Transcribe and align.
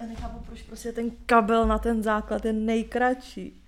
Já 0.00 0.06
nechápu, 0.06 0.38
proč 0.46 0.62
prostě 0.62 0.92
ten 0.92 1.10
kabel 1.26 1.66
na 1.66 1.78
ten 1.78 2.02
základ 2.02 2.44
je 2.44 2.52
nejkratší. 2.52 3.62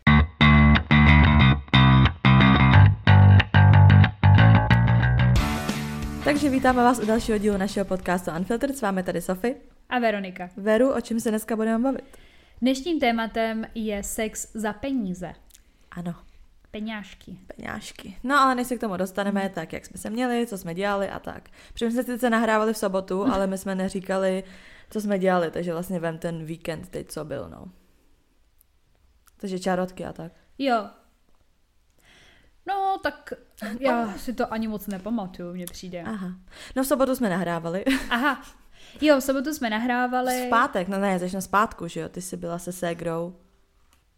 Takže 6.25 6.49
vítáme 6.51 6.83
vás 6.83 6.99
u 6.99 7.07
dalšího 7.07 7.39
dílu 7.39 7.57
našeho 7.57 7.85
podcastu 7.85 8.31
Unfiltered. 8.31 8.77
S 8.79 8.83
vámi 8.83 9.03
tady 9.03 9.21
Sofy. 9.21 9.57
A 9.89 9.99
Veronika. 9.99 10.51
Veru, 10.57 10.93
o 10.95 11.01
čem 11.01 11.21
se 11.21 11.29
dneska 11.31 11.57
budeme 11.57 11.85
bavit? 11.85 12.19
Dnešním 12.63 13.01
tématem 13.01 13.67
je 13.75 14.03
sex 14.03 14.49
za 14.55 14.73
peníze. 14.73 15.33
Ano, 15.91 16.15
Peňážky. 16.71 17.39
peňážky. 17.57 18.17
No 18.25 18.39
ale 18.41 18.55
než 18.55 18.67
se 18.67 18.77
k 18.77 18.81
tomu 18.81 18.97
dostaneme, 18.97 19.49
tak 19.55 19.73
jak 19.73 19.87
jsme 19.87 19.99
se 19.99 20.11
měli, 20.11 20.47
co 20.47 20.59
jsme 20.59 20.75
dělali 20.75 21.09
a 21.09 21.19
tak. 21.19 21.43
Protože 21.73 21.91
jsme 21.91 22.03
se 22.03 22.13
sice 22.13 22.31
nahrávali 22.31 22.73
v 22.73 22.79
sobotu, 22.79 23.27
ale 23.33 23.47
my 23.47 23.59
jsme 23.59 23.75
neříkali, 23.75 24.45
co 24.91 25.01
jsme 25.01 25.19
dělali, 25.19 25.51
takže 25.51 25.73
vlastně 25.73 26.01
vem 26.01 26.19
ten 26.19 26.45
víkend 26.45 26.89
teď, 26.89 27.09
co 27.11 27.25
byl, 27.25 27.49
no. 27.49 27.73
Takže 29.37 29.59
čárotky 29.59 30.05
a 30.05 30.13
tak. 30.13 30.33
Jo. 30.59 30.87
No, 32.67 33.01
tak 33.03 33.33
já 33.81 34.19
si 34.19 34.33
to 34.33 34.53
ani 34.53 34.69
moc 34.69 34.87
nepamatuju, 34.87 35.53
mně 35.53 35.67
přijde. 35.67 36.03
Aha. 36.03 36.33
No 36.77 36.83
v 36.83 36.87
sobotu 36.87 37.17
jsme 37.17 37.29
nahrávali. 37.29 37.85
Aha. 38.11 38.43
Jo, 39.01 39.21
v 39.21 39.23
sobotu 39.23 39.55
jsme 39.55 39.71
nahrávali. 39.71 40.47
V 40.47 40.51
pátek, 40.51 40.89
no 40.89 40.99
ne, 40.99 41.19
začnu 41.19 41.41
zpátku, 41.41 41.89
že 41.89 42.01
jo, 42.01 42.09
ty 42.09 42.23
jsi 42.23 42.37
byla 42.37 42.59
se 42.59 42.73
ségrou. 42.73 43.37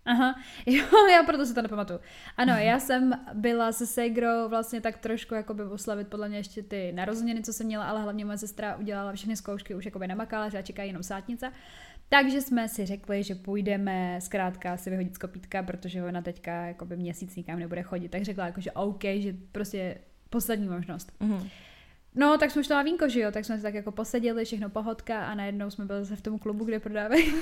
Aha, 0.04 0.34
jo, 0.66 0.84
já 1.12 1.22
proto 1.22 1.46
si 1.46 1.54
to 1.54 1.62
nepamatuju. 1.62 2.00
Ano, 2.36 2.52
já 2.52 2.80
jsem 2.80 3.12
byla 3.34 3.72
se 3.72 3.86
Segrou 3.86 4.48
vlastně 4.48 4.80
tak 4.80 4.98
trošku 4.98 5.34
jakoby 5.34 5.62
oslavit 5.62 6.08
podle 6.08 6.28
mě 6.28 6.38
ještě 6.38 6.62
ty 6.62 6.92
narozeniny, 6.92 7.42
co 7.42 7.52
jsem 7.52 7.66
měla, 7.66 7.84
ale 7.84 8.02
hlavně 8.02 8.24
moje 8.24 8.38
sestra 8.38 8.76
udělala 8.76 9.12
všechny 9.12 9.36
zkoušky, 9.36 9.74
už 9.74 9.84
jakoby 9.84 10.06
namakala, 10.06 10.48
že 10.48 10.62
čeká 10.62 10.82
jenom 10.82 11.02
sátnice. 11.02 11.52
Takže 12.08 12.40
jsme 12.40 12.68
si 12.68 12.86
řekli, 12.86 13.22
že 13.22 13.34
půjdeme 13.34 14.20
zkrátka 14.20 14.76
si 14.76 14.90
vyhodit 14.90 15.14
z 15.14 15.18
kopítka, 15.18 15.62
protože 15.62 16.04
ona 16.04 16.22
teďka 16.22 16.66
jakoby 16.66 16.96
měsíc 16.96 17.36
nikam 17.36 17.58
nebude 17.58 17.82
chodit. 17.82 18.08
Tak 18.08 18.22
řekla 18.22 18.46
jako, 18.46 18.60
že 18.60 18.72
OK, 18.72 19.04
že 19.04 19.34
prostě 19.52 19.98
poslední 20.30 20.68
možnost. 20.68 21.12
Mhm. 21.20 21.48
No, 22.14 22.38
tak 22.38 22.50
jsme 22.50 22.64
šli 22.64 22.74
na 22.74 22.82
vínko, 22.82 23.08
že 23.08 23.20
jo, 23.20 23.30
tak 23.32 23.44
jsme 23.44 23.56
si 23.56 23.62
tak 23.62 23.74
jako 23.74 23.92
poseděli, 23.92 24.44
všechno 24.44 24.70
pohodka 24.70 25.26
a 25.26 25.34
najednou 25.34 25.70
jsme 25.70 25.84
byli 25.84 26.00
zase 26.00 26.16
v 26.16 26.22
tom 26.22 26.38
klubu, 26.38 26.64
kde 26.64 26.80
prodávají. 26.80 27.34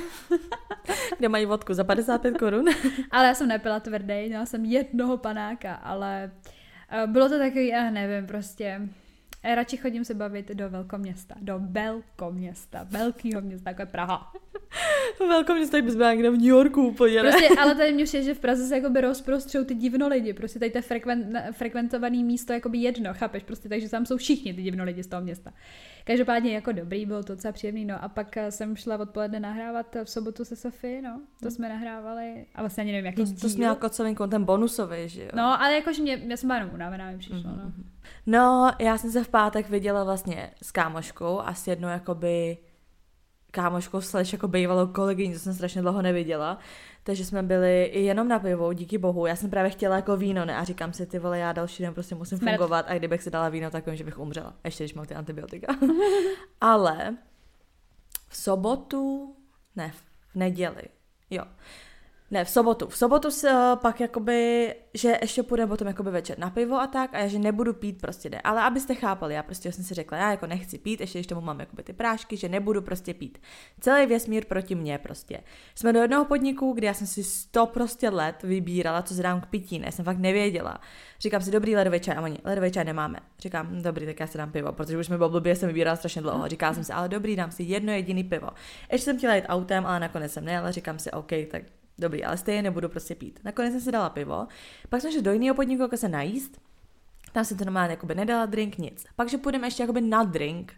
Kde 1.18 1.28
mají 1.28 1.46
vodku 1.46 1.74
za 1.74 1.84
55 1.84 2.38
korun. 2.38 2.64
ale 3.10 3.26
já 3.26 3.34
jsem 3.34 3.48
nepila 3.48 3.80
tvrdý, 3.80 4.28
měla 4.28 4.46
jsem 4.46 4.64
jednoho 4.64 5.16
panáka, 5.16 5.74
ale 5.74 6.30
eh, 6.90 7.06
bylo 7.06 7.28
to 7.28 7.38
takový, 7.38 7.68
já 7.68 7.90
nevím, 7.90 8.26
prostě 8.26 8.80
eh, 9.42 9.54
radši 9.54 9.76
chodím 9.76 10.04
se 10.04 10.14
bavit 10.14 10.48
do 10.48 10.70
velkoměsta, 10.70 11.34
do 11.40 11.58
velkoměsta, 11.58 12.86
velkýho 12.90 13.40
města, 13.40 13.70
jako 13.70 13.82
je 13.82 13.86
Praha. 13.86 14.32
Velkou 15.18 15.54
město, 15.54 15.76
tak 15.76 15.84
bys 15.84 15.96
byla 15.96 16.12
někde 16.12 16.30
v 16.30 16.32
New 16.32 16.46
Yorku 16.46 16.86
úplně, 16.86 17.22
ne? 17.22 17.30
Prostě, 17.30 17.48
ale 17.48 17.74
tady 17.74 17.92
mě 17.92 18.04
přijde, 18.04 18.24
že 18.24 18.34
v 18.34 18.38
Praze 18.38 18.66
se 18.66 18.76
jakoby 18.76 19.00
rozprostřou 19.00 19.64
ty 19.64 19.74
divno 19.74 20.08
lidi, 20.08 20.32
prostě 20.32 20.58
tady 20.58 20.70
to 20.70 20.78
je 20.78 20.82
frekven, 20.82 21.42
frekventovaný 21.52 22.24
místo 22.24 22.52
jakoby 22.52 22.78
jedno, 22.78 23.14
chápeš, 23.14 23.42
prostě 23.42 23.68
takže 23.68 23.88
tam 23.88 24.06
jsou 24.06 24.16
všichni 24.16 24.54
ty 24.54 24.62
divno 24.62 24.84
lidi 24.84 25.02
z 25.02 25.06
toho 25.06 25.22
města. 25.22 25.52
Každopádně 26.04 26.54
jako 26.54 26.72
dobrý, 26.72 27.06
bylo 27.06 27.22
to 27.22 27.32
docela 27.34 27.52
příjemný, 27.52 27.84
no 27.84 28.04
a 28.04 28.08
pak 28.08 28.36
eh, 28.36 28.50
jsem 28.50 28.76
šla 28.76 28.98
odpoledne 28.98 29.40
nahrávat 29.40 29.96
v 30.04 30.10
sobotu 30.10 30.44
se 30.44 30.56
Sofie, 30.56 31.02
no, 31.02 31.20
to 31.42 31.50
jsme 31.50 31.68
nahrávali 31.68 32.46
a 32.54 32.62
vlastně 32.62 32.82
ani 32.82 32.92
nevím, 32.92 33.06
jaký 33.06 33.34
To, 33.34 33.40
to 33.40 33.48
jsi 33.48 33.58
měla 33.58 33.74
kocovinku, 33.74 34.26
ten 34.26 34.44
bonusový, 34.44 35.08
že 35.08 35.22
jo? 35.22 35.30
No, 35.34 35.62
ale 35.62 35.74
jakože 35.74 36.02
mě, 36.02 36.22
já 36.26 36.36
jsem 36.36 36.50
jenom 36.50 36.70
unavená, 36.74 37.10
mi 37.10 37.18
přišlo, 37.18 37.50
no. 37.50 37.72
No, 38.26 38.72
já 38.78 38.98
jsem 38.98 39.10
se 39.10 39.24
v 39.24 39.28
pátek 39.28 39.70
viděla 39.70 40.04
vlastně 40.04 40.50
s 40.62 40.70
kámoškou 40.70 41.40
a 41.40 41.54
s 41.54 41.66
jednou 41.66 41.88
jakoby 41.88 42.58
kámoškou 43.50 44.00
slash 44.00 44.32
jako 44.32 44.48
bývalou 44.48 44.86
kolegyní, 44.86 45.32
to 45.32 45.38
jsem 45.38 45.54
strašně 45.54 45.82
dlouho 45.82 46.02
neviděla. 46.02 46.58
Takže 47.02 47.24
jsme 47.24 47.42
byli 47.42 47.84
i 47.84 48.00
jenom 48.00 48.28
na 48.28 48.38
pivo, 48.38 48.72
díky 48.72 48.98
bohu. 48.98 49.26
Já 49.26 49.36
jsem 49.36 49.50
právě 49.50 49.70
chtěla 49.70 49.96
jako 49.96 50.16
víno, 50.16 50.44
ne? 50.44 50.56
A 50.56 50.64
říkám 50.64 50.92
si, 50.92 51.06
ty 51.06 51.18
vole, 51.18 51.38
já 51.38 51.52
další 51.52 51.82
den 51.82 51.94
prostě 51.94 52.14
musím 52.14 52.38
Smrt. 52.38 52.50
fungovat 52.50 52.84
a 52.88 52.94
kdybych 52.94 53.22
si 53.22 53.30
dala 53.30 53.48
víno, 53.48 53.70
tak 53.70 53.86
vím, 53.86 53.96
že 53.96 54.04
bych 54.04 54.18
umřela. 54.18 54.54
Ještě 54.64 54.84
když 54.84 54.94
mám 54.94 55.06
ty 55.06 55.14
antibiotika. 55.14 55.74
Ale 56.60 57.16
v 58.28 58.36
sobotu, 58.36 59.36
ne, 59.76 59.92
v 60.32 60.34
neděli, 60.34 60.82
jo. 61.30 61.44
Ne, 62.30 62.44
v 62.44 62.50
sobotu. 62.50 62.88
V 62.88 62.96
sobotu 62.96 63.30
se 63.30 63.50
eh, 63.50 63.76
pak 63.76 64.00
jakoby, 64.00 64.74
že 64.94 65.18
ještě 65.20 65.42
půjdeme 65.42 65.68
potom 65.68 65.88
jakoby 65.88 66.10
večer 66.10 66.38
na 66.38 66.50
pivo 66.50 66.80
a 66.80 66.86
tak 66.86 67.14
a 67.14 67.18
já, 67.18 67.26
že 67.26 67.38
nebudu 67.38 67.74
pít 67.74 68.00
prostě 68.00 68.30
ne. 68.30 68.40
Ale 68.40 68.62
abyste 68.62 68.94
chápali, 68.94 69.34
já 69.34 69.42
prostě 69.42 69.72
jsem 69.72 69.84
si 69.84 69.94
řekla, 69.94 70.18
já 70.18 70.30
jako 70.30 70.46
nechci 70.46 70.78
pít, 70.78 71.00
ještě 71.00 71.18
když 71.18 71.26
tomu 71.26 71.40
mám 71.40 71.60
jakoby 71.60 71.82
ty 71.82 71.92
prášky, 71.92 72.36
že 72.36 72.48
nebudu 72.48 72.82
prostě 72.82 73.14
pít. 73.14 73.38
Celý 73.80 74.06
vesmír 74.06 74.44
proti 74.44 74.74
mně 74.74 74.98
prostě. 74.98 75.40
Jsme 75.74 75.92
do 75.92 76.00
jednoho 76.00 76.24
podniku, 76.24 76.72
kde 76.72 76.86
já 76.86 76.94
jsem 76.94 77.06
si 77.06 77.24
sto 77.24 77.66
prostě 77.66 78.08
let 78.08 78.42
vybírala, 78.42 79.02
co 79.02 79.22
dám 79.22 79.40
k 79.40 79.46
pití, 79.46 79.78
ne, 79.78 79.92
jsem 79.92 80.04
fakt 80.04 80.18
nevěděla. 80.18 80.80
Říkám 81.20 81.42
si, 81.42 81.50
dobrý 81.50 81.76
ledový 81.76 82.00
čaj, 82.00 82.16
a 82.16 82.20
oni, 82.20 82.38
ledový 82.44 82.72
čaj 82.72 82.84
nemáme. 82.84 83.18
Říkám, 83.38 83.66
"Hm, 83.66 83.82
dobrý, 83.82 84.06
tak 84.06 84.20
já 84.20 84.26
si 84.26 84.38
dám 84.38 84.52
pivo, 84.52 84.72
protože 84.72 84.98
už 84.98 85.08
mi 85.08 85.16
bylo 85.16 85.28
blbě, 85.28 85.56
jsem 85.56 85.68
vybírala 85.68 85.96
strašně 85.96 86.22
dlouho. 86.22 86.48
Říkala 86.48 86.74
jsem 86.74 86.84
si, 86.84 86.92
ale 86.92 87.08
dobrý, 87.08 87.36
dám 87.36 87.50
si 87.50 87.62
jedno 87.62 87.92
jediný 87.92 88.24
pivo. 88.24 88.48
Ještě 88.92 89.04
jsem 89.04 89.18
chtěla 89.18 89.34
jít 89.34 89.44
autem, 89.48 89.86
ale 89.86 90.00
nakonec 90.00 90.32
jsem 90.32 90.44
ne, 90.44 90.58
ale 90.58 90.72
říkám 90.72 90.98
si, 90.98 91.10
OK, 91.10 91.30
tak 91.50 91.62
Dobrý, 91.98 92.24
ale 92.24 92.36
stejně 92.36 92.62
nebudu 92.62 92.88
prostě 92.88 93.14
pít. 93.14 93.40
Nakonec 93.44 93.72
jsem 93.72 93.80
si 93.80 93.92
dala 93.92 94.10
pivo, 94.10 94.46
pak 94.88 95.00
jsem 95.00 95.12
šla 95.12 95.22
do 95.22 95.32
jiného 95.32 95.54
podniku 95.54 95.82
jako 95.82 95.96
se 95.96 96.08
najíst, 96.08 96.60
tam 97.32 97.44
jsem 97.44 97.58
to 97.58 97.64
normálně 97.64 97.90
jakoby 97.90 98.14
nedala 98.14 98.46
drink, 98.46 98.78
nic. 98.78 99.06
Pak, 99.16 99.28
že 99.28 99.38
půjdeme 99.38 99.66
ještě 99.66 99.82
jakoby 99.82 100.00
na 100.00 100.22
drink, 100.22 100.74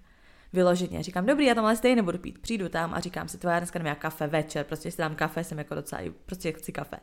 vyloženě. 0.52 1.02
Říkám, 1.02 1.26
dobrý, 1.26 1.46
já 1.46 1.54
tam 1.54 1.64
ale 1.64 1.76
stejně 1.76 1.96
nebudu 1.96 2.18
pít. 2.18 2.38
Přijdu 2.38 2.68
tam 2.68 2.94
a 2.94 3.00
říkám 3.00 3.28
si, 3.28 3.38
tvoje, 3.38 3.54
já 3.54 3.60
dneska 3.60 3.78
nemám 3.78 3.96
kafe 3.96 4.26
večer, 4.26 4.64
prostě 4.64 4.90
si 4.90 4.98
dám 4.98 5.14
kafe, 5.14 5.44
jsem 5.44 5.58
jako 5.58 5.74
docela, 5.74 6.02
prostě 6.26 6.52
chci 6.52 6.72
kafe. 6.72 6.96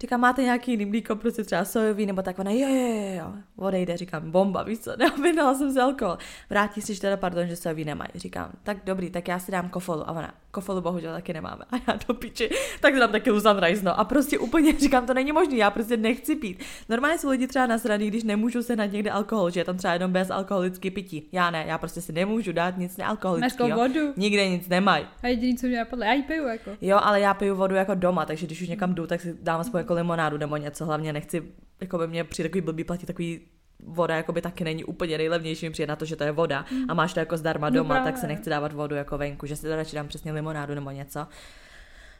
Říkám, 0.00 0.20
máte 0.20 0.42
nějaký 0.42 0.70
jiný 0.70 0.84
mlíko, 0.84 1.16
prostě 1.16 1.44
třeba 1.44 1.64
sojový, 1.64 2.06
nebo 2.06 2.22
tak 2.22 2.38
ona, 2.38 2.50
jo, 2.50 2.68
jo, 2.68 2.76
jo, 2.76 3.14
jo, 3.18 3.32
odejde, 3.56 3.96
říkám, 3.96 4.30
bomba, 4.30 4.62
víš 4.62 4.78
co, 4.78 4.92
neobjednala 4.98 5.54
jsem 5.54 5.72
si 5.72 5.80
alkohol. 5.80 6.18
Vrátí 6.50 6.80
si, 6.80 6.94
že 6.94 7.00
teda, 7.00 7.16
pardon, 7.16 7.46
že 7.46 7.56
sojový 7.56 7.84
nemají. 7.84 8.10
Říkám, 8.14 8.50
tak 8.62 8.76
dobrý, 8.84 9.10
tak 9.10 9.28
já 9.28 9.38
si 9.38 9.52
dám 9.52 9.68
kofolu. 9.68 10.08
A 10.08 10.12
ona, 10.12 10.34
kofolu 10.50 10.80
bohužel 10.80 11.12
taky 11.12 11.32
nemáme. 11.32 11.64
A 11.70 11.76
já 11.88 11.98
do 12.08 12.14
piči, 12.14 12.50
tak 12.80 12.94
dám 12.96 13.12
taky 13.12 13.30
sunrise, 13.40 13.84
no. 13.84 14.00
A 14.00 14.04
prostě 14.04 14.38
úplně 14.38 14.72
říkám, 14.78 15.06
to 15.06 15.14
není 15.14 15.32
možné, 15.32 15.56
já 15.56 15.70
prostě 15.70 15.96
nechci 15.96 16.36
pít. 16.36 16.62
Normálně 16.88 17.18
jsou 17.18 17.30
lidi 17.30 17.46
třeba 17.46 17.66
nasraný, 17.66 18.08
když 18.08 18.24
nemůžu 18.24 18.62
se 18.62 18.76
na 18.76 18.86
někde 18.86 19.10
alkohol, 19.10 19.50
že 19.50 19.60
je 19.60 19.64
tam 19.64 19.76
třeba 19.76 19.92
jenom 19.94 20.12
bezalkoholický 20.12 20.90
pití. 20.90 21.28
Já 21.32 21.50
ne, 21.50 21.64
já 21.68 21.78
prostě 21.78 22.00
si 22.00 22.12
nemůžu 22.12 22.52
dát 22.52 22.78
nic 22.78 22.96
nealkoholického. 22.96 23.76
vodu. 23.80 24.12
Nikde 24.16 24.48
nic 24.48 24.68
nemají. 24.68 25.06
A 25.22 25.28
jediný, 25.28 25.56
co 25.56 25.66
mě 25.66 25.78
napadlo, 25.78 26.04
já 26.04 26.12
ji 26.12 26.22
piju, 26.22 26.46
jako. 26.46 26.70
Jo, 26.80 26.98
ale 27.02 27.20
já 27.20 27.34
piju 27.34 27.56
vodu 27.56 27.74
jako 27.74 27.94
doma, 27.94 28.24
takže 28.26 28.46
když 28.46 28.62
už 28.62 28.68
někam 28.68 28.94
jdu, 28.94 29.06
tak 29.06 29.20
si 29.20 29.36
dám 29.42 29.60
aspoň 29.60 29.81
jako 29.82 29.94
limonádu 29.94 30.38
nebo 30.38 30.56
něco. 30.56 30.86
Hlavně 30.86 31.12
nechci, 31.12 31.42
jako 31.80 31.98
by 31.98 32.06
mě 32.08 32.24
při 32.24 32.42
takový 32.42 32.60
blbý 32.60 32.84
platí 32.84 33.06
takový 33.06 33.40
voda 33.84 34.16
jako 34.16 34.32
by 34.32 34.42
taky 34.42 34.64
není 34.64 34.84
úplně 34.84 35.18
nejlevnější, 35.18 35.66
mi 35.66 35.72
přijde 35.72 35.86
na 35.86 35.96
to, 35.96 36.04
že 36.04 36.16
to 36.16 36.24
je 36.24 36.32
voda 36.32 36.64
a 36.88 36.94
máš 36.94 37.14
to 37.14 37.20
jako 37.20 37.36
zdarma 37.36 37.70
No 37.70 37.76
doma, 37.76 37.94
tak 37.94 38.02
právě. 38.02 38.20
se 38.20 38.26
nechci 38.26 38.50
dávat 38.50 38.72
vodu 38.72 38.94
jako 38.96 39.18
venku, 39.18 39.46
že 39.46 39.56
si 39.56 39.62
to 39.66 39.76
radši 39.76 39.96
dám 39.96 40.08
přesně 40.08 40.32
limonádu 40.32 40.74
nebo 40.74 40.90
něco. 40.90 41.26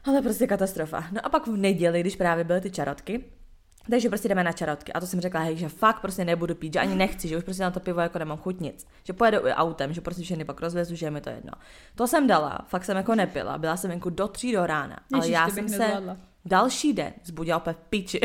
Ale 0.05 0.21
prostě 0.21 0.47
katastrofa. 0.47 1.03
No 1.11 1.25
a 1.25 1.29
pak 1.29 1.47
v 1.47 1.57
neděli, 1.57 1.99
když 1.99 2.15
právě 2.15 2.43
byly 2.43 2.61
ty 2.61 2.71
čarotky, 2.71 3.23
takže 3.89 4.09
prostě 4.09 4.27
jdeme 4.29 4.43
na 4.43 4.51
čarotky. 4.51 4.93
A 4.93 4.99
to 4.99 5.07
jsem 5.07 5.21
řekla, 5.21 5.39
hej, 5.39 5.57
že 5.57 5.69
fakt 5.69 5.99
prostě 6.01 6.25
nebudu 6.25 6.55
pít, 6.55 6.73
že 6.73 6.79
ani 6.79 6.95
nechci, 6.95 7.27
že 7.27 7.37
už 7.37 7.43
prostě 7.43 7.63
na 7.63 7.71
to 7.71 7.79
pivo 7.79 8.01
jako 8.01 8.19
nemám 8.19 8.37
chuť 8.37 8.59
nic. 8.59 8.87
Že 9.03 9.13
pojedu 9.13 9.47
i 9.47 9.53
autem, 9.53 9.93
že 9.93 10.01
prostě 10.01 10.23
všechny 10.23 10.45
pak 10.45 10.61
rozvezu, 10.61 10.95
že 10.95 11.05
je 11.05 11.11
mi 11.11 11.21
to 11.21 11.29
jedno. 11.29 11.51
To 11.95 12.07
jsem 12.07 12.27
dala, 12.27 12.59
fakt 12.67 12.85
jsem 12.85 12.97
jako 12.97 13.15
nepila, 13.15 13.57
byla 13.57 13.77
jsem 13.77 13.89
venku 13.89 14.09
do 14.09 14.27
tří 14.27 14.51
do 14.51 14.65
rána. 14.65 14.97
Ale 15.13 15.23
Ježiš, 15.23 15.33
já 15.33 15.45
ty 15.45 15.51
jsem 15.51 15.69
se 15.69 15.77
nezvládla. 15.79 16.17
Další 16.45 16.93
den 16.93 17.13
zbudila 17.23 17.57
úplně 17.57 17.73
v 17.73 17.77
piči. 17.89 18.19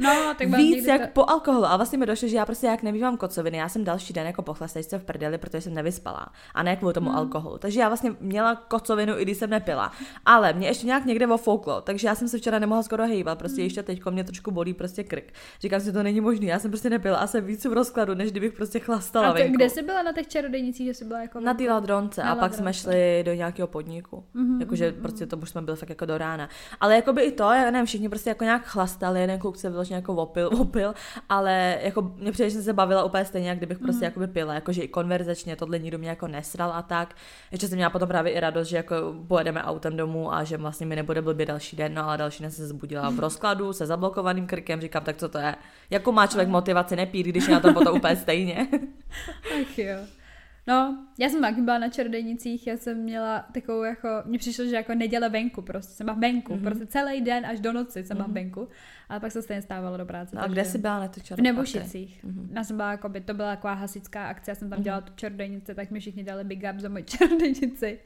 No, 0.00 0.10
tak 0.38 0.48
Víc 0.56 0.86
jak 0.86 1.00
to... 1.00 1.06
po 1.12 1.30
alkoholu. 1.30 1.64
A 1.66 1.76
vlastně 1.76 1.98
mi 1.98 2.06
došlo, 2.06 2.28
že 2.28 2.36
já 2.36 2.46
prostě 2.46 2.66
jak 2.66 2.82
nemývám 2.82 3.16
kocoviny, 3.16 3.58
já 3.58 3.68
jsem 3.68 3.84
další 3.84 4.12
den 4.12 4.26
jako 4.26 4.42
pochlastejce 4.42 4.98
v 4.98 5.04
prdeli, 5.04 5.38
protože 5.38 5.60
jsem 5.60 5.74
nevyspala. 5.74 6.26
A 6.54 6.62
ne 6.62 6.76
kvůli 6.76 6.94
tomu 6.94 7.08
Hmm. 7.08 7.18
alkoholu. 7.18 7.58
Takže 7.58 7.80
já 7.80 7.88
vlastně 7.88 8.14
měla 8.20 8.54
kocovinu, 8.54 9.18
i 9.18 9.22
když 9.22 9.36
jsem 9.36 9.50
nepila. 9.50 9.92
Ale 10.26 10.52
mě 10.52 10.66
ještě 10.68 10.86
nějak 10.86 11.04
někde 11.04 11.26
ofouklo, 11.26 11.80
takže 11.80 12.06
já 12.08 12.14
jsem 12.14 12.28
se 12.28 12.38
včera 12.38 12.58
nemohla 12.58 12.82
skoro 12.82 13.06
hejbat. 13.06 13.38
Prostě 13.38 13.56
Hmm. 13.60 13.64
ještě 13.64 13.82
teď 13.82 14.00
mě 14.10 14.24
trošku 14.24 14.50
bolí 14.50 14.74
prostě 14.74 15.04
krk. 15.04 15.32
Říkám 15.60 15.80
si, 15.80 15.92
to 15.92 16.02
není 16.02 16.20
možné. 16.20 16.46
Já 16.46 16.58
jsem 16.58 16.70
prostě 16.70 16.90
nepila 16.90 17.18
a 17.18 17.26
jsem 17.26 17.44
víc 17.44 17.64
v 17.64 17.72
rozkladu, 17.72 18.14
než 18.14 18.30
kdybych 18.30 18.52
prostě 18.52 18.78
chlastala 18.78 19.28
A 19.28 19.32
to, 19.32 19.38
venku. 19.38 19.56
kde 19.56 19.70
jsi 19.70 19.82
byla 19.82 20.02
na 20.02 20.12
těch 20.12 20.28
čarodejnicích, 20.28 20.86
že 20.86 20.94
jsi 20.94 21.04
byla 21.04 21.20
jako... 21.20 21.40
Na 21.40 21.54
té 21.54 21.64
ladronce 21.70 22.22
a 22.22 22.34
pak 22.34 22.54
jsme 22.54 22.74
šli 22.74 23.22
do 23.26 23.34
nějakého 23.34 23.68
podniku. 23.68 24.24
Mhm, 24.34 24.60
Jakože 24.60 24.92
prostě 24.92 25.26
to 25.26 25.36
už 25.36 25.50
jsme 25.50 25.62
byli 25.62 25.76
fakt 25.76 25.88
jako 25.88 26.06
do 26.06 26.18
rána. 26.18 26.48
Ale 26.80 26.94
jako 26.94 27.12
by 27.12 27.22
i 27.22 27.32
to, 27.32 27.44
já 27.64 27.70
nevím, 27.70 27.86
všichni 27.86 28.08
prostě 28.08 28.30
jako 28.30 28.44
nějak 28.44 28.66
chlastali, 28.66 29.20
jeden 29.20 29.38
kluk 29.38 29.56
se 29.56 29.70
vyloženě 29.70 29.96
jako 29.96 30.14
opil, 30.14 30.50
opil, 30.60 30.94
ale 31.28 31.78
jako 31.82 32.02
mě 32.02 32.32
přijde, 32.32 32.50
že 32.50 32.54
jsem 32.54 32.64
se 32.64 32.72
bavila 32.72 33.04
úplně 33.04 33.24
stejně, 33.24 33.48
jak 33.48 33.58
kdybych 33.58 33.78
prostě 33.78 34.04
jako 34.04 34.20
by 34.20 34.26
pila, 34.26 34.54
jakože 34.54 34.82
i 34.82 34.88
konverzačně 34.88 35.56
tohle 35.56 35.78
nikdo 35.78 35.98
mě 35.98 36.08
jako 36.08 36.28
nesral 36.28 36.72
a 36.72 36.82
tak. 36.82 37.14
Ještě 37.52 37.68
jsem 37.68 37.76
měla 37.76 37.90
potom 37.90 38.08
právě 38.08 38.32
i 38.32 38.40
radost, 38.40 38.68
že 38.68 38.76
jako 38.76 38.94
pojedeme 39.28 39.62
autem 39.62 39.96
domů 39.96 40.34
a 40.34 40.44
že 40.44 40.56
vlastně 40.56 40.86
mi 40.86 40.96
nebude 40.96 41.22
blbě 41.22 41.46
další 41.46 41.76
den, 41.76 41.94
no 41.94 42.08
ale 42.08 42.18
další 42.18 42.42
den 42.42 42.50
se 42.50 42.66
zbudila 42.66 43.10
v 43.10 43.18
rozkladu 43.20 43.72
se 43.72 43.86
zablokovaným 43.86 44.46
krkem, 44.46 44.80
říkám, 44.80 45.04
tak 45.04 45.16
co 45.16 45.28
to 45.28 45.38
je? 45.38 45.54
Jakou 45.90 46.12
má 46.12 46.26
člověk 46.26 46.48
motivaci 46.48 46.96
nepít, 46.96 47.26
když 47.26 47.48
je 47.48 47.54
na 47.54 47.60
tom 47.60 47.74
potom 47.74 47.96
úplně 47.96 48.16
stejně? 48.16 48.68
Ach 49.62 49.78
jo. 49.78 50.21
No, 50.66 51.06
já 51.18 51.28
jsem 51.28 51.40
taky 51.40 51.60
byla 51.60 51.78
na 51.78 51.88
čarodějnicích, 51.88 52.66
já 52.66 52.76
jsem 52.76 52.98
měla 52.98 53.46
takovou 53.52 53.82
jako, 53.82 54.08
mně 54.24 54.38
přišlo, 54.38 54.64
že 54.64 54.76
jako 54.76 54.94
neděle 54.94 55.28
venku 55.28 55.62
prostě, 55.62 55.92
jsem 55.94 56.04
byla 56.06 56.16
venku, 56.16 56.52
Mhm. 56.52 56.60
mm-hmm. 56.60 56.64
prostě 56.64 56.86
celý 56.86 57.20
den 57.20 57.46
až 57.46 57.60
do 57.60 57.72
noci 57.72 58.04
jsem 58.04 58.16
byla 58.16 58.26
Mhm. 58.26 58.34
venku, 58.34 58.68
ale 59.08 59.20
pak 59.20 59.32
se 59.32 59.42
stejně 59.42 59.62
stávalo 59.62 59.96
do 59.96 60.06
práce. 60.06 60.36
No 60.36 60.40
a 60.42 60.44
takže- 60.44 60.52
kde 60.54 60.64
jsi 60.64 60.78
byla 60.78 60.98
na 61.00 61.08
tu 61.08 61.20
V 61.20 61.24
čarodějnici? 61.24 61.52
Nebušicích. 61.56 62.24
Mhm. 62.24 62.52
Já 62.56 62.64
jsem 62.64 62.76
byla 62.76 62.90
jako 62.90 63.08
by, 63.08 63.20
to 63.20 63.34
byla 63.34 63.50
taková 63.56 63.72
hasická 63.72 64.26
akce, 64.28 64.50
já 64.50 64.54
jsem 64.54 64.70
tam 64.70 64.76
Mhm. 64.78 64.84
dělala 64.84 65.00
tu 65.00 65.12
čarodějnici, 65.16 65.74
tak 65.74 65.90
mi 65.90 66.00
všichni 66.00 66.24
dali 66.24 66.44
big 66.44 66.62
up 66.74 66.80
za 66.80 66.88
moji 66.88 67.04
čarodějnici. 67.18 67.98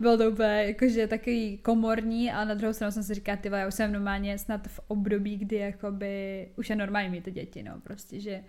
Bylo 0.00 0.16
to 0.18 0.30
úplně 0.30 0.64
jakože 0.64 1.06
takový 1.06 1.58
komorní 1.58 2.32
a 2.32 2.44
na 2.44 2.54
druhou 2.54 2.72
stranu 2.72 2.92
jsem 2.92 3.02
si 3.02 3.14
říkala, 3.14 3.36
ty 3.36 3.48
já 3.52 3.66
už 3.68 3.74
jsem 3.74 3.92
normálně 3.92 4.38
snad 4.38 4.68
v 4.68 4.80
období, 4.88 5.36
kdy 5.36 5.56
jakoby 5.56 6.48
už 6.56 6.70
je 6.70 6.76
normální 6.76 7.10
mít 7.10 7.24
ty 7.24 7.30
děti, 7.30 7.62
no, 7.62 7.80
prostě, 7.82 8.20
že 8.20 8.44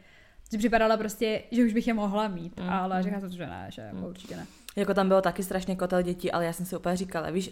si 0.49 0.57
připadala 0.57 0.97
prostě, 0.97 1.41
že 1.51 1.63
už 1.65 1.73
bych 1.73 1.87
je 1.87 1.93
mohla 1.93 2.27
mít, 2.27 2.59
Mhm. 2.59 2.69
ale 2.69 3.03
říkala 3.03 3.19
jsem, 3.21 3.31
že 3.31 3.47
ne, 3.47 3.67
že 3.69 3.81
jako 3.81 3.95
Mhm. 3.95 4.05
určitě 4.05 4.35
ne. 4.35 4.45
Jako 4.75 4.93
tam 4.93 5.07
bylo 5.07 5.21
taky 5.21 5.43
strašně 5.43 5.75
kotel 5.75 6.01
dětí, 6.01 6.31
ale 6.31 6.45
já 6.45 6.53
jsem 6.53 6.65
si 6.65 6.75
úplně 6.75 6.95
říkala, 6.97 7.29
víš, 7.29 7.51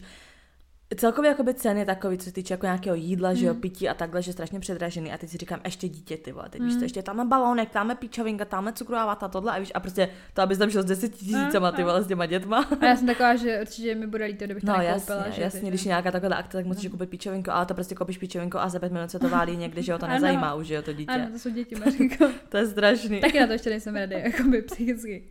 celkově 0.97 1.29
jakoby 1.29 1.53
ceny 1.53 1.85
takový, 1.85 2.17
co 2.17 2.25
se 2.25 2.31
týče 2.31 2.53
jako 2.53 2.65
nějakého 2.65 2.95
jídla, 2.95 3.33
že 3.33 3.45
jo, 3.45 3.53
Mm. 3.53 3.61
pití 3.61 3.89
a 3.89 3.93
takhle, 3.93 4.21
že 4.21 4.33
strašně 4.33 4.59
předražený 4.59 5.11
a 5.11 5.17
teď 5.17 5.29
si 5.29 5.37
říkám, 5.37 5.59
ještě 5.65 5.87
dítě, 5.89 6.17
ty 6.17 6.31
vole, 6.31 6.49
teď 6.49 6.61
Mm. 6.61 6.67
víš 6.67 6.75
to, 6.77 6.83
ještě 6.83 7.03
tamhle 7.03 7.25
balónek, 7.25 7.69
tamhle 7.69 7.95
píčovinka, 7.95 8.45
tamhle 8.45 8.73
cukrová 8.73 9.05
vata, 9.05 9.27
tohle 9.27 9.51
a 9.51 9.59
víš, 9.59 9.71
a 9.75 9.79
prostě 9.79 10.09
to, 10.33 10.41
abys 10.41 10.57
tam 10.57 10.69
šel 10.69 10.81
s 10.81 10.85
deseti 10.85 11.17
tisícema, 11.17 11.71
ty 11.71 11.83
vole, 11.83 12.03
s 12.03 12.07
těma 12.07 12.25
dětma. 12.25 12.65
A 12.81 12.85
já 12.85 12.95
jsem 12.95 13.07
taková, 13.13 13.35
že 13.35 13.59
určitě 13.61 13.95
mi 13.95 14.07
bude 14.07 14.25
líto, 14.25 14.45
kdybych 14.45 14.63
to 14.63 14.71
No 14.71 14.77
nekoupila. 14.77 15.17
jasně, 15.17 15.31
že 15.31 15.41
jasně, 15.41 15.61
ty- 15.61 15.67
když 15.67 15.85
je 15.85 15.89
nějaká 15.89 16.11
taková 16.11 16.35
akce, 16.35 16.57
tak 16.57 16.65
musíš 16.65 16.83
No. 16.83 16.89
koupit 16.89 17.09
píčovinku, 17.09 17.51
ale 17.51 17.65
to 17.65 17.73
prostě 17.73 17.95
koupíš 17.95 18.17
píčovinku 18.17 18.57
a 18.57 18.69
za 18.69 18.79
pět 18.79 18.91
minut 18.91 19.11
se 19.11 19.19
to 19.19 19.29
válí 19.29 19.57
někde, 19.57 19.81
že 19.81 19.91
jo, 19.91 19.97
to 19.97 20.05
Ano. 20.05 20.13
nezajímá 20.13 20.53
už, 20.55 20.67
že 20.67 20.73
jo, 20.75 20.81
to 20.81 20.93
dítě. 20.93 21.11
Ano, 21.11 21.27
to 21.31 21.39
jsou 21.39 21.49
děti, 21.49 21.75
Mařinko. 21.75 22.29
To 22.49 22.57
je 22.57 22.67
strašný. 22.67 23.19
Taky 23.21 23.39
na 23.39 23.47
to 23.47 23.53
ještě 23.53 23.69
nejsem 23.69 23.95
ready, 23.95 24.21
jakoby 24.25 24.61
psychicky. 24.61 25.23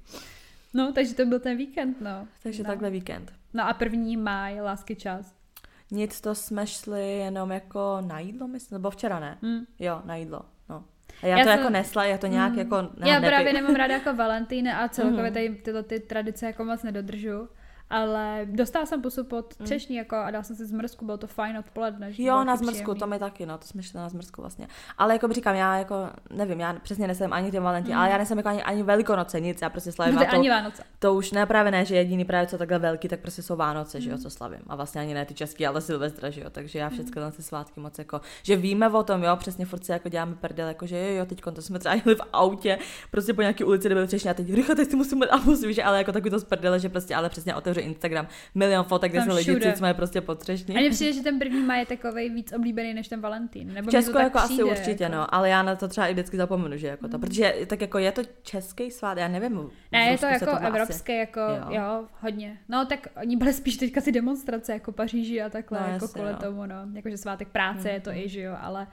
No, 0.75 0.93
takže 0.93 1.15
to 1.15 1.27
byl 1.27 1.41
ten 1.41 1.57
víkend, 1.57 1.97
no. 2.01 2.27
Takže 2.43 2.63
no. 2.63 2.67
takhle 2.69 2.91
víkend. 2.91 3.33
No 3.55 3.69
a 3.69 3.73
první 3.73 4.17
máj, 4.17 4.61
lásky 4.61 4.97
čas. 4.97 5.35
Nic, 5.93 6.21
to 6.21 6.35
jsme 6.35 6.67
šli 6.67 7.17
jenom 7.19 7.50
jako 7.53 7.99
na 8.06 8.19
jídlo, 8.19 8.49
myslím, 8.49 8.77
nebo 8.77 8.91
včera 8.91 9.21
ne. 9.21 9.39
Hm. 9.43 9.65
Jo, 9.79 10.03
na 10.05 10.17
jídlo, 10.17 10.41
no. 10.69 10.85
A 11.23 11.27
já, 11.27 11.37
Já 11.39 11.44
to 11.44 11.50
jsem- 11.50 11.59
jako 11.59 11.71
nesla, 11.71 12.05
já 12.05 12.19
to 12.19 12.27
nějak 12.27 12.53
Mm. 12.53 12.59
jako... 12.59 12.77
Já 12.77 13.15
nepij. 13.15 13.29
právě 13.29 13.53
nemám 13.62 13.75
ráda 13.75 13.94
jako 13.94 14.15
Valentín 14.15 14.69
a 14.69 14.89
celkově 14.89 15.23
Mhm. 15.25 15.33
tady 15.35 15.49
tyhle 15.55 15.83
ty 15.83 16.00
tradice 16.00 16.47
jako 16.47 16.65
moc 16.65 16.83
nedodržu. 16.83 17.49
Ale 17.90 18.46
dostala 18.50 18.87
jsem 18.87 19.02
pusu 19.02 19.25
pod 19.25 19.55
Mm. 19.58 19.64
třešní 19.64 19.96
jako 19.96 20.17
a 20.17 20.31
dala 20.31 20.43
jsem 20.44 20.56
si 20.56 20.67
zmrzku, 20.67 21.05
bylo 21.05 21.19
to 21.19 21.26
fajn 21.26 21.58
odpoledne. 21.58 22.11
Jo, 22.19 22.44
na 22.44 22.56
zmrzku, 22.56 22.73
příjemný. 22.82 23.00
to 23.00 23.06
mi 23.06 23.19
taky, 23.19 23.46
no, 23.46 23.58
to 23.58 23.67
jsme 23.67 23.82
šli 23.82 23.99
na 23.99 24.08
zmrzku 24.08 24.40
vlastně. 24.40 24.69
Ale 24.99 25.12
jako 25.14 25.32
říkám, 25.32 25.55
já 25.55 25.79
jako, 25.79 25.94
nevím, 26.31 26.61
já 26.61 26.73
přesně 26.82 27.06
nesem 27.06 27.32
ani 27.32 27.50
ten 27.50 27.62
Valentín, 27.62 27.94
Mm. 27.94 28.00
ale 28.00 28.11
já 28.11 28.19
nesem 28.19 28.38
jako 28.38 28.49
ani, 28.49 28.62
ani 28.62 28.82
Velikonoce, 28.82 29.40
nic, 29.40 29.62
já 29.62 29.70
prostě 29.70 29.93
slavím 29.93 30.14
No, 30.14 30.25
to 30.25 30.31
to, 30.31 30.37
ani 30.37 30.50
Vánoce. 30.50 30.82
to 30.99 31.14
už 31.14 31.32
ne 31.32 31.46
právě 31.46 31.73
ne, 31.73 31.84
že 31.84 31.96
jediný 31.96 32.25
právě 32.25 32.46
co 32.46 32.58
takhle 32.58 32.79
velký, 32.79 33.08
tak 33.08 33.20
prostě 33.20 33.43
jsou 33.43 33.56
Vánoce, 33.56 34.00
že 34.00 34.11
jo, 34.11 34.17
Mm. 34.17 34.23
co 34.23 34.31
slavím. 34.31 34.61
A 34.67 34.76
vlastně 34.76 35.00
ani 35.00 35.14
ne 35.14 35.25
ty 35.25 35.34
český, 35.34 35.67
ale 35.67 35.81
Silvestra, 35.81 36.31
že 36.31 36.40
jo, 36.40 36.50
takže 36.50 36.79
já 36.79 36.88
všechny 36.88 37.12
ty 37.37 37.43
svátky 37.43 37.81
moc 37.81 37.99
jako, 37.99 38.20
že 38.43 38.56
víme 38.56 38.88
o 38.88 39.02
tom, 39.02 39.23
jo, 39.23 39.37
přesně 39.37 39.67
furt 39.67 39.88
jako 39.88 40.08
děláme 40.08 40.34
prdel, 40.34 40.69
jako 40.69 40.87
že 40.87 40.99
jo, 41.08 41.14
jo, 41.19 41.26
teď 41.26 41.40
to 41.55 41.62
jsme 41.62 41.79
třeba 41.79 41.94
jeli 41.94 42.14
v 42.14 42.20
autě, 42.32 42.79
prostě 43.11 43.34
po 43.34 43.40
nějaké 43.40 43.64
ulici, 43.64 43.88
kde 43.88 43.94
byl 43.94 44.06
přesně 44.06 44.31
a 44.31 44.34
teď 44.34 44.55
rychle, 44.55 44.75
teď 44.75 44.90
si 44.90 44.96
musím 44.96 45.20
dát 45.20 45.31
a 45.31 45.37
musím, 45.37 45.73
že 45.73 45.82
ale 45.84 45.99
jako 45.99 46.12
takový 46.12 46.31
to 46.31 46.38
z 46.38 46.44
prdele, 46.44 46.81
že 46.81 46.88
prostě 46.88 47.14
ale 47.14 47.29
přesně 47.29 47.55
otevře 47.55 47.81
Instagram, 47.82 48.26
milion 48.55 48.84
fotek, 48.84 49.11
kde 49.12 49.20
Tam 49.20 49.29
se 49.29 49.34
lidi 49.34 49.50
všude. 49.50 49.76
jsme 49.76 49.94
prostě 49.94 50.20
potřešní. 50.20 50.76
A 50.76 50.81
mně 50.81 50.90
přijde, 50.90 51.12
že 51.12 51.20
ten 51.23 51.38
první 51.38 51.62
maj 51.62 51.81
je 51.81 51.87
takový 51.87 52.31
víc 52.31 52.52
oblíbený 52.52 52.94
než 52.94 53.08
ten 53.08 53.20
Valentín. 53.20 53.73
Nebo 53.75 53.88
V 53.88 53.90
Česku 53.90 54.19
jako 54.19 54.38
asi 54.38 54.46
přijde, 54.55 54.64
určitě, 54.64 55.05
jako. 55.05 55.17
no, 55.17 55.34
ale 55.34 55.49
já 55.49 55.62
na 55.62 55.76
to 55.76 55.88
třeba 55.88 56.06
i 56.06 56.12
vždycky 56.12 56.37
zapomenu, 56.37 56.76
že 56.76 56.87
jako 56.87 57.08
to, 57.08 57.17
Mm. 57.19 57.20
protože 57.20 57.55
tak 57.67 57.81
jako 57.81 57.99
je 57.99 58.12
to 58.12 58.23
český 58.43 58.90
svátek, 58.90 59.23
já 59.23 59.29
nevím. 59.29 59.70
Ne, 59.93 59.99
je 60.11 60.19
to 60.19 60.26
jako 60.26 60.50
asi- 60.50 60.67
evropské, 60.67 61.17
jako 61.19 61.40
Jo. 61.40 61.67
jo. 61.81 62.05
hodně. 62.20 62.58
No 62.69 62.87
tak 62.87 63.06
oni 63.23 63.37
byly 63.37 63.52
spíš 63.52 63.76
teďka 63.76 64.00
ty 64.00 64.12
demonstrace, 64.12 64.73
jako 64.73 64.93
Paříži 64.93 65.43
a 65.43 65.49
takhle, 65.50 65.81
No, 65.81 65.87
jako 65.87 66.05
jasně, 66.05 66.20
kvůli 66.20 66.32
no. 66.32 66.38
tomu, 66.38 66.67
no. 66.67 66.76
Jakože 66.94 67.17
svátek 67.17 67.49
práce 67.49 67.88
Mm, 67.88 67.94
je 67.94 68.00
to 68.00 68.11
mm. 68.11 68.17
i, 68.17 68.29
že 68.29 68.40
jo, 68.40 68.56
ale 68.61 68.87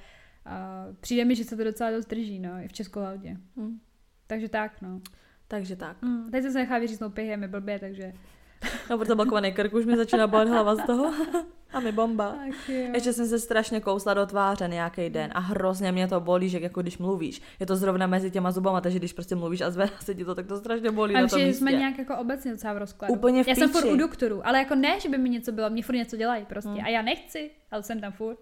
uh, 0.45 0.95
přijde 0.99 1.25
mi, 1.25 1.35
že 1.35 1.43
se 1.43 1.55
to 1.57 1.63
docela 1.63 1.91
dost 1.91 2.05
drží, 2.05 2.39
no, 2.39 2.49
i 2.63 2.67
v 2.67 2.73
Česku 2.73 2.99
hlavně. 2.99 3.37
Hm, 3.57 3.79
Takže 4.27 4.49
tak, 4.49 4.81
no. 4.81 5.01
Takže 5.47 5.75
tak. 5.75 6.01
Mm, 6.01 6.31
teď 6.31 6.43
jsem 6.43 6.51
se 6.51 6.57
nechá 6.59 6.79
vyříznout 6.79 7.13
pihy, 7.13 7.27
je 7.27 7.37
mi 7.37 7.47
blbě, 7.47 7.79
takže... 7.79 8.13
No, 8.89 8.97
protože 8.97 9.15
blokovaný 9.15 9.53
krk 9.53 9.73
už 9.73 9.85
mi 9.85 9.97
začíná 9.97 10.27
bolet 10.27 10.49
hlava 10.49 10.75
z 10.75 10.85
toho. 10.85 11.13
A 11.73 11.79
mi 11.79 11.91
bomba. 11.91 12.35
Tak. 12.45 12.69
Ještě 12.69 13.13
jsem 13.13 13.27
se 13.27 13.39
strašně 13.39 13.81
kousla 13.81 14.13
do 14.13 14.25
tváře 14.25 14.67
nějaký 14.67 15.09
den 15.09 15.31
a 15.33 15.39
hrozně 15.39 15.91
mě 15.91 16.07
to 16.07 16.19
bolí, 16.19 16.49
že 16.49 16.59
jako 16.59 16.81
když 16.81 16.97
mluvíš. 16.97 17.41
Je 17.59 17.65
to 17.65 17.75
zrovna 17.75 18.07
mezi 18.07 18.31
těma 18.31 18.51
zubama, 18.51 18.81
takže 18.81 18.99
když 18.99 19.13
prostě 19.13 19.35
mluvíš 19.35 19.61
a 19.61 19.71
zvedá 19.71 19.91
se 19.99 20.15
ti 20.15 20.25
to, 20.25 20.35
tak 20.35 20.47
to 20.47 20.57
strašně 20.57 20.91
bolí 20.91 21.15
A 21.15 21.21
na 21.21 21.27
tom 21.27 21.39
že 21.39 21.47
jsme 21.47 21.71
nějak 21.71 21.97
jako 21.97 22.17
obecně 22.17 22.51
docela 22.51 22.73
v 22.73 22.77
rozkladu. 22.77 23.13
Úplně 23.13 23.43
v 23.43 23.47
Já 23.47 23.55
jsem 23.55 23.69
furt 23.69 23.81
píči. 23.81 23.93
u 23.93 23.97
doktorů, 23.97 24.47
ale 24.47 24.59
jako 24.59 24.75
ne, 24.75 24.99
že 24.99 25.09
by 25.09 25.17
mi 25.17 25.29
něco 25.29 25.51
bylo, 25.51 25.69
mě 25.69 25.83
furt 25.83 25.95
něco 25.95 26.17
dělají 26.17 26.45
prostě. 26.45 26.69
Hmm. 26.69 26.85
A 26.85 26.89
já 26.89 27.01
nechci, 27.01 27.51
ale 27.71 27.83
jsem 27.83 28.01
tam 28.01 28.11
furt. 28.11 28.37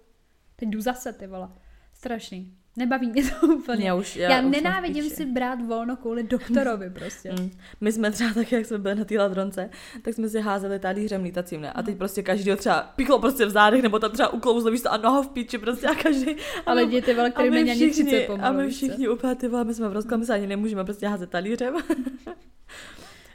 Teď 0.56 0.70
jdu 0.70 0.82
zase, 0.82 1.14
ty 1.14 1.28
vole. 1.28 1.50
Strašný. 1.94 2.54
Nebaví 2.78 3.08
mě 3.12 3.24
to 3.24 3.48
úplně. 3.56 3.78
Mě 3.78 3.94
už, 3.94 4.16
Já, 4.16 4.32
já 4.32 4.42
už 4.42 4.52
nenávidím 4.52 5.10
si 5.10 5.26
brát 5.26 5.62
volno 5.68 5.96
kvůli 5.96 6.24
doktorovi 6.24 6.90
prostě. 6.90 7.32
Mm. 7.32 7.52
My 7.82 7.92
jsme 7.92 8.12
třeba 8.12 8.34
tak, 8.34 8.52
jak 8.52 8.66
jsme 8.66 8.78
byli 8.78 8.96
na 8.96 9.06
té 9.06 9.18
ladronce, 9.18 9.70
tak 10.02 10.14
jsme 10.14 10.30
si 10.30 10.42
házeli 10.42 10.80
talířem 10.80 11.24
lítacím, 11.24 11.62
ne? 11.62 11.72
A 11.72 11.84
teď 11.84 11.98
prostě 11.98 12.24
každý 12.24 12.56
třeba 12.56 12.94
piklo 12.96 13.20
prostě 13.20 13.46
v 13.46 13.50
zádech, 13.50 13.82
nebo 13.82 14.00
tam 14.00 14.12
třeba 14.12 14.34
uklouzlo, 14.34 14.72
víš 14.72 14.82
co, 14.82 14.94
a 14.94 14.98
noha 14.98 15.22
v 15.22 15.30
píči 15.30 15.58
prostě 15.58 15.88
a 15.88 15.96
každý. 15.96 16.36
Ale 16.66 16.86
děti, 16.86 17.14
vole, 17.14 17.32
který 17.32 17.50
není 17.50 17.72
ani 17.72 17.92
30 17.92 18.28
pomalu, 18.28 18.60
a 18.60 18.62
my 18.62 18.70
všichni 18.70 19.10
úplně 19.10 19.36
ty 19.36 19.48
vole, 19.48 19.64
my 19.64 19.74
jsme 19.74 19.90
v 19.90 19.94
rozkladu, 19.94 20.20
my 20.20 20.26
se 20.26 20.34
ani 20.34 20.48
nemůžeme 20.48 20.84
prostě 20.84 21.08
házet 21.08 21.30
talířem. 21.30 21.76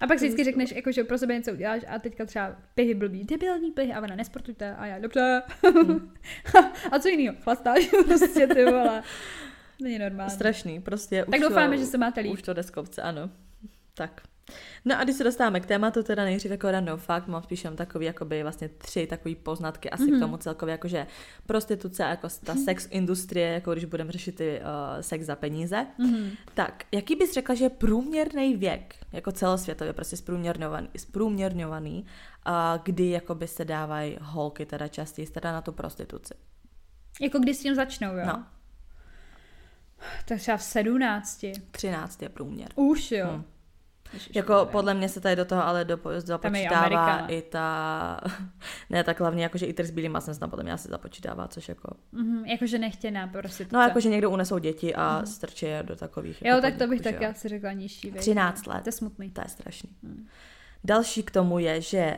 A 0.02 0.06
pak 0.06 0.19
si 0.19 0.25
vždycky 0.25 0.44
řekneš, 0.44 0.72
jako, 0.72 0.93
že 0.93 1.04
pro 1.04 1.19
sebe 1.19 1.34
něco 1.34 1.52
uděláš 1.52 1.82
a 1.88 1.99
teďka 1.99 2.25
třeba 2.25 2.56
pihy 2.75 2.94
blbý, 2.94 3.25
debilní 3.25 3.70
pihy 3.70 3.93
a 3.93 4.02
ona 4.02 4.16
nesportujte 4.16 4.75
a 4.75 4.87
já, 4.87 4.99
dobře. 4.99 5.43
a 6.93 6.99
co 6.99 7.08
jiného? 7.08 7.37
Chlastáš 7.43 7.90
prostě 8.04 8.46
ty 8.46 8.64
vole. 8.64 9.02
Není 9.82 9.99
normální. 9.99 10.31
Strašný, 10.31 10.81
prostě. 10.81 11.25
Tak 11.31 11.40
už 11.40 11.40
doufáme, 11.40 11.76
to, 11.76 11.82
že 11.82 11.87
se 11.87 11.99
máte 11.99 12.20
líp. 12.20 12.32
Už 12.32 12.43
to 12.43 12.54
jde 12.54 12.62
z 12.62 12.70
kopce, 12.70 13.02
ano. 13.02 13.31
Tak. 13.94 14.22
No 14.84 14.98
a 14.98 15.04
když 15.04 15.16
se 15.16 15.24
dostáváme 15.24 15.60
k 15.60 15.66
tématu, 15.66 16.02
teda 16.02 16.24
nejdřív 16.24 16.50
jako 16.50 16.70
random 16.70 16.98
fakt, 16.98 17.26
mám 17.26 17.42
spíš 17.42 17.64
jenom 17.64 17.76
takový, 17.76 18.06
jakoby 18.06 18.42
vlastně 18.42 18.68
tři 18.68 19.06
takový 19.06 19.34
poznatky 19.34 19.90
asi 19.90 20.02
Mhm. 20.02 20.12
mm-hmm. 20.12 20.16
k 20.16 20.20
tomu 20.20 20.36
celkově, 20.36 20.72
jakože 20.72 21.06
prostituce, 21.46 22.02
jako 22.02 22.28
ta 22.44 22.54
sex 22.54 22.88
industrie, 22.90 23.52
jako 23.52 23.72
když 23.72 23.84
budeme 23.84 24.12
řešit 24.12 24.34
ty 24.34 24.60
uh, 24.60 25.00
sex 25.00 25.24
za 25.24 25.36
peníze. 25.36 25.86
Mhm. 25.98 26.30
Tak, 26.54 26.84
jaký 26.92 27.16
bys 27.16 27.32
řekla, 27.32 27.54
že 27.54 27.64
je 27.64 27.70
průměrný 27.70 28.56
věk, 28.56 28.94
jako 29.12 29.32
celosvětově 29.32 29.92
prostě 29.92 30.16
zprůměrňovaný, 30.16 30.88
zprůměrňovaný 30.96 32.06
uh, 32.46 32.52
kdy 32.84 33.10
jakoby 33.10 33.48
se 33.48 33.64
dávají 33.64 34.18
holky 34.20 34.66
teda 34.66 34.88
častěji 34.88 35.26
teda 35.26 35.52
na 35.52 35.60
tu 35.60 35.72
prostituci? 35.72 36.34
Jako 37.20 37.38
když 37.38 37.56
s 37.56 37.60
tím 37.62 37.74
začnou, 37.74 38.17
jo? 38.17 38.26
No. 38.26 38.46
Tak 40.24 40.38
třeba 40.38 40.56
v 40.56 40.62
17. 40.62 41.44
13 41.70 42.22
je 42.22 42.28
průměr. 42.28 42.69
Už 42.74 43.12
jo. 43.12 43.26
Hm. 43.31 43.44
Ježiš, 44.12 44.31
Jako 44.36 44.52
Maria. 44.52 44.64
podle 44.64 44.94
mě 44.94 45.08
se 45.08 45.20
tady 45.20 45.36
do 45.36 45.44
toho 45.44 45.66
ale 45.66 45.86
započítává 46.19 46.78
Amerika. 46.81 47.26
i 47.26 47.42
ta, 47.42 48.20
ne 48.90 49.04
tak 49.04 49.20
hlavně 49.20 49.42
jakože 49.42 49.66
i 49.66 49.72
trh 49.72 49.86
s 49.86 49.90
bílým 49.90 50.12
masem 50.12 50.34
se 50.34 50.40
tam 50.40 50.50
podle 50.50 50.62
mě 50.62 50.72
asi 50.72 50.88
započítává, 50.88 51.48
což 51.48 51.69
jako, 51.69 51.94
Mhm, 52.12 52.44
jakože 52.44 52.78
nechtěná 52.78 53.26
prostituce. 53.26 53.76
no 53.76 53.82
jakože 53.82 54.08
někdo 54.08 54.31
unesou 54.31 54.58
děti 54.58 54.94
a 54.94 55.16
Mhm. 55.16 55.26
strčí 55.26 55.66
je 55.66 55.82
do 55.82 55.96
takových 55.96 56.42
Jo, 56.42 56.48
jako 56.48 56.60
tak 56.60 56.76
to 56.76 56.86
bych 56.86 57.00
taky 57.00 57.26
asi 57.26 57.48
řekla 57.48 57.72
nižší. 57.72 58.10
věk. 58.10 58.20
13 58.20 58.66
let. 58.66 58.82
To 58.82 58.88
je 58.88 58.92
smutný. 58.92 59.31
To 59.31 59.40
je 59.40 59.48
strašný. 59.48 59.90
Hmm. 60.02 60.26
Další 60.84 61.22
k 61.22 61.31
tomu 61.31 61.58
je, 61.58 61.81
že 61.81 62.16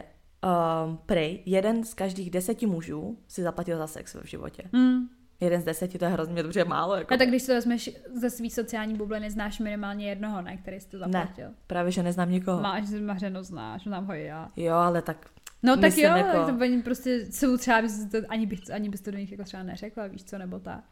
um, 0.87 0.97
prej 1.07 1.43
jeden 1.47 1.85
z 1.85 1.95
každých 1.95 2.31
deseti 2.31 2.67
mužů 2.67 3.19
si 3.29 3.43
zaplatil 3.43 3.79
za 3.79 3.87
sex 3.87 4.15
v 4.15 4.25
životě. 4.27 4.63
Hmm. 4.73 5.09
Jeden 5.45 5.61
z 5.61 5.65
deseti, 5.65 5.99
to 5.99 6.05
je 6.05 6.11
hrozně 6.11 6.43
dobře 6.43 6.65
málo. 6.65 6.95
Jako 6.97 7.15
A 7.15 7.17
tak 7.17 7.29
když 7.29 7.47
to 7.47 7.53
vezmeš 7.53 7.91
ze 8.15 8.31
svý 8.31 8.51
sociální 8.51 8.95
bubliny, 8.95 9.31
znáš 9.31 9.59
minimálně 9.59 10.09
jednoho, 10.09 10.43
ne, 10.43 10.57
který 10.57 10.81
jsi 10.81 10.89
to 10.89 10.99
zaplatil. 10.99 11.51
Právě, 11.67 11.93
že 11.93 12.03
neznám 12.03 12.31
nikoho. 12.31 12.61
Máš 12.61 12.85
zmařeno, 12.87 13.43
znáš, 13.43 13.83
znám 13.83 14.07
ho 14.07 14.15
i 14.15 14.25
já. 14.25 14.49
Jo, 14.57 14.75
ale 14.75 15.03
tak 15.03 15.27
No 15.63 15.77
tak 15.77 15.99
jo, 15.99 16.17
jako- 16.17 16.37
jako... 16.39 16.53
to 16.53 16.83
prostě 16.85 17.27
jsou 17.31 17.57
třeba, 17.57 17.83
bys 17.83 18.07
to, 18.11 18.19
ani, 18.29 18.47
bych, 18.47 18.71
ani 18.73 18.89
bys 18.89 19.01
to 19.01 19.11
do 19.11 19.19
nich 19.19 19.33
jako 19.33 19.45
třeba 19.45 19.63
neřekla, 19.63 20.07
víš 20.07 20.25
co, 20.25 20.39
nebo 20.39 20.59
tak. 20.59 20.85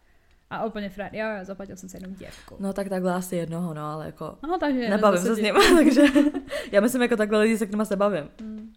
A 0.50 0.64
úplně 0.64 0.90
frér, 0.90 1.10
jo, 1.14 1.26
jo, 1.38 1.44
zaplatil 1.44 1.76
jsem 1.76 1.88
se 1.88 1.96
jednou 1.96 2.14
děvku. 2.14 2.56
No 2.60 2.72
tak 2.72 2.88
takhle 2.88 3.14
asi 3.14 3.36
jednoho, 3.36 3.74
no, 3.74 3.82
ale 3.86 4.06
jako 4.06 4.38
No, 4.42 4.58
takže 4.58 4.88
nebavím 4.88 5.20
se 5.22 5.34
s 5.34 5.38
ním, 5.38 5.54
takže 5.76 6.02
já 6.72 6.80
myslím 6.80 7.02
jako 7.02 7.16
takhle 7.16 7.38
lidi, 7.40 7.58
se 7.58 7.66
kterými 7.66 7.86
se 7.86 7.96
bavím. 7.96 8.28
Mm. 8.42 8.72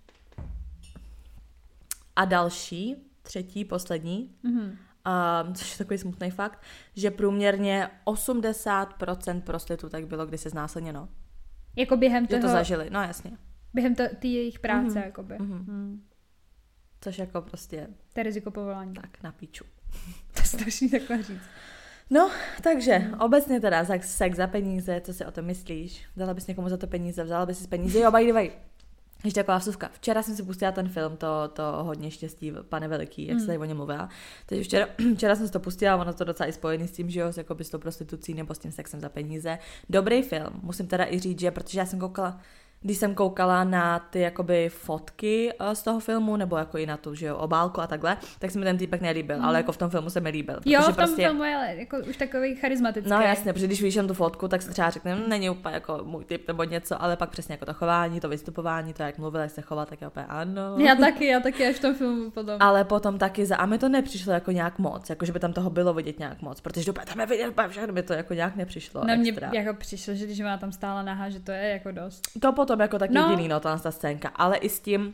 A 2.15 2.25
další, 2.25 2.96
třetí, 3.22 3.65
poslední, 3.65 4.29
Mhm. 4.44 4.77
A, 5.06 5.44
což 5.54 5.72
je 5.72 5.78
takový 5.78 5.98
smutný 5.98 6.32
fakt, 6.32 6.62
že 6.96 7.12
průměrně 7.12 7.90
80% 8.06 9.42
prostitutek 9.42 10.06
bylo 10.06 10.26
kdysi 10.26 10.50
znásilněno. 10.50 11.10
Jako 11.76 11.98
během 11.98 12.24
Že 12.24 12.28
toho, 12.30 12.42
to 12.42 12.48
zažili, 12.48 12.90
no 12.90 13.02
jasně. 13.02 13.32
během 13.74 13.96
to, 13.96 14.04
ty 14.20 14.28
jejich 14.28 14.60
práce, 14.60 14.86
Mhm. 14.86 14.94
mm-hmm. 14.96 15.06
jakoby. 15.06 15.36
Mhm. 15.40 15.66
Mm. 15.68 16.04
Což 17.02 17.18
jako 17.20 17.42
prostě 17.42 17.88
To 18.14 18.20
je 18.20 18.24
riziko 18.24 18.52
povolání. 18.52 18.94
tak 18.94 19.24
na 19.24 19.32
píču. 19.32 19.64
To 20.34 20.40
je 20.42 20.46
strašný 20.46 20.90
takhle 20.90 21.24
říct. 21.24 21.42
No, 22.10 22.32
takže 22.64 23.12
obecně 23.20 23.60
teda 23.62 23.86
sex, 23.86 24.16
sex 24.18 24.38
za 24.38 24.48
peníze, 24.48 25.02
co 25.02 25.14
si 25.14 25.26
o 25.26 25.32
tom 25.32 25.46
myslíš? 25.46 26.06
Dala 26.18 26.34
bys 26.34 26.48
někomu 26.48 26.70
za 26.70 26.78
to 26.78 26.88
peníze, 26.88 27.24
vzala 27.24 27.46
bys 27.46 27.60
si 27.60 27.68
peníze, 27.68 28.00
jo, 28.00 28.12
by 28.12 28.26
the 28.26 28.34
way. 28.34 28.52
Ještě 29.25 29.39
taková 29.39 29.58
vsuvka. 29.58 29.89
Včera 29.94 30.24
jsem 30.24 30.36
si 30.36 30.44
pustila 30.44 30.72
ten 30.72 30.89
film, 30.89 31.17
to, 31.17 31.48
to 31.53 31.63
hodně 31.63 32.12
štěstí, 32.12 32.53
pane 32.70 32.88
veliký, 32.88 33.27
jak 33.27 33.39
se 33.39 33.46
tady 33.46 33.58
o 33.58 33.65
něm 33.65 33.77
mluvila. 33.77 34.10
Takže 34.46 34.63
včera, 34.63 34.88
včera 35.15 35.36
jsem 35.36 35.48
si 35.48 35.53
to 35.53 35.60
pustila, 35.60 35.96
ono 35.96 36.13
to 36.13 36.24
docela 36.24 36.50
i 36.50 36.53
spojený 36.53 36.88
s 36.88 36.91
tím, 36.91 37.10
že 37.10 37.20
jo, 37.20 37.27
s, 37.27 37.38
jako 37.38 37.55
s 37.62 37.70
tou 37.70 37.77
prostitucí 37.77 38.34
nebo 38.34 38.53
s 38.53 38.60
tím 38.60 38.72
sexem 38.72 39.00
za 39.00 39.10
peníze. 39.10 39.60
Dobrý 39.89 40.22
film, 40.22 40.60
musím 40.62 40.88
teda 40.88 41.05
i 41.05 41.20
říct, 41.20 41.39
že 41.39 41.51
protože 41.51 41.79
já 41.79 41.86
jsem 41.86 42.00
koukala, 42.00 42.39
když 42.86 42.98
jsem 42.98 43.15
koukala 43.15 43.63
na 43.63 44.00
ty 44.00 44.20
jakoby 44.20 44.70
fotky 44.70 45.54
eh, 45.60 45.75
z 45.75 45.84
toho 45.84 46.00
filmu, 46.00 46.38
nebo 46.38 46.58
jako 46.58 46.77
i 46.77 46.86
na 46.86 46.98
tu, 46.98 47.15
že 47.15 47.25
jo, 47.25 47.38
obálku 47.38 47.82
a 47.82 47.88
takhle, 47.88 48.18
tak 48.39 48.51
se 48.51 48.60
mi 48.60 48.65
ten 48.65 48.77
týpek 48.77 49.01
nelíbil, 49.01 49.38
mm. 49.38 49.46
ale 49.46 49.58
jako 49.58 49.72
v 49.72 49.77
tom 49.77 49.89
filmu 49.89 50.10
se 50.10 50.20
mi 50.20 50.30
líbil. 50.30 50.60
Jo, 50.65 50.82
v 50.82 50.86
tom 50.86 50.96
prostě, 50.96 51.22
filmu 51.24 51.44
je 51.44 51.75
jako 51.77 51.98
už 52.10 52.18
takový 52.18 52.56
charismatický. 52.56 53.10
No 53.10 53.22
jasně, 53.22 53.54
protože 53.54 53.68
když 53.68 53.82
vidíš 53.82 54.00
tu 54.08 54.13
fotku, 54.13 54.48
tak 54.48 54.62
se 54.62 54.72
třeba 54.72 54.89
řekne, 54.89 55.15
"Hm, 55.15 55.30
není 55.30 55.50
úplně 55.50 55.74
jako 55.75 56.00
můj 56.04 56.25
typ 56.25 56.48
nebo 56.48 56.63
něco, 56.63 57.01
ale 57.01 57.18
pak 57.18 57.30
přesně 57.30 57.54
jako 57.54 57.65
to 57.65 57.74
chování, 57.74 58.20
to 58.20 58.30
vystupování, 58.30 58.94
to 58.94 59.04
jak 59.04 59.18
mluvil, 59.18 59.42
jak 59.42 59.51
se 59.51 59.62
chová, 59.62 59.86
tak 59.86 60.01
je 60.01 60.08
úplně 60.08 60.25
ano. 60.25 60.75
Já 60.77 60.96
taky, 60.96 61.25
já 61.25 61.39
taky 61.39 61.68
až 61.68 61.75
v 61.75 61.82
tom 61.82 61.96
filmu 61.96 62.32
potom. 62.32 62.58
Ale 62.60 62.84
potom 62.84 63.18
taky 63.18 63.46
za, 63.46 63.56
a 63.56 63.65
mi 63.65 63.77
to 63.77 63.89
nepřišlo 63.89 64.34
jako 64.34 64.51
nějak 64.51 64.80
moc, 64.80 65.10
jako 65.10 65.25
že 65.25 65.32
by 65.32 65.39
tam 65.39 65.54
toho 65.54 65.70
bylo 65.70 65.94
vidět 65.94 66.20
nějak 66.20 66.42
moc, 66.42 66.62
protože 66.62 66.92
úplně 66.92 67.06
tam 67.06 67.20
je 67.20 67.25
vidět 67.25 67.54
všechno, 67.68 67.94
mi 67.94 68.04
to 68.04 68.13
jako 68.13 68.34
nějak 68.34 68.56
nepřišlo 68.56 69.04
Na 69.06 69.15
mě 69.15 69.30
extra. 69.32 69.50
jako 69.54 69.74
přišlo, 69.80 70.13
že 70.13 70.25
když 70.25 70.39
má 70.39 70.58
tam 70.58 70.72
stála 70.72 71.04
naha, 71.04 71.30
že 71.30 71.39
to 71.39 71.51
je 71.51 71.70
jako 71.70 71.92
dost. 71.92 72.22
To 72.39 72.54
potom 72.54 72.75
jako 72.82 73.00
tak 73.00 73.12
No. 73.12 73.22
jediný, 73.22 73.48
no, 73.48 73.60
ta, 73.60 73.77
ta 73.77 73.91
scénka, 73.91 74.29
ale 74.36 74.58
i 74.58 74.70
s 74.70 74.79
tím, 74.79 75.13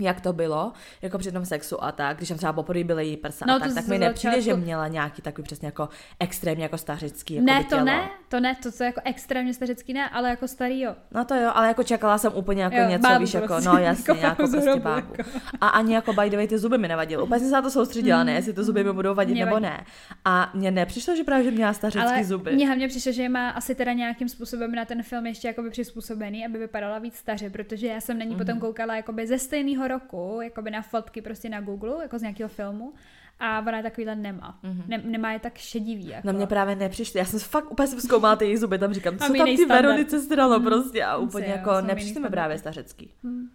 jak 0.00 0.20
to 0.20 0.32
bylo, 0.32 0.72
jako 1.02 1.18
při 1.18 1.32
tom 1.32 1.44
sexu 1.44 1.84
a 1.84 1.92
tak, 1.92 2.16
když 2.16 2.28
tam 2.28 2.38
třeba 2.38 2.52
poprvé 2.52 2.84
byly 2.84 3.06
její 3.06 3.16
prsa 3.16 3.44
No, 3.48 3.54
a 3.54 3.58
to 3.58 3.64
tak, 3.64 3.74
tak 3.74 3.86
mi 3.86 3.98
nepřijde, 3.98 4.34
že 4.36 4.40
začátku- 4.42 4.64
měla 4.64 4.88
nějaký 4.88 5.22
takový 5.22 5.44
přesně 5.44 5.66
jako 5.68 5.88
extrémně 6.20 6.62
jako 6.62 6.78
stařický 6.78 7.34
jako 7.34 7.46
ne, 7.46 7.62
to 7.64 7.68
tělo. 7.68 7.84
ne, 7.84 8.10
to 8.28 8.40
ne, 8.40 8.54
to 8.62 8.72
co 8.72 8.84
jako 8.84 9.00
extrémně 9.04 9.54
stařecký 9.54 9.92
ne, 9.92 10.08
ale 10.08 10.28
jako 10.30 10.48
starý 10.48 10.80
jo. 10.80 10.94
No 11.10 11.24
to 11.24 11.34
jo, 11.34 11.50
ale 11.54 11.68
jako 11.68 11.82
čekala 11.82 12.18
jsem 12.18 12.32
úplně 12.34 12.62
jako 12.62 12.76
Jo, 12.76 12.88
něco, 12.88 13.02
bábu 13.08 13.20
víš, 13.24 13.34
jako, 13.34 13.46
prostě, 13.46 13.68
no 13.68 13.78
jasně, 13.78 14.10
jako 14.14 14.20
jako 14.26 14.36
prostě 14.36 14.60
zhrubu, 14.60 14.80
bábu. 14.84 15.12
jako. 15.18 15.30
A 15.60 15.68
ani 15.68 15.94
jako 15.94 16.12
by 16.12 16.30
the 16.30 16.36
way 16.36 16.48
ty 16.48 16.58
zuby 16.58 16.78
mi 16.78 16.88
nevadily. 16.88 17.22
Úplně 17.22 17.38
jsem 17.40 17.48
se 17.48 17.54
na 17.54 17.62
to 17.62 17.70
soustředila, 17.70 18.24
ne, 18.24 18.32
jestli 18.32 18.52
ty 18.52 18.62
zuby 18.64 18.84
mi 18.84 18.92
budou 18.92 19.14
vadit 19.14 19.34
Mě 19.34 19.44
nebo 19.44 19.58
ne. 19.60 19.84
A 20.24 20.50
mně 20.54 20.70
nepřišlo, 20.70 21.16
že 21.16 21.24
právě, 21.24 21.44
že 21.44 21.50
měla 21.50 21.72
stařický 21.72 22.08
Ale 22.08 22.24
zuby. 22.24 22.52
mně 22.52 22.66
hlavně 22.66 22.88
přišlo, 22.88 23.12
že 23.12 23.28
má 23.28 23.50
asi 23.50 23.74
teda 23.74 23.92
nějakým 23.92 24.28
způsobem 24.28 24.72
na 24.74 24.84
ten 24.84 25.02
film 25.02 25.26
ještě 25.26 25.48
jakoby 25.48 25.70
přizpůsobený, 25.70 26.46
aby 26.46 26.58
vypadala 26.58 26.98
víc 26.98 27.16
staře, 27.16 27.50
protože 27.50 27.86
já 27.86 28.00
jsem 28.00 28.18
na 28.18 28.24
ní 28.24 28.30
Mhm. 28.34 28.38
potom 28.38 28.60
koukala 28.60 28.96
jakoby 28.96 29.26
ze 29.26 29.38
stejného 29.38 29.83
roku, 29.88 30.38
jakoby 30.42 30.70
na 30.70 30.82
fotky 30.82 31.22
prostě 31.22 31.48
na 31.48 31.60
Google, 31.60 32.02
jako 32.02 32.18
z 32.18 32.22
nějakého 32.22 32.48
filmu. 32.48 32.94
A 33.40 33.60
ona 33.60 33.76
je 33.76 33.82
takovýhle 33.82 34.14
nemá. 34.14 34.58
Ne, 34.86 34.98
nemá 34.98 35.32
je 35.32 35.38
tak 35.38 35.58
šedivý. 35.58 36.08
Jako. 36.08 36.26
No 36.26 36.32
mě 36.32 36.46
právě 36.46 36.76
nepřišly. 36.76 37.18
Já 37.18 37.24
jsem 37.24 37.40
fakt 37.40 37.70
úplně 37.70 37.88
jsem 37.88 38.00
zkoumala 38.00 38.36
ty 38.36 38.44
její 38.44 38.56
zuby, 38.56 38.78
tam 38.78 38.94
říkám, 38.94 39.18
co 39.18 39.32
tam 39.32 39.46
ty. 39.46 39.66
Veronice 39.66 40.20
stralo 40.20 40.60
prostě 40.60 41.04
a 41.04 41.16
úplně 41.16 41.46
jo, 41.46 41.52
jako 41.52 41.80
nepřišly 41.80 42.20
mi 42.20 42.28
právě 42.28 42.58
stařecký. 42.58 43.14
Hmm. 43.24 43.48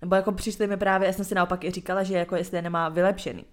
Nebo 0.00 0.14
jako 0.14 0.32
přišly 0.32 0.66
mi 0.66 0.76
právě, 0.76 1.06
já 1.06 1.12
jsem 1.12 1.24
si 1.24 1.34
naopak 1.34 1.64
i 1.64 1.70
říkala, 1.70 2.02
že 2.02 2.14
jako 2.14 2.36
jestli 2.36 2.58
je 2.58 2.62
nemá 2.62 2.88
vylepšený. 2.88 3.44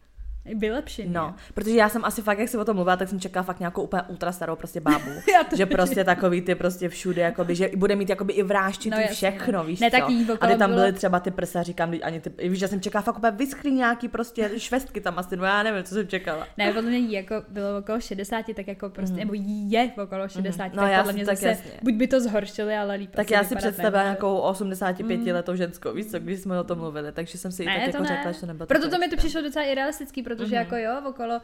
Vylepšený. 0.55 1.13
No, 1.13 1.35
protože 1.53 1.75
já 1.75 1.89
jsem 1.89 2.05
asi 2.05 2.21
fakt, 2.21 2.39
jak 2.39 2.49
si 2.49 2.57
o 2.57 2.65
tom 2.65 2.75
mluvila, 2.75 2.97
tak 2.97 3.09
jsem 3.09 3.19
čekala 3.19 3.43
fakt 3.43 3.59
nějakou 3.59 3.81
úplně 3.81 4.01
ultra 4.07 4.31
starou 4.31 4.55
prostě 4.55 4.79
bábu. 4.79 5.09
Že 5.55 5.65
prostě 5.65 6.03
takový 6.03 6.41
ty 6.41 6.55
prostě 6.55 6.89
všude, 6.89 7.21
jakoby, 7.21 7.55
že 7.55 7.69
bude 7.75 7.95
mít 7.95 8.09
jakoby 8.09 8.33
i 8.33 8.43
vráščitý 8.43 8.89
No 8.89 8.97
no, 8.97 9.07
všechno, 9.07 9.53
no. 9.53 9.63
víš 9.63 9.79
Ne, 9.79 9.91
co? 9.91 9.97
tak 9.97 10.09
jí 10.09 10.27
A 10.41 10.47
ty 10.47 10.55
tam 10.55 10.69
bylo- 10.69 10.81
byly 10.81 10.93
třeba 10.93 11.19
ty 11.19 11.31
prsa, 11.31 11.63
říkám, 11.63 11.93
ani 12.03 12.19
ty, 12.19 12.49
víš, 12.49 12.59
že 12.59 12.67
jsem 12.67 12.81
čekala 12.81 13.01
fakt 13.01 13.17
úplně 13.17 13.31
vyschlý 13.31 13.71
nějaký 13.71 14.07
prostě 14.07 14.49
švestky 14.57 15.01
tam 15.01 15.19
asi, 15.19 15.37
no 15.37 15.45
já 15.45 15.63
nevím, 15.63 15.83
co 15.83 15.95
jsem 15.95 16.07
čekala. 16.07 16.47
Ne, 16.57 16.73
podle 16.73 16.89
mě 16.89 16.97
jí 16.97 17.11
jako 17.11 17.35
bylo 17.49 17.77
okolo 17.79 17.99
60, 17.99 18.45
tak 18.55 18.67
jako 18.67 18.89
prostě, 18.89 19.13
mm. 19.13 19.19
nebo 19.19 19.33
jí 19.33 19.71
je 19.71 19.91
okolo 20.03 20.27
60, 20.29 20.73
No, 20.73 20.81
tak 20.83 20.97
podle 20.97 21.13
mě 21.13 21.25
tak 21.25 21.35
zase, 21.37 21.47
jasně. 21.47 21.71
buď 21.83 21.93
by 21.93 22.07
to 22.07 22.19
zhoršili, 22.21 22.75
ale 22.77 22.95
líp 22.95 23.15
Tak 23.15 23.31
já 23.31 23.43
si 23.43 23.55
představila 23.55 24.03
nějakou 24.03 24.37
85 24.37 25.33
letou 25.33 25.55
ženskou, 25.55 25.93
víš 25.93 26.05
co, 26.05 26.19
když 26.19 26.39
jsme 26.39 26.59
o 26.59 26.63
tom 26.63 26.77
mluvili, 26.79 27.11
takže 27.11 27.37
jsem 27.37 27.51
si 27.51 27.63
i 27.63 27.65
tak 27.65 27.93
jako 27.93 28.05
řekla, 28.05 28.31
že 28.31 28.39
to 28.39 28.45
nebylo 28.45 28.67
Proto 28.67 28.89
to 28.89 28.97
mi 28.97 29.09
to 29.09 29.15
přišlo 29.17 29.41
docela 29.41 29.65
i 29.65 29.75
realistický, 29.75 30.23
protože 30.37 30.55
Mhm. 30.55 30.65
jako 30.65 30.75
jo, 30.75 31.01
okolo, 31.09 31.41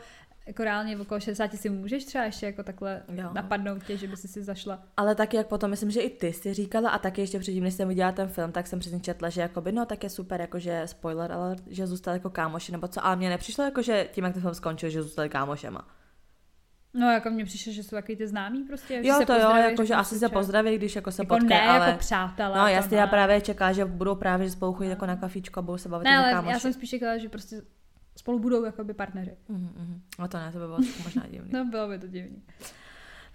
jako 0.48 0.64
reálně 0.64 0.98
okolo 0.98 1.20
60 1.20 1.58
si 1.58 1.70
můžeš 1.70 2.06
třeba 2.06 2.24
ještě 2.24 2.46
jako 2.46 2.64
takhle 2.64 3.02
Jo. 3.14 3.30
napadnout 3.34 3.84
tě, 3.84 3.98
že 3.98 4.08
by 4.08 4.18
si 4.18 4.28
si 4.28 4.44
zašla. 4.44 4.84
Ale 4.98 5.16
taky 5.16 5.38
jak 5.38 5.48
potom, 5.48 5.70
myslím, 5.70 5.92
že 5.92 6.02
i 6.02 6.10
ty 6.10 6.34
jsi 6.34 6.54
říkala 6.54 6.90
a 6.90 6.98
taky 6.98 7.22
ještě 7.22 7.40
předtím, 7.40 7.64
než 7.64 7.74
jsem 7.74 7.88
viděla 7.88 8.12
ten 8.12 8.28
film, 8.28 8.52
tak 8.52 8.68
jsem 8.68 8.80
přesně 8.80 9.00
četla, 9.00 9.30
že 9.30 9.42
jakoby, 9.42 9.72
no 9.72 9.86
tak 9.86 10.04
je 10.04 10.10
super, 10.10 10.42
jakože 10.42 10.82
spoiler, 10.86 11.32
ale 11.32 11.56
že 11.68 11.88
zůstali 11.88 12.16
jako 12.18 12.30
kámoši 12.30 12.72
nebo 12.72 12.88
co, 12.88 13.06
ale 13.06 13.16
mně 13.16 13.30
nepřišlo 13.30 13.64
jako, 13.64 13.82
že 13.82 14.08
tím, 14.12 14.24
jak 14.24 14.34
ten 14.34 14.42
film 14.42 14.54
skončil, 14.56 14.90
že 14.90 15.04
zůstali 15.04 15.30
kámošema. 15.30 15.88
No 16.96 17.12
jako 17.12 17.30
mně 17.30 17.46
přišlo, 17.46 17.74
že 17.74 17.84
jsou 17.84 17.96
takový 17.96 18.16
ty 18.16 18.28
známí 18.28 18.64
prostě. 18.64 19.04
že 19.04 19.10
Jo, 19.10 19.16
se 19.20 19.26
to 19.26 19.34
jo, 19.34 19.40
jako, 19.56 19.84
že 19.84 19.88
řeknou 19.88 20.00
asi 20.00 20.16
si 20.16 20.20
se 20.20 20.30
pozdraví, 20.30 20.78
když 20.78 20.96
jako 20.96 21.12
se 21.12 21.22
Jako 21.22 21.36
potkají, 21.36 21.62
ne, 21.62 21.70
ale... 21.70 21.86
jako 21.88 22.00
přátelé. 22.00 22.58
No 22.58 22.68
jasně, 22.68 22.98
já 22.98 23.08
právě 23.08 23.42
čekala, 23.42 23.72
že 23.72 23.86
budou 23.86 24.16
právě 24.16 24.46
že 24.48 24.52
spolu 24.52 24.74
chodit 24.74 24.90
jako 24.90 25.06
na 25.06 25.16
kafičko 25.16 25.60
a 25.60 25.64
budou 25.64 25.78
se 25.78 25.90
bavit 25.90 26.04
Ne, 26.04 26.12
jako 26.12 26.24
ale 26.24 26.32
kámoši. 26.34 26.54
já 26.54 26.60
jsem 26.60 26.74
spíš 26.74 26.90
čekala, 26.90 27.18
že 27.18 27.30
prostě 27.30 27.62
spolu 28.16 28.40
budou 28.40 28.64
jakoby 28.66 28.94
partneři. 28.94 29.38
Mhm, 29.50 29.70
mhm. 29.78 30.02
No 30.20 30.28
to 30.28 30.38
ne, 30.38 30.52
to 30.52 30.60
by 30.60 30.66
bylo 30.66 30.78
možná 31.04 31.24
divný. 31.28 31.50
No, 31.54 31.66
bylo 31.66 31.88
by 31.88 32.00
to 32.00 32.08
divný. 32.08 32.44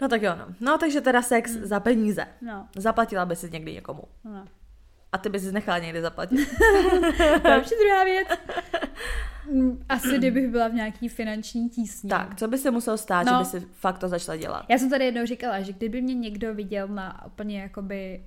No 0.01 0.07
tak 0.07 0.21
jo, 0.21 0.35
no. 0.39 0.45
No 0.59 0.77
takže 0.77 1.01
teda 1.01 1.21
sex 1.21 1.51
za 1.51 1.79
peníze. 1.79 2.25
No, 2.41 2.67
Zaplatila 2.75 3.25
by 3.25 3.35
si 3.35 3.49
někdy 3.51 3.73
někomu. 3.73 4.03
no. 4.23 4.45
A 5.11 5.17
ty 5.17 5.29
bys 5.29 5.43
si 5.43 5.51
nechala 5.51 5.77
někdy 5.79 6.01
zaplatit. 6.01 6.35
Další 7.43 7.69
druhá 7.83 8.03
věc. 8.03 8.27
Mm, 9.51 9.83
Asi 9.89 10.17
kdybych 10.17 10.47
byla 10.47 10.67
v 10.67 10.73
nějaký 10.73 11.09
finanční 11.09 11.69
tísni. 11.69 12.09
tak, 12.09 12.35
co 12.35 12.47
by 12.47 12.57
se 12.57 12.71
muselo 12.71 12.97
stát, 12.97 13.25
No. 13.25 13.31
že 13.33 13.37
by 13.39 13.45
si 13.45 13.67
fakt 13.73 13.97
to 13.97 14.07
začala 14.07 14.35
dělat? 14.37 14.65
Já 14.69 14.77
jsem 14.77 14.89
tady 14.89 15.05
jednou 15.05 15.25
říkala, 15.25 15.61
že 15.61 15.73
kdyby 15.73 16.01
mě 16.01 16.13
někdo 16.13 16.53
viděl 16.53 16.87
na 16.87 17.25
úplně 17.25 17.61
jakoby 17.61 18.23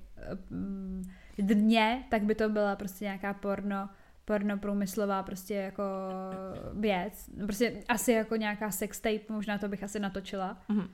mm, 0.49 1.03
dně, 1.37 2.03
tak 2.09 2.23
by 2.23 2.35
to 2.35 2.49
byla 2.49 2.75
prostě 2.75 3.05
nějaká 3.05 3.33
porno, 3.33 3.89
porno 4.25 4.57
průmyslová 4.57 5.23
prostě 5.23 5.53
jako 5.55 5.83
věc. 6.73 7.29
Prostě 7.45 7.83
asi 7.89 8.11
jako 8.11 8.35
nějaká 8.35 8.71
sex 8.71 8.99
tape, 9.01 9.19
možná 9.33 9.57
to 9.57 9.67
bych 9.67 9.83
asi 9.83 9.99
natočila. 9.99 10.57
Mhm. 10.69 10.87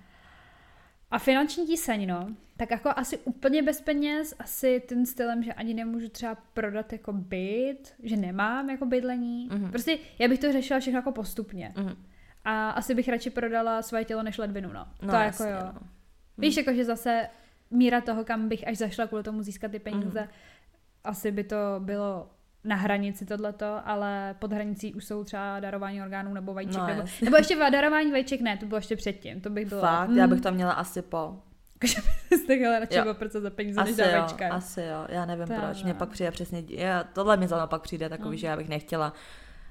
A 1.12 1.19
finanční 1.19 1.65
tíseň, 1.67 2.07
no, 2.07 2.27
tak 2.57 2.71
jako 2.71 2.89
asi 2.95 3.17
úplně 3.17 3.63
bez 3.63 3.81
peněz, 3.81 4.33
asi 4.39 4.81
tím 4.89 5.05
stylem, 5.05 5.43
že 5.43 5.53
ani 5.53 5.74
nemůžu 5.74 6.09
třeba 6.09 6.38
prodat 6.53 6.93
jako 6.93 7.13
byt, 7.13 7.93
že 8.03 8.17
nemám 8.17 8.69
jako 8.69 8.86
bydlení. 8.86 9.50
Mhm. 9.51 9.69
Prostě 9.71 9.98
já 10.19 10.27
bych 10.27 10.39
to 10.39 10.51
řešila 10.51 10.79
všechno 10.79 10.98
jako 10.98 11.12
postupně. 11.12 11.74
Mhm. 11.77 11.95
A 12.45 12.69
asi 12.69 12.95
bych 12.95 13.09
radši 13.09 13.29
prodala 13.29 13.81
svoje 13.81 14.05
tělo 14.05 14.24
než 14.24 14.38
ledvinu, 14.38 14.74
no. 14.74 14.88
No 15.01 15.09
to 15.09 15.15
jasně, 15.15 15.45
jako 15.45 15.65
jo. 15.65 15.71
no. 15.74 15.88
Víš, 16.38 16.57
jako 16.57 16.74
že 16.74 16.86
zase 16.86 17.29
míra 17.71 18.01
toho, 18.01 18.24
kam 18.25 18.50
bych 18.50 18.67
až 18.67 18.77
zašla 18.77 19.07
kvůli 19.07 19.24
tomu 19.24 19.43
získat 19.43 19.71
ty 19.71 19.79
peníze, 19.79 20.19
Mhm. 20.19 20.29
asi 21.03 21.31
by 21.31 21.43
to 21.43 21.55
bylo 21.79 22.29
na 22.63 22.75
hranici 22.75 23.25
tohleto, 23.25 23.81
ale 23.85 24.35
pod 24.39 24.53
hranicí 24.53 24.93
už 24.93 25.05
jsou 25.05 25.23
třeba 25.23 25.59
darování 25.59 26.01
orgánů 26.01 26.33
nebo 26.33 26.53
vajíček. 26.53 26.77
No, 26.77 26.87
nebo, 26.87 27.03
nebo 27.21 27.37
ještě 27.37 27.55
darování 27.71 28.11
vajíček 28.11 28.41
ne, 28.41 28.57
to 28.57 28.65
bylo 28.65 28.77
ještě 28.77 28.95
předtím, 28.95 29.41
to 29.41 29.49
bych 29.49 29.67
byla. 29.69 29.81
Fakt, 29.81 30.09
já 30.15 30.27
bych 30.27 30.41
to 30.41 30.51
měla 30.51 30.71
asi 30.71 31.01
po. 31.01 31.35
Že 31.83 32.01
byste 32.29 32.55
chtěla 32.55 32.79
radši 32.79 32.97
Jo. 32.97 33.11
oprce 33.11 33.41
za 33.41 33.49
peníze, 33.49 33.79
než 33.81 33.89
Asi 33.89 33.93
za 33.97 34.05
jo, 34.05 34.11
vajíčka. 34.21 34.49
asi 34.49 34.81
jo, 34.81 35.05
já 35.09 35.25
nevím 35.25 35.47
To 35.47 35.53
proč. 35.53 35.83
Mně 35.83 35.93
pak 35.93 36.09
přijde 36.09 36.31
přesně, 36.31 36.63
já, 36.69 37.03
tohle 37.03 37.37
mi 37.37 37.47
zrovna 37.47 37.67
pak 37.67 37.81
přijde 37.81 38.09
takový, 38.09 38.29
Mm. 38.35 38.37
že 38.37 38.47
já 38.47 38.57
bych 38.57 38.69
nechtěla, 38.69 39.13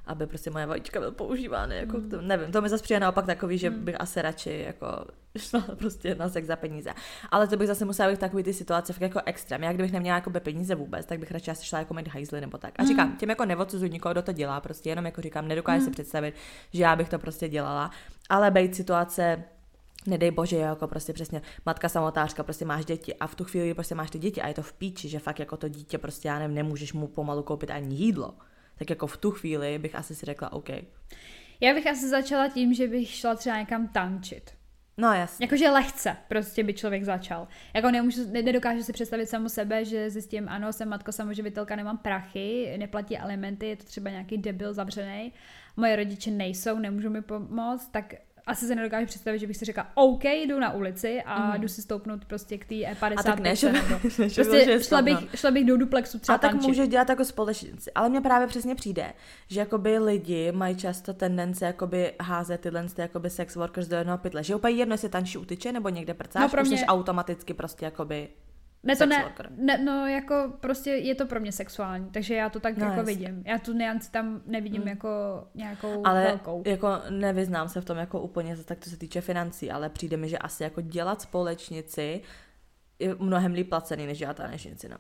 aby 0.09 0.27
prostě 0.27 0.51
moje 0.51 0.67
vajíčka 0.67 1.01
byly 1.01 1.13
používány, 1.13 1.77
jako 1.77 1.97
Mm. 1.97 2.11
to, 2.11 2.21
nevím, 2.23 2.53
to 2.53 2.63
mi 2.63 2.69
zase 2.69 2.83
přijde 2.83 3.01
naopak 3.01 3.27
takový, 3.27 3.59
že 3.59 3.71
Mm. 3.71 3.85
bych 3.85 4.01
asi 4.01 4.23
radši 4.23 4.65
jako 4.67 4.87
šla 5.39 5.61
prostě 5.79 6.15
na 6.15 6.29
sex 6.29 6.47
za 6.49 6.57
peníze. 6.57 6.91
Ale 7.31 7.49
to 7.49 7.57
bych 7.57 7.69
zase 7.69 7.85
musela 7.85 8.11
být 8.11 8.21
takový 8.21 8.43
ty 8.43 8.53
situace 8.53 8.93
fakt 8.93 9.03
jako 9.03 9.21
extrém. 9.25 9.63
Já 9.63 9.73
kdybych 9.73 9.93
neměla 9.93 10.17
jako 10.17 10.31
peníze 10.31 10.75
vůbec, 10.75 11.07
tak 11.07 11.19
bych 11.19 11.31
radši 11.31 11.51
asi 11.51 11.65
šla 11.65 11.79
jako 11.79 11.95
mít 11.95 12.09
hajzly 12.09 12.41
nebo 12.41 12.59
tak. 12.59 12.75
A 12.79 12.83
Mm. 12.83 12.89
říkám, 12.89 13.17
tím 13.17 13.29
jako 13.31 13.45
neodsuzuji 13.45 13.91
nikoho, 13.91 14.13
kdo 14.13 14.23
to 14.23 14.33
dělá, 14.33 14.61
prostě 14.61 14.91
jenom 14.91 15.05
jako 15.07 15.21
říkám, 15.23 15.49
nedokážu 15.49 15.85
si 15.85 15.91
Mm. 15.91 15.93
představit, 15.95 16.35
že 16.73 16.83
já 16.83 16.97
bych 16.97 17.09
to 17.09 17.19
prostě 17.19 17.49
dělala, 17.49 17.91
ale 18.29 18.51
být 18.51 18.75
situace 18.75 19.45
nedej 20.07 20.31
bože, 20.31 20.57
jako 20.57 20.87
prostě 20.89 21.13
přesně 21.13 21.43
matka 21.67 21.89
samotářka, 21.89 22.43
prostě 22.43 22.65
máš 22.65 22.85
děti 22.85 23.15
a 23.15 23.27
v 23.27 23.35
tu 23.35 23.45
chvíli 23.45 23.75
prostě 23.75 23.95
máš 23.95 24.11
ty 24.11 24.19
děti 24.19 24.43
a 24.43 24.49
je 24.49 24.55
to 24.55 24.63
v 24.63 24.73
píči, 24.73 25.09
že 25.09 25.19
fakt 25.19 25.39
jako 25.39 25.57
to 25.57 25.69
dítě 25.69 25.99
prostě, 25.99 26.29
já 26.29 26.39
nevím, 26.39 26.55
nemůžeš 26.55 26.93
mu 26.93 27.07
pomalu 27.07 27.43
koupit 27.43 27.71
ani 27.71 27.97
jídlo. 27.97 28.35
Tak 28.79 28.91
jako 28.91 29.07
v 29.07 29.17
tu 29.17 29.31
chvíli 29.31 29.79
bych 29.79 29.95
asi 29.95 30.15
si 30.15 30.27
řekla 30.27 30.53
OK. 30.53 30.69
Já 31.61 31.75
bych 31.75 31.87
asi 31.87 32.09
začala 32.09 32.49
tím, 32.49 32.75
že 32.75 32.89
bych 32.89 33.11
šla 33.11 33.35
třeba 33.35 33.59
někam 33.59 33.89
tančit. 33.89 34.51
No 34.97 35.13
jasně. 35.13 35.45
Jakože 35.45 35.71
lehce 35.71 36.17
prostě 36.29 36.65
by 36.65 36.75
člověk 36.75 37.05
začal. 37.05 37.49
Jako 37.75 37.91
nemůžu, 37.91 38.33
ne- 38.33 38.43
nedokážu 38.43 38.83
si 38.83 38.93
představit 38.93 39.27
samu 39.27 39.49
sebe, 39.49 39.85
že 39.85 40.11
zjistím, 40.11 40.49
ano, 40.49 40.73
jsem 40.73 40.89
matka 40.89 41.13
samoživitelka, 41.13 41.77
nemám 41.77 41.99
prachy, 41.99 42.77
neplatí 42.79 43.19
alimenty, 43.19 43.67
je 43.67 43.77
to 43.77 43.85
třeba 43.85 44.11
nějaký 44.11 44.39
debil 44.39 44.75
zavřený, 44.75 45.33
moje 45.77 45.97
rodiče 45.97 46.31
nejsou, 46.31 46.79
nemůžu 46.79 47.11
mi 47.11 47.23
pomoct, 47.23 47.89
tak 47.89 48.15
asi 48.49 48.67
se 48.67 48.75
nedokážu 48.75 49.07
představit, 49.07 49.39
že 49.39 49.47
bych 49.47 49.57
si 49.57 49.65
řekla, 49.65 49.87
OK, 49.95 50.25
jdu 50.25 50.59
na 50.61 50.73
ulici 50.73 51.23
a 51.27 51.47
Mhm. 51.49 51.61
jdu 51.61 51.69
si 51.69 51.83
stoupnout 51.83 52.25
prostě 52.25 52.59
k 52.59 52.65
té 52.65 52.75
E50. 52.75 53.15
A 53.19 53.23
tak 53.23 53.41
ne, 53.41 53.57
že, 53.57 53.73
ne, 53.73 53.81
že 54.09 54.19
prostě 54.19 54.43
vyloženě 54.43 54.81
šla 54.85 55.03
bych, 55.03 55.19
šla 55.35 55.51
bych 55.51 55.65
do 55.65 55.77
duplexu 55.77 56.19
třeba 56.19 56.35
A 56.35 56.39
tak 56.39 56.51
tančit. 56.51 56.69
můžeš 56.69 56.89
dělat 56.89 57.09
jako 57.09 57.25
společníci. 57.25 57.93
Ale 57.93 58.09
mně 58.09 58.21
právě 58.21 58.47
přesně 58.47 58.75
přijde, 58.75 59.13
že 59.49 59.61
jakoby 59.61 59.99
lidi 59.99 60.53
mají 60.53 60.77
často 60.77 61.15
tendence 61.15 61.65
jakoby 61.67 62.13
házet 62.21 62.61
tyhle 62.61 62.85
ty 62.89 63.01
jakoby 63.01 63.31
sex 63.31 63.57
workers 63.57 63.89
do 63.89 63.97
jednoho 63.97 64.19
pytle. 64.19 64.43
Že 64.45 64.55
úplně 64.55 64.75
jedno, 64.75 64.95
jestli 64.95 65.09
tančí 65.09 65.39
u 65.39 65.45
tyče 65.45 65.73
nebo 65.73 65.89
někde 65.89 66.15
prcáš, 66.15 66.43
No, 66.43 66.49
pro 66.49 66.65
mě- 66.65 66.87
automaticky 66.87 67.55
prostě 67.55 67.85
jakoby 67.85 68.29
Ne, 68.83 68.97
to 68.97 69.07
ne, 69.07 69.33
ne, 69.57 69.79
no 69.79 70.07
jako 70.07 70.53
prostě 70.61 70.91
je 70.91 71.15
to 71.15 71.27
pro 71.27 71.41
mě 71.41 71.53
sexuální, 71.53 72.11
takže 72.11 72.35
já 72.35 72.51
to 72.51 72.61
tak 72.61 72.77
No, 72.77 72.87
jako 72.87 72.99
jasně. 73.01 73.15
vidím. 73.15 73.43
Já 73.47 73.59
tu 73.59 73.73
nianci 73.73 74.11
tam 74.11 74.41
nevidím 74.47 74.83
Mm. 74.83 74.89
jako 74.89 75.09
nějakou 75.55 76.03
ale 76.07 76.23
velkou. 76.25 76.63
jako 76.67 76.89
nevyznám 77.11 77.69
se 77.69 77.81
v 77.81 77.85
tom 77.85 77.99
jako 77.99 78.21
úplně 78.21 78.57
tak, 78.57 78.79
co 78.81 78.91
se 78.91 78.97
týče 78.97 79.21
financí, 79.21 79.71
ale 79.71 79.89
přijde 79.89 80.17
mi, 80.17 80.29
že 80.29 80.39
asi 80.39 80.63
jako 80.63 80.81
dělat 80.81 81.23
společnici 81.23 82.21
je 82.99 83.17
mnohem 83.19 83.53
líp 83.53 83.69
placený, 83.69 84.07
než 84.07 84.19
dělat 84.19 84.37
tanečnici, 84.37 84.89
no. 84.89 84.97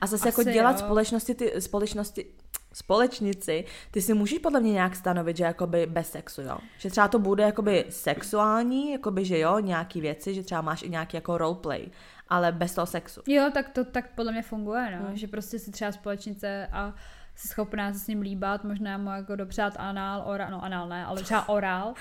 A 0.00 0.06
zase 0.06 0.28
jako 0.28 0.40
Asi 0.40 0.52
dělat 0.52 0.72
jo. 0.72 0.78
společnosti, 0.86 1.34
ty, 1.34 1.60
společnosti, 1.60 2.26
společnici, 2.72 3.64
ty 3.90 4.02
si 4.02 4.14
můžeš 4.14 4.38
podle 4.38 4.60
mě 4.60 4.72
nějak 4.72 4.96
stanovit, 4.96 5.36
že 5.36 5.44
jakoby 5.44 5.86
bez 5.86 6.10
sexu, 6.10 6.42
jo. 6.42 6.58
Že 6.78 6.90
třeba 6.90 7.08
to 7.08 7.18
bude 7.18 7.42
jakoby 7.42 7.84
sexuální, 7.88 8.92
jakoby, 8.92 9.24
že 9.24 9.38
jo, 9.38 9.58
nějaký 9.58 10.00
věci, 10.00 10.34
že 10.34 10.42
třeba 10.42 10.60
máš 10.60 10.82
i 10.82 10.88
nějaký 10.88 11.16
jako 11.16 11.38
roleplay, 11.38 11.86
ale 12.28 12.52
bez 12.52 12.74
toho 12.74 12.86
sexu. 12.86 13.20
Jo, 13.26 13.50
tak 13.54 13.68
to 13.68 13.84
tak 13.84 14.10
podle 14.14 14.32
mě 14.32 14.42
funguje, 14.42 14.98
no. 15.00 15.08
Mm. 15.10 15.16
Že 15.16 15.26
prostě 15.28 15.58
si 15.58 15.70
třeba 15.70 15.92
společnice 15.92 16.68
a 16.72 16.94
jsi 17.34 17.48
schopná 17.48 17.92
se 17.92 17.98
s 17.98 18.06
ním 18.06 18.20
líbat, 18.20 18.64
možná 18.64 18.98
mu 18.98 19.10
jako 19.10 19.36
dopřát 19.36 19.74
anál, 19.78 20.22
orál, 20.26 20.50
no 20.50 20.64
anál 20.64 20.88
ne, 20.88 21.04
ale 21.04 21.22
třeba 21.22 21.48
orál, 21.48 21.94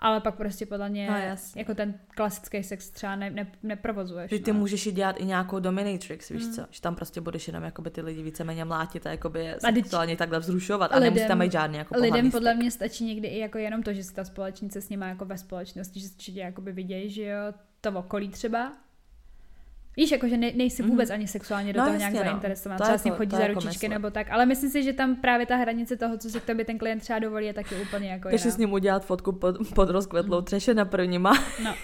ale 0.00 0.20
pak 0.20 0.34
prostě 0.36 0.66
podle 0.66 0.88
mě 0.88 1.10
No, 1.10 1.16
jasně. 1.18 1.60
jako 1.62 1.74
ten 1.74 1.94
klasický 2.08 2.62
sex 2.62 2.90
třeba 2.90 3.16
ne, 3.16 3.30
ne, 3.30 3.46
neprovozuješ. 3.62 4.30
Že 4.30 4.38
ty 4.38 4.52
no. 4.52 4.58
můžeš 4.58 4.86
i 4.86 4.92
dělat 4.92 5.16
i 5.20 5.24
nějakou 5.24 5.58
dominatrix, 5.58 6.28
víš 6.28 6.44
Mm. 6.46 6.52
co? 6.52 6.62
Že 6.70 6.80
tam 6.80 6.94
prostě 6.94 7.20
budeš 7.20 7.46
jenom 7.48 7.62
jakoby 7.62 7.90
ty 7.90 8.00
lidi 8.00 8.22
víceméně 8.22 8.64
mlátit 8.64 9.06
a 9.06 9.10
jakoby 9.10 9.54
A 9.54 9.60
sexuálně 9.74 10.16
takhle 10.16 10.38
vzrušovat 10.38 10.92
a 10.92 10.94
lidem- 10.94 11.02
nemusí 11.02 11.28
tam 11.28 11.38
mít 11.38 11.52
žádný 11.52 11.78
jako 11.78 11.94
Lidem 12.00 12.30
podle 12.30 12.54
mě 12.54 12.70
stačí 12.70 13.04
někdy 13.04 13.28
i 13.28 13.38
jako 13.38 13.58
jenom 13.58 13.82
to, 13.82 13.92
že 13.92 14.04
si 14.04 14.14
ta 14.14 14.24
společnice 14.24 14.80
s 14.80 14.88
nima 14.88 15.06
jako 15.06 15.24
ve 15.24 15.38
společnosti, 15.38 16.00
že 16.00 16.06
určitě 16.14 16.40
jakoby 16.40 16.72
vidějí, 16.72 17.10
že 17.10 17.22
jo, 17.22 17.38
to 17.80 17.90
okolí 17.92 18.28
třeba. 18.28 18.72
Víš, 19.98 20.10
jako, 20.10 20.28
že 20.28 20.36
ne, 20.36 20.52
nejsi 20.54 20.82
Mhm. 20.82 20.90
vůbec 20.90 21.10
ani 21.10 21.28
sexuálně 21.28 21.72
do 21.72 21.78
No, 21.80 21.84
toho 21.86 21.94
jasně, 21.94 22.10
nějak 22.10 22.24
no. 22.26 22.30
zainteresovaná. 22.30 22.78
Třeba 22.78 22.90
jako- 22.92 23.00
s 23.00 23.04
ním 23.04 23.14
chodí 23.14 23.36
za 23.36 23.42
jako 23.42 23.54
ručičky 23.54 23.68
myslím. 23.74 23.90
nebo 23.90 24.10
tak, 24.10 24.30
ale 24.30 24.46
myslím 24.46 24.70
si, 24.70 24.82
že 24.82 24.92
tam 24.92 25.16
právě 25.16 25.46
ta 25.46 25.56
hranice 25.56 25.96
toho, 25.96 26.18
co 26.18 26.30
si 26.30 26.40
k 26.40 26.44
tobě 26.44 26.64
ten 26.64 26.78
klient 26.78 27.00
třeba 27.00 27.18
dovolí, 27.18 27.46
je 27.46 27.54
taky 27.54 27.74
úplně 27.74 28.10
jako 28.10 28.28
Jdeš 28.28 28.40
si 28.40 28.50
s 28.50 28.56
ním 28.56 28.72
udělat 28.72 29.04
fotku 29.04 29.32
pod, 29.32 29.56
pod 29.74 29.90
rozkvetlou 29.90 30.40
třeše 30.42 30.74
na 30.74 30.84
prvníma. 30.84 31.32
No. 31.64 31.74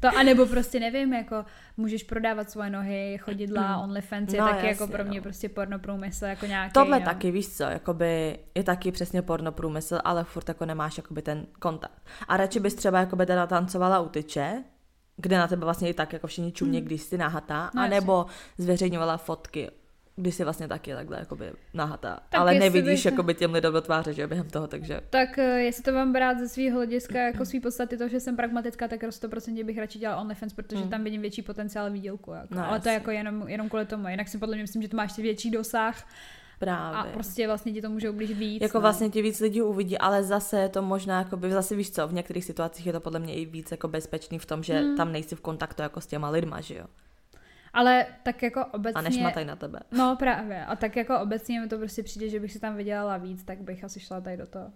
To, 0.00 0.08
anebo 0.18 0.46
prostě 0.46 0.80
nevím, 0.80 1.12
jako 1.12 1.44
můžeš 1.76 2.02
prodávat 2.02 2.50
svoje 2.50 2.70
nohy, 2.70 3.18
chodidla, 3.22 3.76
Mm. 3.76 3.82
OnlyFans 3.82 4.32
je 4.32 4.40
No, 4.40 4.46
taky 4.46 4.56
jasně, 4.56 4.68
jako 4.68 4.86
pro 4.86 5.04
mě 5.04 5.18
no. 5.18 5.22
prostě 5.22 5.48
porno 5.48 5.78
průmysl 5.78 6.24
jako 6.24 6.46
nějaký. 6.46 6.72
Tohle 6.72 6.98
no. 6.98 7.04
taky, 7.04 7.30
víš 7.30 7.48
co, 7.56 7.62
jakoby 7.62 8.38
je 8.54 8.62
taky 8.64 8.92
přesně 8.92 9.22
porno 9.22 9.52
průmysl, 9.52 9.98
ale 10.04 10.24
furt 10.24 10.48
jako 10.48 10.66
nemáš 10.66 10.96
jakoby 10.96 11.22
ten 11.22 11.46
kontakt. 11.58 12.02
A 12.28 12.36
radši 12.36 12.60
bys 12.60 12.74
třeba 12.74 12.98
jakoby 13.00 13.26
teda 13.26 13.46
tancovala 13.46 14.00
u 14.00 14.08
tyče, 14.08 14.62
kde 15.16 15.38
na 15.38 15.48
tebe 15.48 15.64
vlastně 15.64 15.88
i 15.88 15.94
tak 15.94 16.12
jako 16.12 16.26
všichni 16.26 16.52
čumě, 16.52 16.80
Mm. 16.80 16.86
když 16.86 17.02
jsi 17.02 17.18
nahatá, 17.18 17.70
No, 17.74 17.82
anebo 17.82 18.26
zveřejňovala 18.58 19.16
fotky, 19.16 19.70
když 20.16 20.34
jsi 20.34 20.44
vlastně 20.44 20.68
taky 20.68 20.92
takhle 20.94 21.18
jakoby 21.18 21.52
nahatá. 21.74 22.20
Tak 22.30 22.40
ale 22.40 22.54
nevidíš 22.54 22.84
bych- 23.04 23.04
jakoby 23.04 23.34
těm 23.34 23.52
lidem 23.52 23.72
do 23.72 23.80
tváře, 23.80 24.12
že 24.12 24.26
během 24.26 24.50
toho, 24.50 24.66
takže... 24.66 25.00
Tak 25.10 25.38
eh, 25.38 25.42
jestli 25.62 25.82
to 25.82 25.92
mám 25.92 26.12
brát 26.12 26.38
ze 26.38 26.48
svého 26.48 26.76
hlediska 26.76 27.18
jako 27.18 27.44
svý 27.44 27.60
podstaty 27.60 27.96
to, 27.96 28.08
že 28.08 28.20
jsem 28.20 28.36
pragmatická, 28.36 28.88
tak 28.88 29.02
100% 29.02 29.64
bych 29.64 29.78
radši 29.78 29.98
dělala 29.98 30.20
OnlyFans, 30.22 30.52
protože 30.52 30.84
Mm. 30.84 30.90
tam 30.90 31.04
vidím 31.04 31.20
větší 31.20 31.42
potenciál 31.42 31.90
výdělku. 31.90 32.32
Jako. 32.32 32.54
No, 32.54 32.66
Ale 32.68 32.80
to 32.80 32.88
je 32.88 32.92
jasně. 32.94 33.02
jako 33.02 33.10
jenom, 33.10 33.48
jenom 33.48 33.68
kvůli 33.68 33.86
tomu. 33.86 34.08
Jinak 34.08 34.28
si 34.28 34.38
podle 34.38 34.54
mě 34.54 34.62
myslím, 34.64 34.82
že 34.82 34.88
to 34.88 34.96
máš 34.96 35.18
větší 35.18 35.50
dosah 35.50 36.06
Právě. 36.66 37.10
a 37.10 37.14
prostě 37.14 37.46
vlastně 37.46 37.72
ti 37.72 37.82
to 37.82 37.90
může 37.90 38.10
ublížit 38.10 38.38
víc. 38.38 38.62
Jako 38.62 38.78
no. 38.78 38.82
vlastně 38.82 39.10
ti 39.10 39.22
víc 39.22 39.40
lidí 39.40 39.62
uvidí, 39.62 39.98
ale 39.98 40.22
zase 40.24 40.60
je 40.60 40.68
to 40.68 40.82
možná, 40.82 41.18
jakoby, 41.18 41.50
zase 41.50 41.76
víš 41.76 41.90
co, 41.90 42.08
v 42.08 42.12
některých 42.12 42.44
situacích 42.44 42.86
je 42.86 42.92
to 42.92 43.00
podle 43.00 43.18
mě 43.20 43.34
i 43.34 43.44
víc 43.46 43.70
jako 43.70 43.88
bezpečný 43.88 44.38
v 44.38 44.46
tom, 44.46 44.62
že 44.62 44.78
Hmm. 44.78 44.96
tam 44.96 45.12
nejsi 45.12 45.36
v 45.36 45.40
kontaktu 45.40 45.82
jako 45.82 46.00
s 46.00 46.06
těma 46.06 46.28
lidma, 46.30 46.60
že 46.60 46.74
jo. 46.74 46.84
Ale 47.72 48.06
tak 48.22 48.42
jako 48.42 48.60
A 48.60 48.74
obecně... 48.74 49.02
nešmataj 49.02 49.44
na 49.44 49.56
tebe. 49.56 49.80
No 49.92 50.16
právě. 50.18 50.64
A 50.66 50.76
tak 50.76 50.96
jako 50.96 51.20
obecně 51.20 51.60
mi 51.60 51.68
to 51.68 51.78
prostě 51.78 52.02
přijde, 52.02 52.28
že 52.28 52.40
bych 52.40 52.52
si 52.52 52.60
tam 52.60 52.76
vydělala 52.76 53.16
víc, 53.16 53.44
tak 53.44 53.60
bych 53.62 53.84
asi 53.84 54.00
šla 54.00 54.20
tady 54.20 54.36
do 54.36 54.46
toho. 54.46 54.70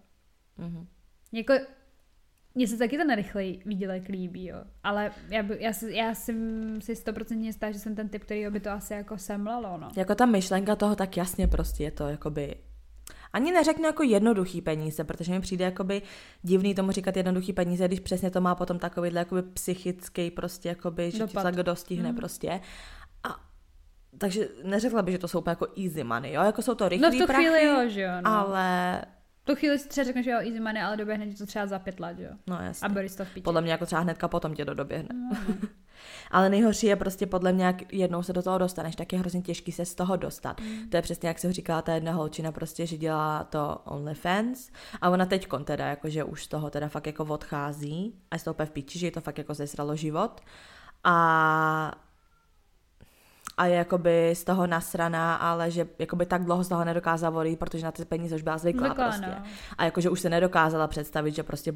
Mhm. 0.58 0.86
Jako, 1.32 1.54
mně 2.56 2.68
se 2.68 2.76
taky 2.76 2.96
ten 2.96 3.14
rychlej 3.16 3.62
výdělek 3.66 4.08
líbí, 4.08 4.46
jo. 4.46 4.56
Ale 4.84 5.10
já, 5.28 5.42
by, 5.42 5.56
já, 5.60 5.72
si, 5.72 5.92
já 5.92 6.14
jsem 6.14 6.36
si 6.80 6.96
stoprocentně 6.96 7.48
jistá, 7.48 7.70
že 7.70 7.78
jsem 7.78 7.94
ten 7.94 8.08
typ, 8.08 8.24
který 8.24 8.46
by 8.50 8.60
to 8.60 8.70
asi 8.70 8.92
jako 8.94 9.18
semlalo, 9.18 9.78
no. 9.78 9.88
Jako 9.96 10.14
ta 10.14 10.26
myšlenka 10.26 10.76
toho, 10.76 10.96
tak 10.96 11.16
jasně 11.16 11.48
prostě 11.48 11.84
je 11.84 11.90
to 11.90 12.08
jakoby 12.08 12.54
ani 13.32 13.52
neřeknu 13.52 13.84
jako 13.84 14.02
jednoduchý 14.02 14.60
peníze, 14.62 15.04
protože 15.04 15.32
mi 15.32 15.40
přijde 15.40 15.64
jakoby 15.64 16.02
divný 16.42 16.74
tomu 16.74 16.90
říkat 16.92 17.16
jednoduchý 17.16 17.52
peníze, 17.52 17.86
když 17.88 18.00
přesně 18.00 18.30
to 18.30 18.40
má 18.40 18.54
potom 18.54 18.78
takovýhle 18.78 19.18
jakoby 19.18 19.42
psychický 19.42 20.30
prostě 20.30 20.68
jakoby, 20.68 21.04
že 21.04 21.10
ti 21.12 21.18
Dopad. 21.18 21.34
to 21.34 21.42
tak 21.42 21.54
dostihne 21.64 22.08
Mhm. 22.08 22.16
prostě. 22.16 22.60
A 23.28 23.36
takže 24.18 24.48
neřekla 24.64 25.02
bych, 25.02 25.12
že 25.12 25.18
to 25.18 25.28
jsou 25.28 25.38
úplně 25.38 25.50
jako 25.52 25.66
easy 25.84 26.04
money, 26.04 26.32
jo, 26.32 26.42
jako 26.42 26.62
jsou 26.62 26.74
to 26.74 26.84
No 26.84 26.88
rychlý 26.88 27.18
v 27.18 27.20
tu 27.20 27.26
prachy, 27.26 27.44
chvíli 27.44 27.64
jo, 27.66 27.88
že 27.88 28.00
jo, 28.02 28.10
no. 28.24 28.30
ale 28.30 29.00
tu 29.46 29.54
chvíli 29.54 29.78
si 29.78 29.88
třeba 29.88 30.04
řekneš, 30.04 30.24
že 30.24 30.30
jo, 30.30 30.38
easy 30.38 30.60
money, 30.60 30.82
ale 30.82 30.96
doběhne 30.96 31.26
ti 31.26 31.34
to 31.34 31.46
třeba 31.46 31.66
za 31.66 31.78
pět 31.78 32.00
let, 32.00 32.18
jo. 32.18 32.30
no 32.46 32.58
jasně. 32.62 32.86
A 32.86 32.88
Boris 32.88 33.16
to 33.16 33.24
v. 33.24 33.42
Podle 33.42 33.62
mě 33.62 33.72
jako 33.72 33.86
třeba 33.86 34.00
hnedka 34.00 34.28
potom 34.28 34.54
tě 34.54 34.64
to 34.64 34.74
doběhne. 34.74 35.08
No, 35.12 35.36
no. 35.48 35.54
Ale 36.30 36.50
nejhorší 36.50 36.86
je 36.86 36.96
prostě 36.96 37.26
podle 37.26 37.52
mě, 37.52 37.64
jak 37.64 37.92
jednou 37.92 38.22
se 38.22 38.32
do 38.32 38.42
toho 38.42 38.58
dostaneš, 38.58 38.96
tak 38.96 39.12
je 39.12 39.18
hrozně 39.18 39.42
těžký 39.42 39.72
se 39.72 39.84
z 39.84 39.94
toho 39.94 40.16
dostat. 40.16 40.60
Mm. 40.60 40.88
To 40.88 40.96
je 40.96 41.02
přesně, 41.02 41.28
jak 41.28 41.38
jsem 41.38 41.52
říkala, 41.52 41.82
ta 41.82 41.94
jedna 41.94 42.12
holčina 42.12 42.52
prostě, 42.52 42.86
že 42.86 42.96
dělá 42.96 43.44
to 43.44 43.80
OnlyFans 43.84 44.70
a 45.00 45.10
ona 45.10 45.26
teď 45.26 45.48
teda, 45.64 45.86
jakože 45.86 46.24
už 46.24 46.44
z 46.44 46.48
toho 46.48 46.70
teda 46.70 46.88
fakt 46.88 47.06
jako 47.06 47.24
odchází 47.24 48.14
a 48.30 48.36
je 48.36 48.42
to 48.42 48.50
úplně 48.50 48.66
v 48.66 48.70
píči, 48.70 48.98
že 48.98 49.06
jí 49.06 49.12
to 49.12 49.20
fakt 49.20 49.38
jako 49.38 49.54
zesralo 49.54 49.96
život. 49.96 50.40
A 51.04 52.05
a 53.56 53.66
je 53.66 53.74
jakoby 53.74 54.30
z 54.34 54.44
toho 54.44 54.66
nasraná, 54.66 55.36
ale 55.36 55.70
že 55.70 55.86
jakoby 55.98 56.26
tak 56.26 56.44
dlouho 56.44 56.64
z 56.64 56.68
toho 56.68 56.84
nedokázala 56.84 57.40
odejít, 57.40 57.58
protože 57.58 57.84
na 57.84 57.92
ty 57.92 58.04
peníze 58.04 58.34
už 58.34 58.42
byla 58.42 58.58
zvyklá, 58.58 58.86
Zvyklá, 58.88 59.04
prostě. 59.04 59.26
no. 59.26 59.42
A 59.78 59.84
jakože 59.84 60.10
už 60.10 60.20
se 60.20 60.30
nedokázala 60.30 60.86
představit, 60.86 61.34
že 61.34 61.42
prostě 61.42 61.74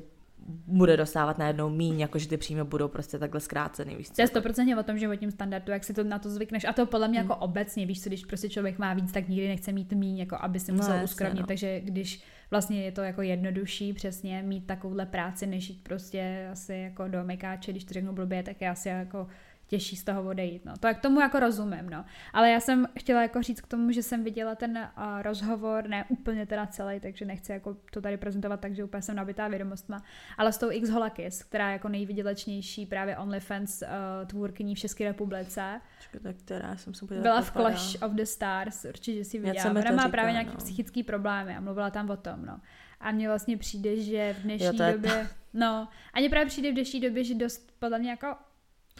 bude 0.66 0.96
dostávat 0.96 1.38
najednou 1.38 1.70
míň, 1.70 2.00
jakože 2.00 2.28
ty 2.28 2.36
příjmy 2.36 2.64
budou 2.64 2.88
prostě 2.88 3.18
takhle 3.18 3.40
zkrácený, 3.40 3.96
víš 3.96 4.08
co? 4.08 4.14
To 4.14 4.22
je 4.22 4.26
stoprocentně 4.26 4.76
o 4.76 4.82
tom 4.82 4.98
životním 4.98 5.30
standardu, 5.30 5.72
jak 5.72 5.84
si 5.84 5.94
to 5.94 6.04
na 6.04 6.18
to 6.18 6.30
zvykneš. 6.30 6.64
A 6.64 6.72
to 6.72 6.86
podle 6.86 7.08
mě 7.08 7.20
Hmm. 7.20 7.30
jako 7.30 7.40
obecně, 7.40 7.86
víš 7.86 8.02
co, 8.02 8.08
když 8.08 8.24
prostě 8.24 8.48
člověk 8.48 8.78
má 8.78 8.94
víc, 8.94 9.12
tak 9.12 9.28
nikdy 9.28 9.48
nechce 9.48 9.72
mít 9.72 9.92
míň, 9.92 10.18
jako 10.18 10.36
aby 10.40 10.60
si 10.60 10.72
No, 10.72 10.76
musel 10.76 10.92
jasně, 10.92 11.04
uskromnit. 11.04 11.40
no. 11.40 11.46
Takže 11.46 11.80
když 11.80 12.22
vlastně 12.50 12.82
je 12.82 12.92
to 12.92 13.02
jako 13.02 13.22
jednodušší 13.22 13.92
přesně 13.92 14.42
mít 14.42 14.66
takovouhle 14.66 15.06
práci, 15.06 15.46
než 15.46 15.68
jít 15.70 15.82
prostě 15.82 16.48
asi 16.52 16.74
jako 16.74 17.08
do 17.08 17.24
mekáče, 17.24 17.70
když 17.72 17.84
to 17.84 17.94
řeknu 17.94 18.12
blbě, 18.12 18.42
tak 18.42 18.60
je 18.60 18.70
asi 18.70 18.88
jako 18.88 19.26
těžší 19.70 19.96
z 19.96 20.04
toho 20.04 20.22
odejít. 20.22 20.64
No. 20.64 20.72
To 20.80 20.86
jak 20.86 21.00
tomu 21.00 21.20
jako 21.20 21.40
rozumím, 21.40 21.90
no. 21.90 22.04
Ale 22.32 22.50
já 22.50 22.60
jsem 22.60 22.88
chtěla 22.98 23.22
jako 23.22 23.42
říct 23.42 23.60
k 23.60 23.66
tomu, 23.66 23.92
že 23.92 24.02
jsem 24.02 24.24
viděla 24.24 24.54
ten 24.54 24.88
uh, 24.96 25.22
rozhovor, 25.22 25.88
ne 25.88 26.04
úplně 26.08 26.46
teda 26.46 26.66
celý, 26.66 27.00
takže 27.00 27.24
nechci 27.24 27.52
jako 27.52 27.76
to 27.92 28.00
tady 28.00 28.16
prezentovat 28.16 28.60
tak, 28.60 28.74
že 28.74 28.84
úplně 28.84 29.02
jsem 29.02 29.16
nabitá 29.16 29.48
vědomostma, 29.48 30.02
ale 30.38 30.52
s 30.52 30.58
tou 30.58 30.70
X 30.70 30.90
Holakis, 30.90 31.42
která 31.42 31.68
je 31.68 31.72
jako 31.72 31.88
nejvydělečnější 31.88 32.86
právě 32.86 33.16
OnlyFans 33.16 33.82
uh, 33.82 33.88
tvůrkyní 34.26 34.74
v 34.74 34.78
České 34.78 35.04
republice, 35.04 35.80
tak 36.22 36.36
která 36.36 36.76
jsem 36.76 36.94
se 36.94 37.06
podívala, 37.06 37.22
byla 37.22 37.42
v. 37.42 37.52
Clash 37.52 38.02
of 38.02 38.12
the 38.12 38.22
Stars, 38.22 38.84
určitě 38.84 39.24
si 39.24 39.38
viděla. 39.38 39.70
Ona 39.70 39.92
má 39.92 40.08
právě 40.08 40.32
nějaký 40.32 40.50
no. 40.50 40.56
psychický 40.56 41.02
problémy 41.02 41.56
a 41.56 41.60
mluvila 41.60 41.90
tam 41.90 42.10
o 42.10 42.16
tom, 42.16 42.46
no. 42.46 42.60
A 43.00 43.12
mně 43.12 43.28
vlastně 43.28 43.56
přijde, 43.56 43.96
že 43.96 44.34
v 44.38 44.42
dnešní 44.42 44.66
Jo, 44.66 44.84
je 44.84 44.92
době, 44.92 45.28
no, 45.54 45.88
a 46.14 46.20
mně 46.20 46.30
právě 46.30 46.46
přijde 46.46 46.70
v 46.70 46.74
dnešní 46.74 47.00
době, 47.00 47.24
že 47.24 47.34
dost 47.34 47.72
podle 47.78 47.98
mě 47.98 48.10
jako 48.10 48.26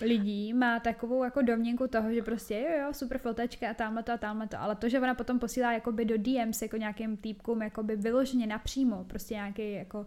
lidí 0.01 0.53
má 0.53 0.81
takovou 0.81 1.25
jako 1.25 1.43
domněnku 1.43 1.87
toho, 1.87 2.13
že 2.13 2.23
prostě 2.23 2.55
jo, 2.61 2.79
jo, 2.87 2.93
super 2.95 3.19
fotečka 3.19 3.71
a 3.71 3.75
tamhle 3.75 4.03
to 4.03 4.13
a 4.13 4.17
tamhle 4.17 4.47
to, 4.47 4.61
ale 4.61 4.77
to, 4.77 4.89
že 4.89 5.01
ona 5.01 5.15
potom 5.15 5.39
posílá 5.39 5.73
jakoby 5.73 6.05
do 6.05 6.15
DMs 6.19 6.63
jako 6.63 6.77
nějakým 6.77 7.17
týpkům 7.17 7.63
jakoby 7.63 7.97
vyloženě 7.97 8.47
napřímo, 8.47 9.05
prostě 9.05 9.35
nějaký 9.35 9.73
jako 9.73 10.07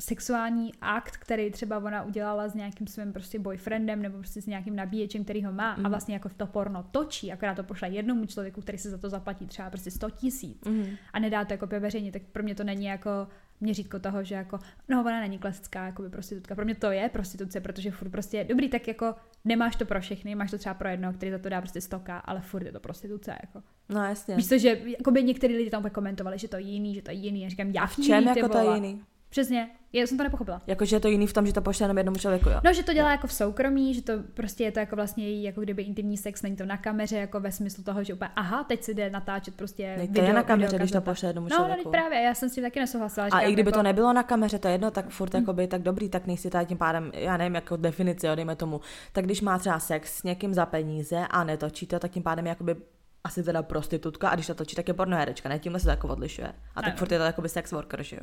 sexuální 0.00 0.72
akt, 0.80 1.16
který 1.16 1.50
třeba 1.50 1.78
ona 1.78 2.02
udělala 2.02 2.48
s 2.48 2.54
nějakým 2.54 2.86
svým 2.86 3.12
prostě 3.12 3.38
boyfriendem 3.38 4.02
nebo 4.02 4.18
prostě 4.18 4.42
s 4.42 4.46
nějakým 4.46 4.76
nabíječem, 4.76 5.24
který 5.24 5.44
ho 5.44 5.52
má 5.52 5.76
Mhm. 5.76 5.86
a 5.86 5.88
vlastně 5.88 6.14
jako 6.14 6.28
to 6.36 6.46
porno 6.46 6.82
točí, 6.90 7.32
akorát 7.32 7.54
to 7.54 7.64
pošle 7.64 7.88
jednomu 7.88 8.26
člověku, 8.26 8.60
který 8.60 8.78
se 8.78 8.90
za 8.90 8.98
to 8.98 9.08
zaplatí 9.10 9.46
třeba 9.46 9.70
prostě 9.70 9.90
100 9.90 10.10
tisíc 10.10 10.64
Mhm. 10.66 10.96
a 11.12 11.18
nedá 11.18 11.44
to 11.44 11.52
jako 11.52 11.66
veřejně, 11.66 12.12
tak 12.12 12.22
pro 12.22 12.42
mě 12.42 12.54
to 12.54 12.64
není 12.64 12.84
jako 12.86 13.10
měřítko 13.60 13.98
toho, 13.98 14.24
že 14.24 14.34
jako, 14.34 14.58
no 14.88 15.00
ona 15.00 15.20
není 15.20 15.38
klasická 15.38 15.86
jakoby 15.86 16.08
prostitutka. 16.08 16.54
Pro 16.54 16.64
mě 16.64 16.74
to 16.74 16.90
je 16.90 17.08
prostituce, 17.08 17.60
protože 17.60 17.90
furt 17.90 18.10
prostě, 18.10 18.44
dobrý, 18.44 18.68
tak 18.68 18.88
jako 18.88 19.14
nemáš 19.44 19.76
to 19.76 19.84
pro 19.84 20.00
všechny, 20.00 20.34
máš 20.34 20.50
to 20.50 20.58
třeba 20.58 20.74
pro 20.74 20.88
jednoho, 20.88 21.12
který 21.12 21.32
za 21.32 21.38
to 21.38 21.48
dá 21.48 21.60
prostě 21.60 21.80
stoka, 21.80 22.18
ale 22.18 22.40
furt 22.40 22.66
je 22.66 22.72
to 22.72 22.80
prostituce. 22.80 23.30
Jako. 23.30 23.62
No 23.88 24.04
jasně. 24.04 24.36
Víš 24.36 24.48
co, 24.48 24.58
že 24.58 24.80
jakoby 24.98 25.22
některý 25.22 25.56
lidi 25.56 25.70
tam 25.70 25.90
komentovali, 25.90 26.38
že 26.38 26.48
to 26.48 26.56
je 26.56 26.62
jiný, 26.62 26.94
že 26.94 27.02
to 27.02 27.10
je 27.10 27.16
jiný. 27.16 27.42
Já 27.42 27.48
říkám, 27.48 27.70
já 27.70 27.86
v 27.86 27.96
čem 27.96 28.24
jako 28.24 28.48
to 28.48 28.58
je 28.58 28.74
jiný? 28.74 29.02
Přesně, 29.36 29.68
já 29.92 30.06
jsem 30.06 30.16
to 30.18 30.24
nepochopila. 30.24 30.62
Jakože 30.66 30.96
je 30.96 31.00
to 31.00 31.08
jiný 31.08 31.26
v 31.26 31.32
tom, 31.32 31.46
že 31.46 31.52
to 31.52 31.62
pošle 31.62 31.84
jenom 31.84 31.98
jednomu 31.98 32.18
člověku, 32.18 32.48
jo? 32.48 32.60
No, 32.64 32.72
že 32.72 32.82
to 32.82 32.92
dělá 32.92 33.10
jako 33.10 33.26
v 33.26 33.32
soukromí, 33.32 33.94
že 33.94 34.02
to 34.02 34.12
prostě 34.34 34.64
je 34.64 34.72
to 34.72 34.80
jako 34.80 34.96
vlastně 34.96 35.24
její, 35.28 35.42
jako 35.42 35.60
kdyby 35.60 35.82
intimní 35.82 36.16
sex, 36.16 36.42
není 36.42 36.56
to 36.56 36.66
na 36.66 36.76
kameře, 36.76 37.16
jako 37.16 37.40
ve 37.40 37.52
smyslu 37.52 37.84
toho, 37.84 38.04
že 38.04 38.14
úplně, 38.14 38.30
aha, 38.36 38.64
teď 38.64 38.82
si 38.82 38.94
jde 38.94 39.10
natáčet 39.10 39.54
prostě 39.54 39.86
Ne, 39.96 40.06
to 40.06 40.12
video, 40.12 40.24
je 40.24 40.32
na 40.32 40.42
kameře, 40.42 40.66
video 40.66 40.78
když 40.78 40.90
to 40.92 41.00
pošle 41.00 41.28
jednomu 41.28 41.48
No, 41.50 41.56
no, 41.58 41.64
člověku. 41.64 41.82
teď 41.82 41.90
právě, 42.00 42.22
já 42.22 42.34
jsem 42.34 42.48
s 42.48 42.54
tím 42.54 42.64
taky 42.64 42.80
nesouhlasila. 42.80 43.26
A 43.32 43.40
i 43.40 43.52
kdyby 43.52 43.68
jako, 43.68 43.78
to 43.78 43.82
nebylo 43.82 44.12
na 44.12 44.22
kameře, 44.22 44.58
to 44.58 44.68
je 44.68 44.74
jedno, 44.74 44.90
tak 44.90 45.08
furt 45.08 45.34
jakoby, 45.34 45.66
tak 45.66 45.82
dobrý, 45.82 46.08
tak 46.08 46.26
nejsi 46.26 46.50
tady 46.50 46.66
tím 46.66 46.78
pádem, 46.78 47.10
já 47.14 47.36
nevím, 47.36 47.54
jako 47.54 47.76
definici, 47.76 48.26
jo, 48.26 48.34
dejme 48.34 48.56
tomu. 48.56 48.80
Tak 49.12 49.24
když 49.24 49.40
má 49.40 49.58
třeba 49.58 49.78
sex 49.78 50.18
s 50.18 50.22
někým 50.22 50.54
za 50.54 50.66
peníze 50.66 51.26
a 51.30 51.44
netočí 51.44 51.86
to, 51.86 51.98
tak 51.98 52.10
tím 52.10 52.22
pádem 52.22 52.46
je 52.46 52.50
jakoby 52.50 52.76
asi 53.24 53.42
teda 53.42 53.62
prostitutka 53.62 54.28
a 54.28 54.34
když 54.34 54.46
to 54.46 54.54
točí, 54.54 54.76
tak 54.76 54.88
je 54.88 54.94
pornoherečka, 54.94 55.48
ne? 55.48 55.58
Tímhle 55.58 55.80
se 55.80 55.84
to 55.84 55.90
jako 55.90 56.08
odlišuje. 56.08 56.48
A 56.74 56.82
tak 56.82 56.88
Ano. 56.90 56.96
furt 56.96 57.12
je 57.12 57.18
to 57.18 57.24
jakoby 57.24 57.48
sex 57.48 57.72
worker, 57.72 58.02
že 58.02 58.16
jo? 58.16 58.22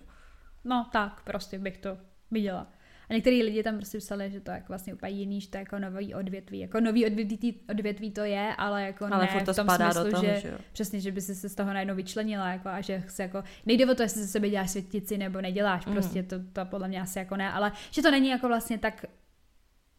No, 0.64 0.88
tak 0.92 1.22
prostě 1.24 1.60
bych 1.60 1.78
to 1.78 1.98
viděla. 2.32 2.68
A 3.10 3.14
některý 3.14 3.44
lidi 3.44 3.64
tam 3.64 3.76
prostě 3.78 3.98
psali, 3.98 4.32
že 4.32 4.40
to 4.40 4.52
je 4.52 4.56
jako 4.56 4.66
vlastně 4.68 4.94
úplně 4.94 5.12
jiný, 5.12 5.42
že 5.42 5.50
to 5.50 5.58
je 5.58 5.60
jako 5.60 5.80
nový 5.80 6.14
odvětví. 6.16 6.60
Jako 6.60 6.80
nový 6.80 7.06
odvětví, 7.06 7.60
odvětví 7.70 8.12
to 8.12 8.22
je, 8.22 8.56
ale 8.58 8.84
jako 8.84 9.06
Ale 9.12 9.26
ne 9.36 9.42
to 9.46 9.54
v 9.54 9.56
tom 9.56 9.66
spadá 9.66 9.88
do 9.88 9.94
smyslu, 10.02 10.12
toho, 10.12 10.24
že, 10.26 10.40
že 10.42 10.48
jo. 10.50 10.58
přesně, 10.74 11.00
že 11.00 11.12
by 11.12 11.22
si 11.22 11.36
se 11.36 11.50
z 11.50 11.56
toho 11.56 11.74
najednou 11.74 11.96
vyčlenila 11.96 12.50
jako, 12.52 12.70
a 12.70 12.82
že 12.82 13.04
se 13.08 13.24
jako, 13.24 13.44
nejde 13.66 13.86
o 13.92 13.96
to, 13.96 14.04
jestli 14.04 14.22
ze 14.22 14.28
sebe 14.28 14.50
děláš 14.50 14.70
světici 14.72 15.18
nebo 15.18 15.42
neděláš, 15.42 15.86
Mhm. 15.86 15.96
prostě 15.96 16.24
to, 16.24 16.36
to 16.54 16.66
podle 16.66 16.88
mě 16.88 17.02
asi 17.02 17.20
jako 17.20 17.36
ne, 17.38 17.52
ale 17.52 17.72
že 17.92 18.02
to 18.02 18.12
není 18.12 18.30
jako 18.30 18.48
vlastně 18.48 18.78
tak, 18.78 19.06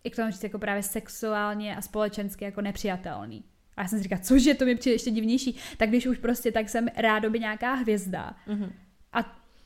jak 0.05 0.17
to 0.17 0.23
mám 0.23 0.31
říct, 0.33 0.45
jako 0.45 0.59
právě 0.59 0.83
sexuálně 0.83 1.77
a 1.77 1.81
společensky 1.83 2.45
jako 2.45 2.61
nepřijatelný. 2.61 3.45
A 3.77 3.83
já 3.83 3.89
jsem 3.89 3.99
si 3.99 4.03
říkala, 4.03 4.21
cože, 4.21 4.55
to 4.55 4.65
mi 4.65 4.75
přijde 4.77 4.95
ještě 4.95 5.11
divnější. 5.11 5.57
Tak 5.77 5.89
když 5.89 6.07
už 6.07 6.19
prostě, 6.19 6.53
tak 6.53 6.69
jsem 6.69 6.89
rádoby 6.97 7.41
nějaká 7.41 7.75
hvězda. 7.75 8.37
Mhm. 8.47 8.73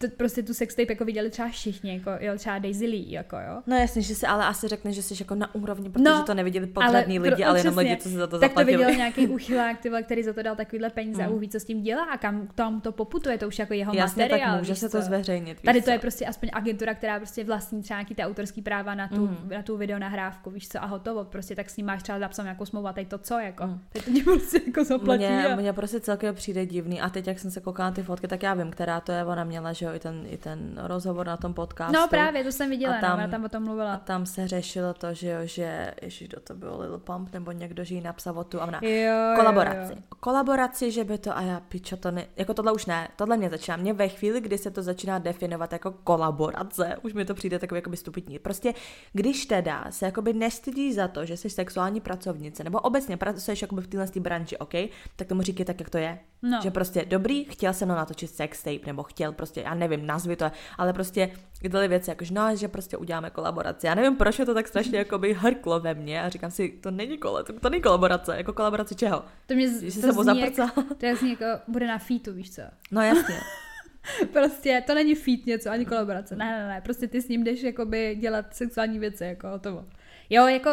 A 0.05 0.07
t- 0.07 0.09
prostě 0.09 0.43
tu 0.43 0.55
sextape 0.55 0.93
jako 0.93 1.05
viděli 1.05 1.31
třeba 1.31 1.49
všichni, 1.49 1.95
jako 1.95 2.11
jo, 2.21 2.33
třeba 2.37 2.59
Daisy 2.59 2.87
Lee, 2.87 3.13
jako 3.13 3.37
jo. 3.37 3.63
No 3.67 3.77
jasně, 3.77 4.03
že 4.03 4.15
si 4.15 4.27
ale 4.27 4.45
asi 4.47 4.69
řekne, 4.69 4.93
že 4.93 5.03
jsi 5.03 5.15
jako 5.21 5.35
na 5.35 5.55
úrovni, 5.55 5.91
protože 5.91 6.05
No, 6.05 6.23
to 6.25 6.35
neviděli 6.35 6.67
podřadní 6.67 7.19
pro- 7.21 7.31
lidi, 7.31 7.43
no, 7.43 7.49
ale 7.49 7.61
jenom 7.61 7.79
lidi, 7.79 7.97
co 7.97 8.09
si 8.09 8.15
za 8.15 8.27
to 8.27 8.39
tak 8.39 8.51
to 8.53 8.59
zaplatili. 8.61 8.77
viděl 8.77 8.91
nějaký 8.97 9.27
uchylák, 9.29 9.79
ty 9.81 9.89
vole, 9.89 10.03
který 10.03 10.23
za 10.23 10.33
to 10.33 10.43
dal 10.43 10.57
takovýhle 10.57 10.91
peníze 10.91 11.23
a 11.23 11.27
Hmm. 11.27 11.35
uví, 11.35 11.49
co 11.49 11.61
s 11.61 11.65
tím 11.65 11.83
dělá 11.83 12.05
a 12.05 12.17
kam 12.19 12.49
tam 12.55 12.81
to 12.81 12.93
poputuje, 12.93 13.39
to 13.39 13.49
už 13.49 13.59
jako 13.59 13.75
jeho 13.75 13.95
Jasně, 13.95 14.23
materiál. 14.25 14.51
tak 14.51 14.59
může 14.59 14.75
se 14.75 14.89
to 14.89 15.03
zveřejnit. 15.03 15.61
Tady 15.65 15.81
to 15.81 15.85
co? 15.85 15.91
je 15.91 15.99
prostě 15.99 16.27
aspoň 16.27 16.49
agentura, 16.53 16.95
která 16.95 17.19
prostě 17.19 17.45
vlastní 17.45 17.83
třeba 17.83 17.99
nějaký 18.01 18.15
ty 18.15 18.23
autorský 18.23 18.63
práva 18.63 18.95
na 18.95 19.09
tu, 19.09 19.27
Mhm. 19.27 19.49
na 19.55 19.63
tu 19.63 19.77
videonahrávku, 19.77 20.51
víš 20.51 20.69
co, 20.69 20.83
a 20.83 20.87
hotovo. 20.87 21.25
Prostě 21.25 21.55
tak 21.55 21.71
s 21.71 21.77
ním 21.77 21.87
máš 21.87 22.03
třeba 22.03 22.19
zapsanou 22.19 22.45
nějakou 22.47 22.67
smlouvu 22.67 22.89
a 22.89 22.93
teď 22.93 23.09
to 23.09 23.19
co, 23.19 23.39
jako. 23.39 23.67
Mhm. 23.67 23.81
Teď 23.93 24.05
to 24.05 24.31
prostě 24.31 24.61
jako 24.67 24.85
zaplatí. 24.85 25.19
Mně, 25.25 25.47
a... 25.47 25.57
mně 25.57 25.73
prostě 25.73 26.01
celkově 26.01 26.33
přijde 26.33 26.67
divný 26.67 27.01
a 27.01 27.11
teď, 27.11 27.27
jak 27.27 27.39
jsem 27.39 27.51
se 27.51 27.61
koukala 27.61 27.89
na 27.89 27.95
ty 27.95 28.03
fotky, 28.03 28.29
tak 28.29 28.43
já 28.43 28.55
vím, 28.55 28.71
která 28.71 29.01
to 29.01 29.13
je, 29.13 29.25
ona 29.25 29.45
měla, 29.45 29.73
že 29.73 29.88
jo, 29.89 29.95
i 29.95 29.99
ten, 29.99 30.27
i 30.29 30.37
ten 30.37 30.79
rozhovor 30.83 31.27
na 31.27 31.37
tom 31.37 31.55
podcastu. 31.55 31.93
No 31.93 32.09
právě, 32.09 32.45
to 32.45 32.53
jsem 32.53 32.71
viděla, 32.71 32.97
A 32.97 33.01
tam- 33.01 33.11
no, 33.11 33.17
ona 33.17 33.29
tam 33.29 33.45
o 33.45 33.49
tom 33.49 33.63
A 33.63 33.67
mluvila. 33.67 33.97
tam 33.97 34.27
se 34.27 34.49
řešilo 34.49 34.95
to, 34.95 35.15
že 35.15 35.29
jo, 35.29 35.39
že, 35.45 35.95
ježiš, 36.03 36.29
kdo 36.29 36.41
to 36.41 36.55
byl, 36.55 36.77
Lil 36.81 36.99
Pump, 36.99 37.33
nebo 37.33 37.53
někdo, 37.53 37.85
že 37.85 37.95
jí 37.95 38.01
napsal 38.01 38.39
o 38.39 38.45
tu 38.45 38.61
a 38.63 38.67
ona, 38.67 38.81
Jo, 38.83 38.91
jo, 38.91 39.37
kolaboraci. 39.37 39.93
jo. 39.93 39.99
Kolaboraci, 40.21 40.91
že 40.91 41.05
by 41.05 41.19
to, 41.19 41.37
a 41.37 41.41
já 41.43 41.61
pičo, 41.61 41.97
to 41.97 42.11
ne, 42.11 42.27
jako 42.37 42.55
tohle 42.55 42.73
už 42.73 42.87
ne, 42.87 43.09
tohle 43.17 43.37
mě 43.37 43.51
začíná, 43.51 43.77
mě 43.77 43.93
ve 43.93 44.09
chvíli, 44.09 44.41
kdy 44.41 44.59
se 44.59 44.71
to 44.71 44.83
začíná 44.83 45.19
definovat 45.19 45.73
jako 45.73 45.91
kolaborace, 46.33 46.97
už 47.03 47.13
mi 47.13 47.25
to 47.25 47.35
přijde 47.35 47.59
takový 47.59 47.79
jakoby 47.79 47.97
stupidní. 47.97 48.39
Prostě, 48.39 48.75
když 49.13 49.47
teda 49.47 49.85
se 49.91 50.07
jakoby 50.07 50.33
nestydíš 50.33 50.95
za 50.95 51.09
to, 51.09 51.25
že 51.25 51.37
jsi 51.37 51.51
sexuální 51.51 52.01
pracovnice, 52.01 52.65
nebo 52.65 52.81
obecně 52.81 53.17
pracuješ 53.17 53.63
jakoby 53.63 53.83
v 53.83 53.87
téhle 53.87 54.09
té 54.09 54.21
branži, 54.21 54.57
OK, 54.59 54.75
tak 55.17 55.29
tomu 55.29 55.43
říkej 55.43 55.67
tak, 55.67 55.81
jak 55.81 55.91
to 55.91 55.99
je. 55.99 56.19
No. 56.43 56.59
Že 56.63 56.71
prostě 56.71 57.05
dobrý, 57.05 57.45
chtěl 57.45 57.73
jsem 57.75 57.89
mnou 57.89 57.97
natočit 57.97 58.31
sex 58.31 58.63
tape, 58.63 58.87
nebo 58.87 59.03
chtěl 59.03 59.33
prostě, 59.33 59.61
já 59.61 59.75
nevím, 59.79 60.07
nazvi 60.07 60.37
to, 60.37 60.51
ale 60.79 60.93
prostě 60.93 61.31
tyhle 61.61 61.89
věci, 61.89 62.11
jakože 62.11 62.35
no, 62.35 62.57
že 62.57 62.69
prostě 62.69 62.97
uděláme 62.97 63.31
kolaboraci. 63.31 63.87
Já 63.87 63.95
nevím, 63.95 64.17
proč 64.17 64.39
je 64.39 64.47
to 64.47 64.55
tak 64.55 64.69
strašně 64.69 64.99
jakoby 64.99 65.35
hrklo 65.35 65.81
ve 65.81 65.95
mně 65.95 66.23
a 66.23 66.29
říkám 66.29 66.51
si, 66.51 66.69
to 66.69 66.91
není 66.91 67.19
kole, 67.19 67.45
to, 67.45 67.61
to 67.61 67.71
není 67.71 67.83
kolaborace, 67.83 68.37
jako 68.37 68.53
kolaborace 68.53 68.95
čeho? 68.95 69.25
To 69.47 69.55
mě 69.55 69.69
jsi 69.69 70.01
to 70.01 70.07
sebou 70.07 70.23
zní 70.23 70.41
jak, 70.41 70.55
to 70.99 71.07
je 71.07 71.17
zní 71.17 71.31
jako, 71.31 71.45
bude 71.69 71.87
na 71.87 71.99
featu, 71.99 72.33
víš 72.33 72.55
co. 72.55 72.63
No 72.91 73.03
jasně. 73.03 73.41
Prostě 74.33 74.83
to 74.87 74.95
není 74.95 75.15
feat 75.15 75.47
něco, 75.47 75.71
ani 75.71 75.87
kolaborace. 75.87 76.37
Ne, 76.37 76.59
ne, 76.59 76.69
ne, 76.69 76.81
prostě 76.81 77.09
ty 77.09 77.23
s 77.23 77.29
ním 77.29 77.45
jdeš 77.45 77.63
jakoby 77.63 78.17
dělat 78.21 78.55
sexuální 78.55 78.99
věci, 78.99 79.25
jako 79.25 79.49
hotovo. 79.49 79.85
Jo, 80.31 80.47
jako 80.47 80.71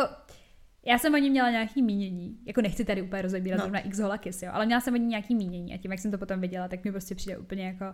já 0.86 0.98
jsem 0.98 1.14
o 1.14 1.18
ní 1.18 1.30
měla 1.30 1.50
nějaký 1.50 1.82
mínění, 1.82 2.38
jako 2.46 2.62
nechci 2.62 2.86
tady 2.86 3.02
úplně 3.02 3.22
rozebírat 3.22 3.58
No. 3.58 3.64
no. 3.64 3.66
zrovna 3.66 3.80
X 3.80 4.00
Holakis, 4.00 4.44
jo, 4.44 4.50
ale 4.54 4.66
měla 4.66 4.82
jsem 4.82 4.94
o 4.94 4.98
ní 4.98 5.06
nějaký 5.06 5.36
mínění 5.36 5.74
a 5.74 5.78
tím, 5.78 5.92
jak 5.92 6.00
jsem 6.00 6.12
to 6.12 6.18
potom 6.18 6.42
viděla, 6.42 6.68
tak 6.68 6.84
mi 6.84 6.92
prostě 6.92 7.16
přijde 7.16 7.38
úplně 7.38 7.66
jako 7.68 7.86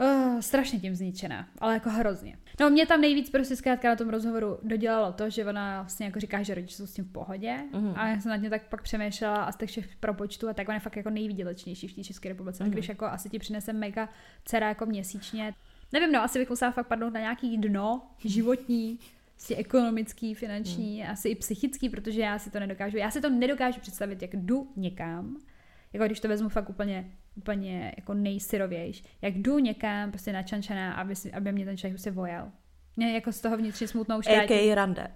Oh, 0.00 0.40
strašně 0.40 0.80
tím 0.80 0.94
zničená, 0.94 1.48
ale 1.58 1.74
jako 1.74 1.90
hrozně. 1.90 2.36
No 2.60 2.70
mě 2.70 2.86
tam 2.86 3.00
nejvíc 3.00 3.30
prostě 3.30 3.56
zkrátka 3.56 3.88
na 3.88 3.96
tom 3.96 4.08
rozhovoru 4.08 4.58
dodělalo 4.62 5.12
to, 5.12 5.30
že 5.30 5.44
ona 5.44 5.82
vlastně 5.82 6.06
jako 6.06 6.20
říká, 6.20 6.42
že 6.42 6.54
rodiče 6.54 6.76
jsou 6.76 6.86
s 6.86 6.92
tím 6.94 7.04
v 7.04 7.12
pohodě 7.12 7.56
Mhm. 7.72 7.92
a 7.96 8.08
já 8.08 8.20
jsem 8.20 8.30
nad 8.30 8.36
ně 8.36 8.50
tak 8.50 8.62
pak 8.68 8.82
přemýšlela 8.82 9.42
a 9.42 9.52
z 9.52 9.56
těch 9.56 9.70
všech 9.70 9.96
propočtů 9.96 10.48
a 10.48 10.54
tak 10.54 10.68
on 10.68 10.74
je 10.74 10.80
fakt 10.80 10.96
jako 10.96 11.10
nejvýdělečnější 11.10 11.88
v 11.88 11.94
té 11.94 12.04
České 12.04 12.28
republice. 12.28 12.62
Mhm. 12.64 12.70
Tak 12.70 12.74
když 12.78 12.88
jako 12.88 13.04
asi 13.06 13.28
ti 13.28 13.38
přinese 13.38 13.72
mega 13.72 14.08
dcera 14.44 14.68
jako 14.68 14.86
měsíčně, 14.86 15.54
nevím 15.92 16.12
no, 16.12 16.22
asi 16.22 16.38
bych 16.38 16.50
musela 16.50 16.70
fakt 16.70 16.86
padnout 16.86 17.12
na 17.14 17.20
nějaký 17.20 17.58
dno 17.58 18.02
životní, 18.24 18.98
prostě 19.36 19.56
ekonomický, 19.56 20.34
finanční, 20.34 21.04
asi 21.04 21.28
i 21.28 21.34
psychický, 21.34 21.88
protože 21.88 22.20
já 22.20 22.38
si 22.38 22.50
to 22.50 22.60
nedokážu. 22.60 22.96
Já 22.96 23.10
si 23.10 23.20
to 23.20 23.30
nedokážu 23.30 23.80
představit, 23.80 24.22
jak 24.22 24.30
jdu 24.36 24.68
někam, 24.76 25.36
jako 25.92 26.06
když 26.06 26.20
to 26.20 26.28
vezmu 26.28 26.48
fakt 26.48 26.70
úplně, 26.70 27.10
úplně 27.34 27.92
jako 27.96 28.14
nejsyrovějš, 28.14 29.02
jak 29.22 29.34
jdu 29.34 29.58
někam 29.58 30.10
prostě 30.10 30.32
načančaná, 30.32 30.94
aby, 30.94 31.16
si, 31.16 31.32
aby 31.32 31.52
mě 31.52 31.64
ten 31.64 31.76
člověk 31.76 31.94
prostě 31.94 32.10
vojal. 32.10 32.52
Mě 32.96 33.14
jako 33.14 33.32
z 33.32 33.40
toho 33.40 33.56
vnitřně 33.56 33.88
smutnou 33.88 34.22
štrátí. 34.22 34.54
A.k.a. 34.54 34.74
rande. 34.74 35.08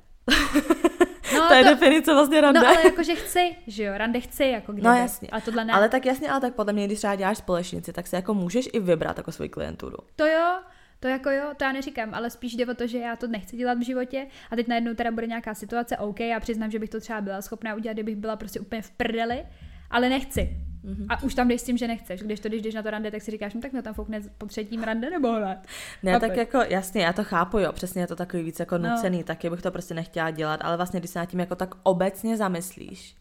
No, 1.35 1.41
to 1.49 1.55
je 1.55 1.65
definice 1.65 2.13
vlastně 2.13 2.41
rande. 2.41 2.61
no 2.61 2.67
ale 2.67 2.85
jakože 2.85 3.15
chci, 3.15 3.57
že 3.67 3.85
jo, 3.85 3.93
rande 3.97 4.21
chci, 4.21 4.45
jako 4.45 4.73
kdyby. 4.73 4.89
No, 4.89 4.95
jasně. 4.95 5.29
Ale 5.33 5.41
tohle 5.41 5.65
ne. 5.65 5.73
Ale 5.73 5.89
tak 5.89 6.07
jasně, 6.07 6.31
ale 6.31 6.41
tak 6.41 6.55
podle 6.55 6.73
mě, 6.73 6.87
když 6.87 6.99
třeba 6.99 7.15
děláš 7.15 7.39
společnici, 7.39 7.93
tak 7.93 8.07
se 8.07 8.17
jako 8.17 8.35
můžeš 8.35 8.69
i 8.73 8.81
vybrat 8.81 9.17
jako 9.17 9.33
svoji 9.33 9.49
klienturu. 9.49 9.97
To 10.17 10.27
jo, 10.27 10.61
to 11.01 11.09
jako 11.09 11.31
jo, 11.31 11.45
to 11.57 11.65
já 11.65 11.73
neříkám, 11.73 12.15
ale 12.15 12.31
spíš 12.31 12.57
jde 12.57 12.67
o 12.67 12.75
to, 12.75 12.87
že 12.87 12.99
já 12.99 13.17
to 13.17 13.27
nechci 13.27 13.57
dělat 13.57 13.79
v 13.79 13.85
životě 13.85 14.27
a 14.51 14.57
teď 14.57 14.69
najednou 14.69 14.95
teda 14.95 15.11
bude 15.11 15.27
nějaká 15.27 15.55
situace, 15.55 15.97
OK, 15.97 16.21
já 16.21 16.41
přiznám, 16.41 16.71
že 16.71 16.79
bych 16.79 16.91
to 16.91 17.01
třeba 17.01 17.21
byla 17.21 17.43
schopná 17.43 17.75
udělat, 17.75 17.93
kdybych 17.93 18.17
byla 18.17 18.37
prostě 18.37 18.61
úplně 18.61 18.83
v 18.83 18.91
prdeli, 18.91 19.45
ale 19.91 20.09
nechci. 20.09 20.57
Mhm. 20.83 21.07
A 21.09 21.23
už 21.23 21.35
tam 21.35 21.49
jdeš 21.49 21.61
s 21.61 21.65
tím, 21.65 21.77
že 21.77 21.87
nechceš. 21.89 22.21
Když 22.23 22.41
to 22.41 22.49
když 22.49 22.63
jdeš 22.63 22.75
na 22.75 22.83
to 22.83 22.91
rande, 22.91 23.11
tak 23.11 23.23
si 23.23 23.31
říkáš, 23.31 23.55
no 23.55 23.61
tak 23.61 23.73
mě 23.73 23.83
tam 23.83 23.95
foukne 23.95 24.21
po 24.39 24.47
třetím 24.47 24.83
rande 24.83 25.11
nebo 25.11 25.33
ne. 25.39 25.63
Ne, 26.03 26.13
Chápeš? 26.13 26.29
tak 26.29 26.37
jako 26.37 26.59
jasně, 26.69 27.03
já 27.03 27.13
to 27.13 27.25
chápu, 27.25 27.59
jo, 27.59 27.73
přesně 27.73 28.03
je 28.03 28.07
to 28.07 28.17
takový 28.17 28.43
víc 28.43 28.61
jako 28.61 28.79
No. 28.79 28.91
nucený, 28.91 29.25
taky 29.25 29.51
bych 29.51 29.63
to 29.63 29.71
prostě 29.71 29.95
nechtěla 29.95 30.31
dělat, 30.31 30.61
ale 30.63 30.77
vlastně, 30.77 31.01
když 31.01 31.11
se 31.11 31.19
nad 31.19 31.27
tím 31.27 31.41
jako 31.41 31.55
tak 31.57 31.75
obecně 31.83 32.37
zamyslíš, 32.37 33.17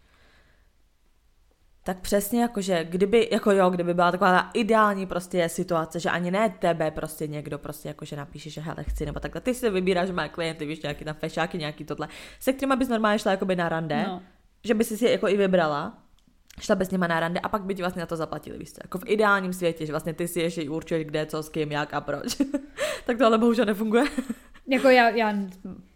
tak 1.84 1.98
přesně 2.00 2.42
jako, 2.42 2.62
že 2.62 2.84
kdyby, 2.84 3.30
jako 3.32 3.52
jo, 3.52 3.70
kdyby 3.70 3.94
byla 3.94 4.12
taková 4.12 4.32
ta 4.32 4.50
ideální 4.54 5.06
prostě 5.06 5.50
situace, 5.50 6.00
že 6.00 6.10
ani 6.10 6.32
ne 6.32 6.50
tebe 6.60 6.92
prostě 6.92 7.28
někdo 7.28 7.58
prostě 7.60 7.88
jako, 7.88 8.06
že 8.06 8.16
napíše, 8.16 8.50
že 8.50 8.62
hele 8.62 8.84
chci, 8.84 9.06
nebo 9.06 9.20
takhle, 9.20 9.42
ty 9.42 9.54
si 9.54 9.70
vybíráš, 9.70 10.08
že 10.08 10.14
má 10.14 10.28
klienty, 10.28 10.66
víš, 10.66 10.82
nějaký 10.82 11.06
tam 11.06 11.16
fešáky, 11.16 11.58
nějaký 11.58 11.86
tohle, 11.86 12.08
se 12.40 12.54
kterýma 12.54 12.76
bys 12.76 12.90
normálně 12.90 13.20
šla 13.20 13.32
jakoby 13.32 13.56
na 13.56 13.70
rande, 13.70 14.04
No. 14.08 14.22
že 14.64 14.74
by 14.74 14.84
si 14.84 14.98
si 14.98 15.06
je 15.06 15.12
jako 15.12 15.28
i 15.28 15.38
vybrala, 15.38 16.03
šla 16.62 16.76
bez 16.76 16.92
nima 16.92 17.08
na 17.08 17.20
rande 17.20 17.40
a 17.40 17.50
pak 17.50 17.64
by 17.64 17.76
ti 17.76 17.82
vlastně 17.82 18.00
na 18.00 18.06
to 18.06 18.16
zaplatili, 18.16 18.58
víš 18.58 18.72
co? 18.72 18.80
Jako 18.84 18.98
v 18.98 19.04
ideálním 19.08 19.54
světě, 19.54 19.86
že 19.86 19.94
vlastně 19.94 20.14
ty 20.14 20.28
si 20.28 20.40
ještě 20.40 20.70
určuješ, 20.70 21.06
kde, 21.06 21.26
co, 21.26 21.44
s 21.44 21.50
kým, 21.50 21.72
jak 21.72 21.94
a 21.94 22.02
proč. 22.02 22.36
tak 23.06 23.18
to 23.18 23.26
ale 23.26 23.38
bohužel 23.38 23.66
nefunguje. 23.66 24.04
Jako 24.68 24.90
já, 24.90 25.10
já, 25.10 25.34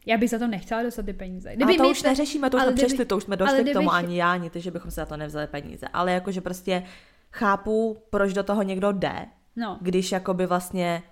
já 0.05 0.17
bych 0.17 0.29
za 0.29 0.39
to 0.39 0.47
nechtěla 0.47 0.83
dostat 0.83 1.05
ty 1.05 1.13
peníze. 1.13 1.55
Kdyby 1.55 1.73
a 1.73 1.77
to 1.83 1.89
už 1.89 2.03
neřešíme, 2.03 2.49
to 2.49 2.57
už 2.57 2.61
ale 2.63 2.71
jsme 2.71 2.73
kdyby- 2.73 2.87
přešli, 2.87 3.05
to 3.05 3.17
už 3.17 3.23
jsme 3.23 3.35
ale 3.35 3.47
došli 3.51 3.63
k 3.71 3.73
tomu, 3.73 3.89
kdybych- 3.89 3.93
ani 4.09 4.17
já, 4.17 4.31
ani 4.31 4.49
ty, 4.49 4.61
že 4.61 4.71
bychom 4.71 4.91
se 4.91 5.01
za 5.01 5.05
to 5.05 5.17
nevzali 5.17 5.47
peníze. 5.47 5.87
Ale 5.93 6.11
jakože 6.11 6.41
prostě 6.41 6.83
chápu, 7.31 7.97
proč 8.09 8.33
do 8.33 8.43
toho 8.43 8.63
někdo 8.63 8.91
jde, 8.91 9.25
No, 9.55 9.77
když 9.81 10.11
jakoby 10.11 10.45
vlastně 10.45 11.03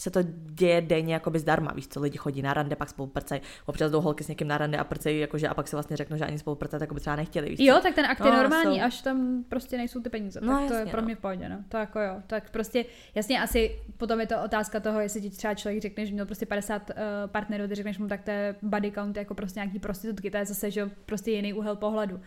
se 0.00 0.10
to 0.10 0.20
děje 0.50 0.80
denně 0.80 1.14
jakoby 1.14 1.38
zdarma, 1.38 1.72
víš 1.74 1.88
co, 1.88 2.00
lidi 2.00 2.18
chodí 2.18 2.42
na 2.42 2.54
rande, 2.54 2.76
pak 2.76 2.88
spolu 2.88 3.06
prcají, 3.08 3.40
občas 3.66 3.90
jdou 3.90 4.00
holky 4.00 4.24
s 4.24 4.28
někým 4.28 4.48
na 4.48 4.58
rande 4.58 4.78
a 4.78 4.84
prcají, 4.84 5.20
jakože 5.20 5.48
a 5.48 5.54
pak 5.54 5.68
si 5.68 5.76
vlastně 5.76 5.96
řeknou, 5.96 6.16
že 6.16 6.24
ani 6.24 6.38
spolu 6.38 6.56
prcat, 6.56 6.80
jako 6.80 6.94
by 6.94 7.00
třeba 7.00 7.16
nechtěli, 7.16 7.48
víš 7.48 7.56
co? 7.58 7.64
Jo, 7.64 7.80
tak 7.82 7.94
ten 7.94 8.06
akt 8.06 8.20
je 8.24 8.30
No, 8.30 8.36
normální, 8.36 8.78
jsou- 8.78 8.84
až 8.84 9.00
tam 9.02 9.44
prostě 9.48 9.76
nejsou 9.76 10.00
ty 10.00 10.08
peníze. 10.10 10.40
No, 10.42 10.52
tak 10.58 10.68
to 10.68 10.74
je 10.74 10.78
jasně, 10.78 10.90
pro 10.90 11.00
no. 11.00 11.04
mě 11.06 11.14
v 11.14 11.18
pohodě, 11.18 11.48
no. 11.48 11.56
To 11.68 11.76
jako 11.76 12.00
jo. 12.00 12.14
Tak 12.26 12.50
prostě, 12.50 12.84
jasně 13.14 13.40
asi 13.42 13.78
potom 13.96 14.20
je 14.20 14.26
to 14.26 14.42
otázka 14.44 14.80
toho, 14.80 15.00
jestli 15.00 15.20
ti 15.20 15.30
třeba 15.30 15.54
člověk 15.54 15.82
řekne, 15.82 16.06
že 16.06 16.12
měl 16.12 16.26
prostě 16.26 16.46
50 16.46 16.90
uh, 16.90 16.96
partnerů, 17.26 17.68
ty 17.68 17.74
řekneš 17.74 17.98
mu, 17.98 18.08
tak 18.08 18.22
to 18.22 18.30
je 18.30 18.54
body 18.62 18.92
count 18.92 19.16
jako 19.16 19.34
prostě 19.34 19.60
nějaký 19.60 19.78
prostitutky, 19.78 20.30
to 20.30 20.36
je 20.36 20.44
zase, 20.46 20.70
že 20.70 20.90
prostě 21.06 21.30
jiný 21.30 21.52
úhel 21.52 21.76
pohledu. 21.76 22.20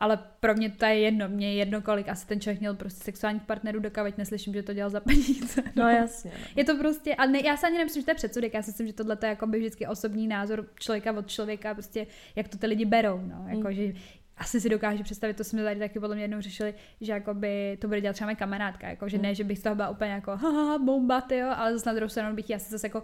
Ale 0.00 0.18
pro 0.40 0.54
mě 0.54 0.70
to 0.70 0.84
je 0.84 0.98
jedno, 0.98 1.28
mě 1.28 1.48
je 1.48 1.54
jedno, 1.54 1.82
kolik 1.82 2.08
asi 2.08 2.26
ten 2.26 2.40
člověk 2.40 2.60
měl 2.60 2.74
prostě 2.74 3.04
sexuálních 3.04 3.42
partnerů, 3.42 3.80
dokud 3.80 4.18
neslyším, 4.18 4.54
že 4.54 4.62
to 4.62 4.74
dělal 4.74 4.90
za 4.90 5.00
peníze. 5.00 5.62
No 5.76 5.88
jasně. 5.88 6.30
No. 6.34 6.44
Je 6.56 6.64
to 6.64 6.76
prostě, 6.76 7.14
ale 7.14 7.28
ne, 7.32 7.40
já 7.44 7.56
se 7.56 7.66
ani 7.66 7.78
nemyslím, 7.78 8.02
že 8.02 8.04
to 8.04 8.10
je 8.10 8.14
předsudek, 8.14 8.54
já 8.54 8.62
si 8.62 8.70
myslím, 8.70 8.86
že 8.86 8.92
tohle 8.92 9.18
je 9.22 9.28
jako 9.28 9.46
by 9.46 9.58
vždycky 9.58 9.86
osobní 9.86 10.26
názor 10.28 10.66
člověka 10.80 11.12
od 11.12 11.26
člověka, 11.30 11.74
prostě 11.74 12.06
jak 12.36 12.48
to 12.48 12.58
ty 12.58 12.66
lidi 12.66 12.84
berou, 12.84 13.20
no, 13.24 13.44
jako, 13.48 13.68
Mm. 13.68 13.72
že 13.72 13.92
asi 14.36 14.60
si 14.60 14.68
dokážu 14.68 15.02
představit, 15.02 15.36
to 15.36 15.44
jsme 15.44 15.62
tady 15.64 15.80
taky 15.80 16.00
podle 16.00 16.14
mě 16.16 16.24
jednou 16.24 16.40
řešili, 16.40 16.74
že 17.00 17.12
jakoby 17.12 17.78
to 17.80 17.88
bude 17.88 18.00
dělat 18.00 18.12
třeba 18.12 18.26
moje 18.26 18.36
kamarádka, 18.36 18.88
jako, 18.88 19.08
že 19.08 19.18
ne, 19.18 19.34
že 19.34 19.44
bych 19.44 19.58
z 19.58 19.62
toho 19.62 19.74
byla 19.74 19.88
úplně 19.88 20.10
jako 20.10 20.36
haha, 20.36 20.78
bomba, 20.78 21.20
tyjo, 21.20 21.48
ale 21.56 21.72
zase 21.72 21.88
na 21.90 21.94
druhou 21.94 22.08
stranu 22.08 22.36
bych 22.36 22.50
ji 22.50 22.56
asi 22.56 22.70
zase 22.70 22.86
jako 22.86 23.02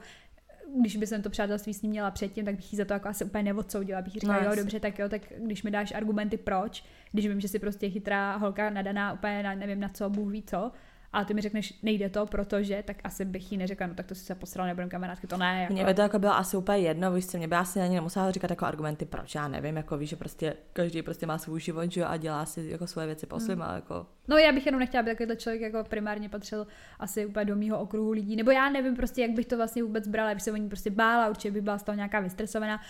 když 0.81 0.97
by 0.97 1.07
jsem 1.07 1.23
to 1.23 1.31
přátelství 1.31 1.75
s 1.75 1.83
ním 1.83 1.91
měla 1.91 2.11
předtím, 2.11 2.45
tak 2.45 2.57
bych 2.57 2.73
jí 2.73 2.77
za 2.77 2.85
to 2.85 2.93
jako 2.93 3.09
asi 3.09 3.25
úplně 3.25 3.45
neodsoudila. 3.45 4.03
Bych 4.03 4.15
jí 4.15 4.21
říkala, 4.21 4.41
No, 4.41 4.51
jo, 4.51 4.57
dobře, 4.57 4.81
tak 4.81 4.99
jo, 4.99 5.09
tak 5.09 5.23
když 5.39 5.63
mi 5.63 5.71
dáš 5.71 5.93
argumenty 5.93 6.37
proč, 6.37 6.85
když 7.13 7.27
vím, 7.29 7.41
že 7.41 7.49
si 7.49 7.59
prostě 7.59 7.91
chytrá 7.91 8.37
holka 8.37 8.71
nadaná 8.71 9.13
úplně 9.13 9.43
na, 9.43 9.55
nevím 9.55 9.81
na 9.81 9.89
co, 9.89 10.11
Bůh 10.11 10.33
ví 10.33 10.43
co, 10.43 10.73
a 11.13 11.25
ty 11.25 11.35
mi 11.35 11.41
řekneš, 11.41 11.79
nejde 11.83 12.09
to, 12.09 12.27
protože, 12.27 12.83
tak 12.87 12.97
asi 13.05 13.25
bych 13.25 13.53
jí 13.53 13.59
neřekla, 13.59 13.87
no 13.87 13.95
tak 13.95 14.07
to 14.07 14.15
si 14.15 14.25
se 14.25 14.35
posral, 14.35 14.67
nebudem 14.67 14.89
kamarádky, 14.89 15.27
to 15.27 15.37
ne. 15.37 15.61
Jako. 15.61 15.73
Mně 15.73 15.85
by 15.85 15.95
to 15.95 16.03
jako 16.03 16.19
bylo 16.19 16.37
asi 16.37 16.57
úplně 16.57 16.79
jedno, 16.79 17.13
víš 17.13 17.27
co, 17.27 17.39
mě 17.39 17.49
by 17.49 17.57
asi 17.57 17.81
ani 17.81 17.95
nemusela 17.95 18.31
říkat 18.31 18.51
jako 18.51 18.67
argumenty, 18.67 19.05
proč, 19.05 19.35
já 19.35 19.49
nevím, 19.49 19.77
jako 19.77 19.99
víš, 19.99 20.11
že 20.11 20.17
prostě 20.17 20.57
každý 20.73 21.03
prostě 21.03 21.27
má 21.27 21.39
svůj 21.39 21.61
život, 21.61 21.93
že 21.93 22.05
a 22.05 22.17
dělá 22.17 22.47
si 22.47 22.69
jako 22.71 22.87
svoje 22.87 23.07
věci 23.07 23.27
po 23.27 23.41
svým, 23.41 23.63
a 23.63 23.75
jako, 23.75 24.07
No 24.29 24.37
já 24.37 24.53
bych 24.53 24.67
jenom 24.67 24.79
nechtěla, 24.81 25.01
aby 25.01 25.11
takovýhle 25.11 25.37
člověk 25.37 25.63
jako 25.63 25.85
primárně 25.89 26.29
patřil 26.29 26.67
asi 26.99 27.27
úplně 27.27 27.45
do 27.45 27.57
mýho 27.57 27.79
okruhu 27.79 28.11
lidí, 28.11 28.37
nebo 28.37 28.51
já 28.51 28.71
nevím 28.71 28.97
prostě, 28.97 29.23
jak 29.23 29.31
bych 29.31 29.47
to 29.47 29.57
vlastně 29.57 29.83
vůbec 29.83 30.09
brala, 30.09 30.35
bych 30.35 30.43
se 30.43 30.53
o 30.53 30.57
ní 30.57 30.69
prostě 30.69 30.91
bála, 30.91 31.29
určitě 31.29 31.51
by 31.51 31.61
byla 31.61 31.79
z 31.79 31.83
toho 31.83 31.97
nějaká 31.97 32.21
vystresovaná 32.21 32.81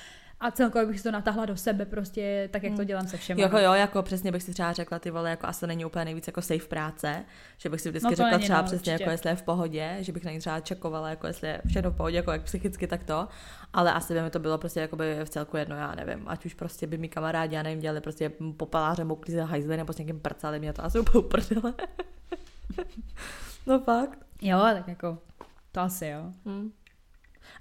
a 0.41 0.51
celkově 0.51 0.87
bych 0.87 0.99
si 0.99 1.03
to 1.03 1.11
natahla 1.11 1.47
do 1.47 1.57
sebe 1.57 1.85
prostě, 1.87 2.49
tak 2.53 2.63
jak 2.63 2.77
to 2.77 2.85
dělám 2.85 3.07
se 3.09 3.17
všemi. 3.17 3.43
jako 3.43 3.59
jo, 3.59 3.73
jako 3.73 4.03
přesně 4.03 4.33
bych 4.33 4.43
si 4.43 4.53
třeba 4.53 4.73
řekla, 4.73 4.99
ty 4.99 5.11
vole, 5.11 5.31
jako 5.31 5.47
asi 5.47 5.61
to 5.61 5.67
není 5.67 5.85
úplně 5.85 6.05
nejvíc 6.05 6.27
jako 6.27 6.43
safe 6.43 6.67
práce, 6.69 7.25
že 7.59 7.69
bych 7.69 7.81
si 7.81 7.89
vždycky 7.89 8.11
No 8.11 8.17
řekla 8.17 8.31
není, 8.31 8.43
třeba 8.43 8.59
no, 8.59 8.65
přesně, 8.65 8.93
určitě. 8.93 9.03
jako 9.03 9.11
jestli 9.11 9.31
je 9.31 9.37
v 9.37 9.43
pohodě, 9.43 9.97
že 10.01 10.13
bych 10.13 10.25
na 10.25 10.31
ní 10.31 10.39
třeba 10.39 10.61
čekovala, 10.61 11.11
jako 11.11 11.27
jestli 11.27 11.49
je 11.49 11.61
všechno 11.67 11.91
v 11.91 11.97
pohodě, 11.97 12.17
jako 12.17 12.33
jak 12.33 12.43
psychicky, 12.43 12.87
tak 12.87 13.05
to, 13.05 13.29
ale 13.73 13.93
asi 13.93 14.15
by 14.15 14.23
mi 14.23 14.31
to 14.31 14.39
bylo 14.39 14.59
prostě 14.59 14.81
jako 14.81 14.97
by 14.97 15.25
v 15.25 15.31
celku 15.31 15.57
jedno, 15.57 15.77
já 15.77 15.95
nevím, 15.95 16.25
ať 16.29 16.47
už 16.47 16.55
prostě 16.55 16.87
by 16.87 16.99
mi 16.99 17.09
kamarádi, 17.09 17.55
já 17.55 17.63
nevím, 17.63 17.81
dělali 17.81 18.01
prostě 18.01 18.33
popaláře, 18.57 19.05
moukli 19.05 19.35
se 19.35 19.43
hajzly 19.43 19.77
nebo 19.77 19.93
s 19.93 19.99
někým 19.99 20.21
prcali, 20.21 20.59
mě 20.59 20.73
to 20.73 20.85
asi 20.85 20.99
úplně 21.01 21.25
uprdele. 21.25 21.75
no 23.67 23.81
fakt. 23.81 24.19
Jo, 24.43 24.59
tak 24.61 24.89
jako, 24.89 25.19
to 25.73 25.81
asi 25.81 26.07
jo. 26.07 26.33
Hmm. 26.47 26.71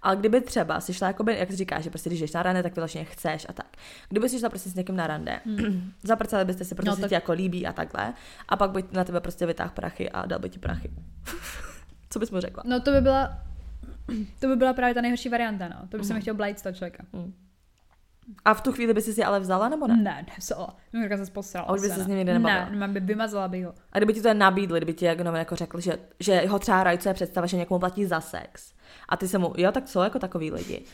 Ale 0.05 0.15
kdyby 0.15 0.41
třeba 0.41 0.79
si 0.81 0.93
šla, 0.93 1.07
jakoby, 1.07 1.37
jak 1.37 1.51
jsi 1.51 1.55
říkáš, 1.55 1.83
že 1.83 1.89
prostě 1.89 2.09
když 2.09 2.19
jdeš 2.19 2.31
na 2.33 2.43
rande, 2.43 2.63
tak 2.63 2.75
vyloženě 2.75 3.05
chceš 3.05 3.45
a 3.49 3.53
tak. 3.53 3.65
Kdyby 4.09 4.29
si 4.29 4.39
šla 4.39 4.49
prostě 4.49 4.69
s 4.69 4.75
někým 4.75 4.95
na 4.95 5.07
rande, 5.07 5.39
hmm. 5.45 5.91
zapracali 6.03 6.45
byste 6.45 6.65
si, 6.65 6.75
protože 6.75 6.89
No 6.89 6.95
tak- 6.95 7.03
si 7.03 7.09
ti 7.09 7.13
jako 7.13 7.31
líbí 7.31 7.67
a 7.67 7.73
takhle, 7.73 8.13
a 8.49 8.55
pak 8.57 8.71
by 8.71 8.83
na 8.91 9.03
tebe 9.03 9.19
prostě 9.19 9.45
vytáhl 9.45 9.71
prachy 9.73 10.09
a 10.09 10.25
dal 10.25 10.39
by 10.39 10.49
ti 10.49 10.59
prachy. 10.59 10.91
Co 12.09 12.19
bys 12.19 12.31
mu 12.31 12.39
řekla? 12.39 12.63
No 12.65 12.79
to 12.79 12.91
by 12.91 13.01
byla, 13.01 13.39
to 14.39 14.47
by 14.47 14.55
byla 14.55 14.73
právě 14.73 14.93
ta 14.95 15.01
nejhorší 15.01 15.29
varianta, 15.29 15.67
no. 15.67 15.87
To 15.89 15.97
by 15.97 16.03
jsem 16.03 16.21
chtěl 16.21 16.33
blajit 16.35 16.59
z 16.59 16.61
toho 16.61 16.73
člověka. 16.73 17.03
A 18.45 18.53
v 18.53 18.61
tu 18.61 18.71
chvíli 18.71 18.93
by 18.93 19.01
si 19.01 19.13
si 19.13 19.23
ale 19.23 19.39
vzala 19.39 19.69
nebo 19.69 19.88
ne? 19.88 19.97
Ne, 19.97 20.25
nevzala. 20.29 20.77
No, 20.93 21.25
se 21.25 21.31
posrala. 21.31 21.67
A 21.67 21.73
už 21.73 21.81
by 21.81 21.88
se, 21.88 22.03
s 22.03 22.07
ním 22.07 22.17
nikdy 22.17 22.33
nebavila? 22.33 22.69
Ne, 22.69 22.88
by 22.88 22.99
vymazala 22.99 23.47
bych 23.47 23.65
ho. 23.65 23.73
A 23.91 23.97
kdyby 23.97 24.13
ti 24.13 24.21
to 24.21 24.33
nabídli, 24.33 24.79
kdyby 24.79 24.93
ti 24.93 25.05
jako, 25.05 25.23
jako 25.23 25.55
řekl, 25.55 25.79
že, 25.79 25.97
že 26.19 26.47
ho 26.47 26.59
třeba 26.59 26.83
rajcuje 26.83 27.13
představa, 27.13 27.47
že 27.47 27.57
někomu 27.57 27.79
platí 27.79 28.05
za 28.05 28.21
sex. 28.21 28.73
A 29.09 29.17
ty 29.17 29.27
se 29.27 29.38
mu, 29.38 29.53
jo, 29.57 29.71
tak 29.71 29.85
co 29.85 30.03
jako 30.03 30.19
takový 30.19 30.51
lidi. 30.51 30.85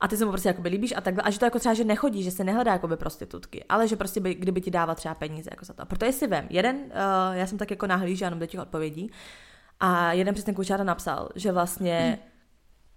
A 0.00 0.08
ty 0.08 0.16
se 0.16 0.24
mu 0.24 0.30
prostě 0.30 0.48
jakoby 0.48 0.68
líbíš 0.68 0.94
a 0.96 1.00
takhle. 1.00 1.22
A 1.22 1.30
že 1.30 1.38
to 1.38 1.44
jako 1.44 1.58
třeba, 1.58 1.74
že 1.74 1.84
nechodí, 1.84 2.22
že 2.22 2.30
se 2.30 2.44
nehledá 2.44 2.72
jakoby 2.72 2.96
prostitutky, 2.96 3.64
ale 3.68 3.88
že 3.88 3.96
prostě 3.96 4.20
by, 4.20 4.34
kdyby 4.34 4.60
ti 4.60 4.70
dával 4.70 4.94
třeba 4.94 5.14
peníze 5.14 5.50
jako 5.52 5.64
za 5.64 5.72
to. 5.74 5.86
Proto 5.86 6.12
si 6.12 6.26
vem, 6.26 6.46
jeden, 6.50 6.76
uh, 6.76 7.36
já 7.36 7.46
jsem 7.46 7.58
tak 7.58 7.70
jako 7.70 7.86
nahlížela 7.86 8.26
jenom 8.26 8.40
do 8.40 8.46
těch 8.46 8.60
odpovědí, 8.60 9.10
a 9.80 10.12
jeden 10.12 10.34
přesně 10.34 10.54
kučára 10.54 10.84
napsal, 10.84 11.28
že 11.34 11.52
vlastně 11.52 12.18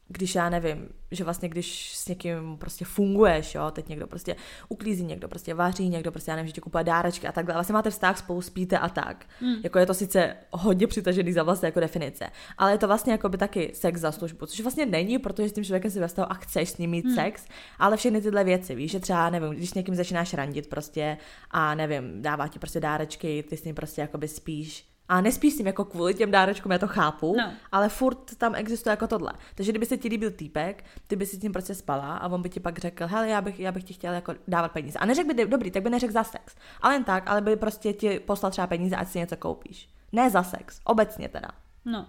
když 0.07 0.35
já 0.35 0.49
nevím, 0.49 0.89
že 1.11 1.23
vlastně 1.23 1.49
když 1.49 1.97
s 1.97 2.07
někým 2.07 2.57
prostě 2.57 2.85
funguješ, 2.85 3.55
jo, 3.55 3.71
teď 3.71 3.89
někdo 3.89 4.07
prostě 4.07 4.35
uklízí, 4.69 5.03
někdo 5.03 5.27
prostě 5.27 5.53
vaří, 5.53 5.89
někdo 5.89 6.11
prostě, 6.11 6.31
já 6.31 6.35
nevím, 6.35 6.47
že 6.47 6.53
ti 6.53 6.61
kupuje 6.61 6.83
dárečky 6.83 7.27
a 7.27 7.31
takhle, 7.31 7.53
a 7.53 7.57
vlastně 7.57 7.73
máte 7.73 7.89
vztah, 7.89 8.17
spolu 8.17 8.41
spíte 8.41 8.77
a 8.77 8.89
tak. 8.89 9.25
Mm. 9.41 9.55
Jako 9.63 9.79
je 9.79 9.85
to 9.85 9.93
sice 9.93 10.35
hodně 10.51 10.87
přitažený 10.87 11.33
za 11.33 11.43
vlastně 11.43 11.67
jako 11.67 11.79
definice, 11.79 12.29
ale 12.57 12.71
je 12.71 12.77
to 12.77 12.87
vlastně 12.87 13.11
jako 13.11 13.29
by 13.29 13.37
taky 13.37 13.71
sex 13.73 13.99
za 13.99 14.11
službu, 14.11 14.45
což 14.45 14.59
vlastně 14.59 14.85
není, 14.85 15.19
protože 15.19 15.49
s 15.49 15.53
tím 15.53 15.63
člověkem 15.63 15.91
si 15.91 15.99
ve 15.99 16.07
vztahu 16.07 16.31
a 16.31 16.33
chceš 16.33 16.69
s 16.69 16.77
ním 16.77 16.89
mít 16.89 17.05
mm. 17.05 17.15
sex, 17.15 17.45
ale 17.79 17.97
všechny 17.97 18.21
tyhle 18.21 18.43
věci, 18.43 18.75
víš, 18.75 18.91
že 18.91 18.99
třeba, 18.99 19.29
nevím, 19.29 19.49
když 19.49 19.69
s 19.69 19.73
někým 19.73 19.95
začínáš 19.95 20.33
randit 20.33 20.69
prostě 20.69 21.17
a 21.51 21.75
nevím, 21.75 22.21
dává 22.21 22.47
ti 22.47 22.59
prostě 22.59 22.79
dárečky, 22.79 23.43
ty 23.49 23.57
s 23.57 23.63
ním 23.63 23.75
prostě 23.75 24.01
jakoby 24.01 24.27
spíš, 24.27 24.92
a 25.09 25.21
nespíš 25.21 25.53
s 25.53 25.57
ním 25.57 25.67
jako 25.67 25.85
kvůli 25.85 26.13
těm 26.13 26.31
dárečkům, 26.31 26.71
já 26.71 26.77
to 26.77 26.87
chápu, 26.87 27.35
No. 27.37 27.51
ale 27.71 27.89
furt 27.89 28.35
tam 28.37 28.55
existuje 28.55 28.91
jako 28.91 29.07
tohle. 29.07 29.33
Takže 29.55 29.71
kdyby 29.71 29.85
se 29.85 29.97
ti 29.97 30.07
líbil 30.07 30.31
týpek, 30.31 30.85
ty 31.07 31.15
by 31.15 31.25
si 31.25 31.35
s 31.37 31.41
ním 31.41 31.51
prostě 31.51 31.75
spala 31.75 32.17
a 32.17 32.27
on 32.27 32.41
by 32.41 32.49
ti 32.49 32.59
pak 32.59 32.77
řekl, 32.77 33.07
hele, 33.07 33.29
já 33.29 33.41
bych, 33.41 33.59
já 33.59 33.71
bych 33.71 33.83
ti 33.83 33.93
chtěl 33.93 34.13
jako 34.13 34.35
dávat 34.47 34.71
peníze. 34.71 34.99
A 34.99 35.05
neřekl 35.05 35.33
by, 35.33 35.45
dobrý, 35.45 35.71
tak 35.71 35.83
by 35.83 35.89
neřekl 35.89 36.13
za 36.13 36.23
sex. 36.23 36.55
Ale 36.81 36.93
jen 36.95 37.03
tak, 37.03 37.23
ale 37.27 37.41
by 37.41 37.55
prostě 37.55 37.93
ti 37.93 38.19
poslal 38.19 38.51
třeba 38.51 38.67
peníze, 38.67 38.95
ať 38.95 39.07
si 39.07 39.19
něco 39.19 39.37
koupíš. 39.37 39.89
Ne 40.11 40.29
za 40.29 40.43
sex, 40.43 40.79
obecně 40.83 41.29
teda. 41.29 41.47
No. 41.85 42.07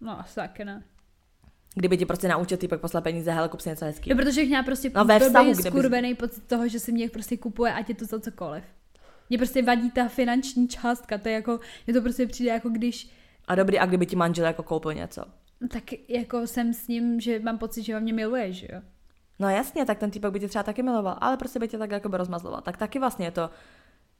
No, 0.00 0.20
asi 0.20 0.34
taky 0.34 0.64
ne. 0.64 0.82
Kdyby 1.74 1.96
ti 1.96 2.06
prostě 2.06 2.28
naučil 2.28 2.56
týpek 2.58 2.80
poslat 2.80 3.00
peníze, 3.04 3.32
hele, 3.32 3.48
kup 3.48 3.60
si 3.60 3.68
něco 3.68 3.84
Jo, 3.84 3.88
hezký. 3.90 4.14
protože 4.14 4.40
bych 4.40 4.48
měla 4.48 4.62
prostě 4.62 4.90
No, 4.94 5.04
ve 5.04 5.18
vztahu, 5.20 5.54
skurvený 5.54 6.14
pocit 6.14 6.46
toho, 6.46 6.68
že 6.68 6.80
si 6.80 6.92
mě 6.92 7.08
prostě 7.10 7.36
kupuje, 7.36 7.72
ať 7.72 7.88
je 7.88 7.94
to 7.94 8.04
za 8.04 8.20
cokoliv. 8.20 8.64
Mně 9.30 9.38
prostě 9.38 9.62
vadí 9.62 9.90
ta 9.90 10.08
finanční 10.08 10.68
částka, 10.68 11.18
to 11.18 11.28
je 11.28 11.34
jako, 11.34 11.60
mě 11.86 11.94
to 11.94 12.00
prostě 12.02 12.26
přijde 12.26 12.50
jako 12.50 12.68
když, 12.68 13.10
A 13.48 13.54
dobrý, 13.54 13.78
a 13.78 13.86
kdyby 13.86 14.06
ti 14.06 14.16
manžel 14.16 14.46
jako 14.46 14.62
koupil 14.62 14.94
něco. 14.94 15.24
tak 15.70 15.84
jako 16.08 16.46
jsem 16.46 16.72
s 16.74 16.88
ním, 16.88 17.20
že 17.20 17.40
mám 17.40 17.58
pocit, 17.58 17.82
že 17.82 17.94
ho 17.94 18.00
mě 18.00 18.12
miluje, 18.12 18.52
že 18.52 18.66
jo. 18.72 18.80
No 19.38 19.48
jasně, 19.50 19.84
tak 19.86 19.98
ten 19.98 20.10
týpek 20.10 20.32
by 20.32 20.40
tě 20.40 20.48
třeba 20.48 20.62
taky 20.62 20.82
miloval, 20.82 21.18
ale 21.20 21.36
prostě 21.36 21.58
by 21.58 21.68
tě 21.68 21.78
tak 21.78 21.90
jako 21.90 22.08
by 22.08 22.16
rozmazloval. 22.16 22.60
Tak 22.60 22.76
taky 22.76 22.98
vlastně 22.98 23.26
je 23.26 23.30
to, 23.30 23.50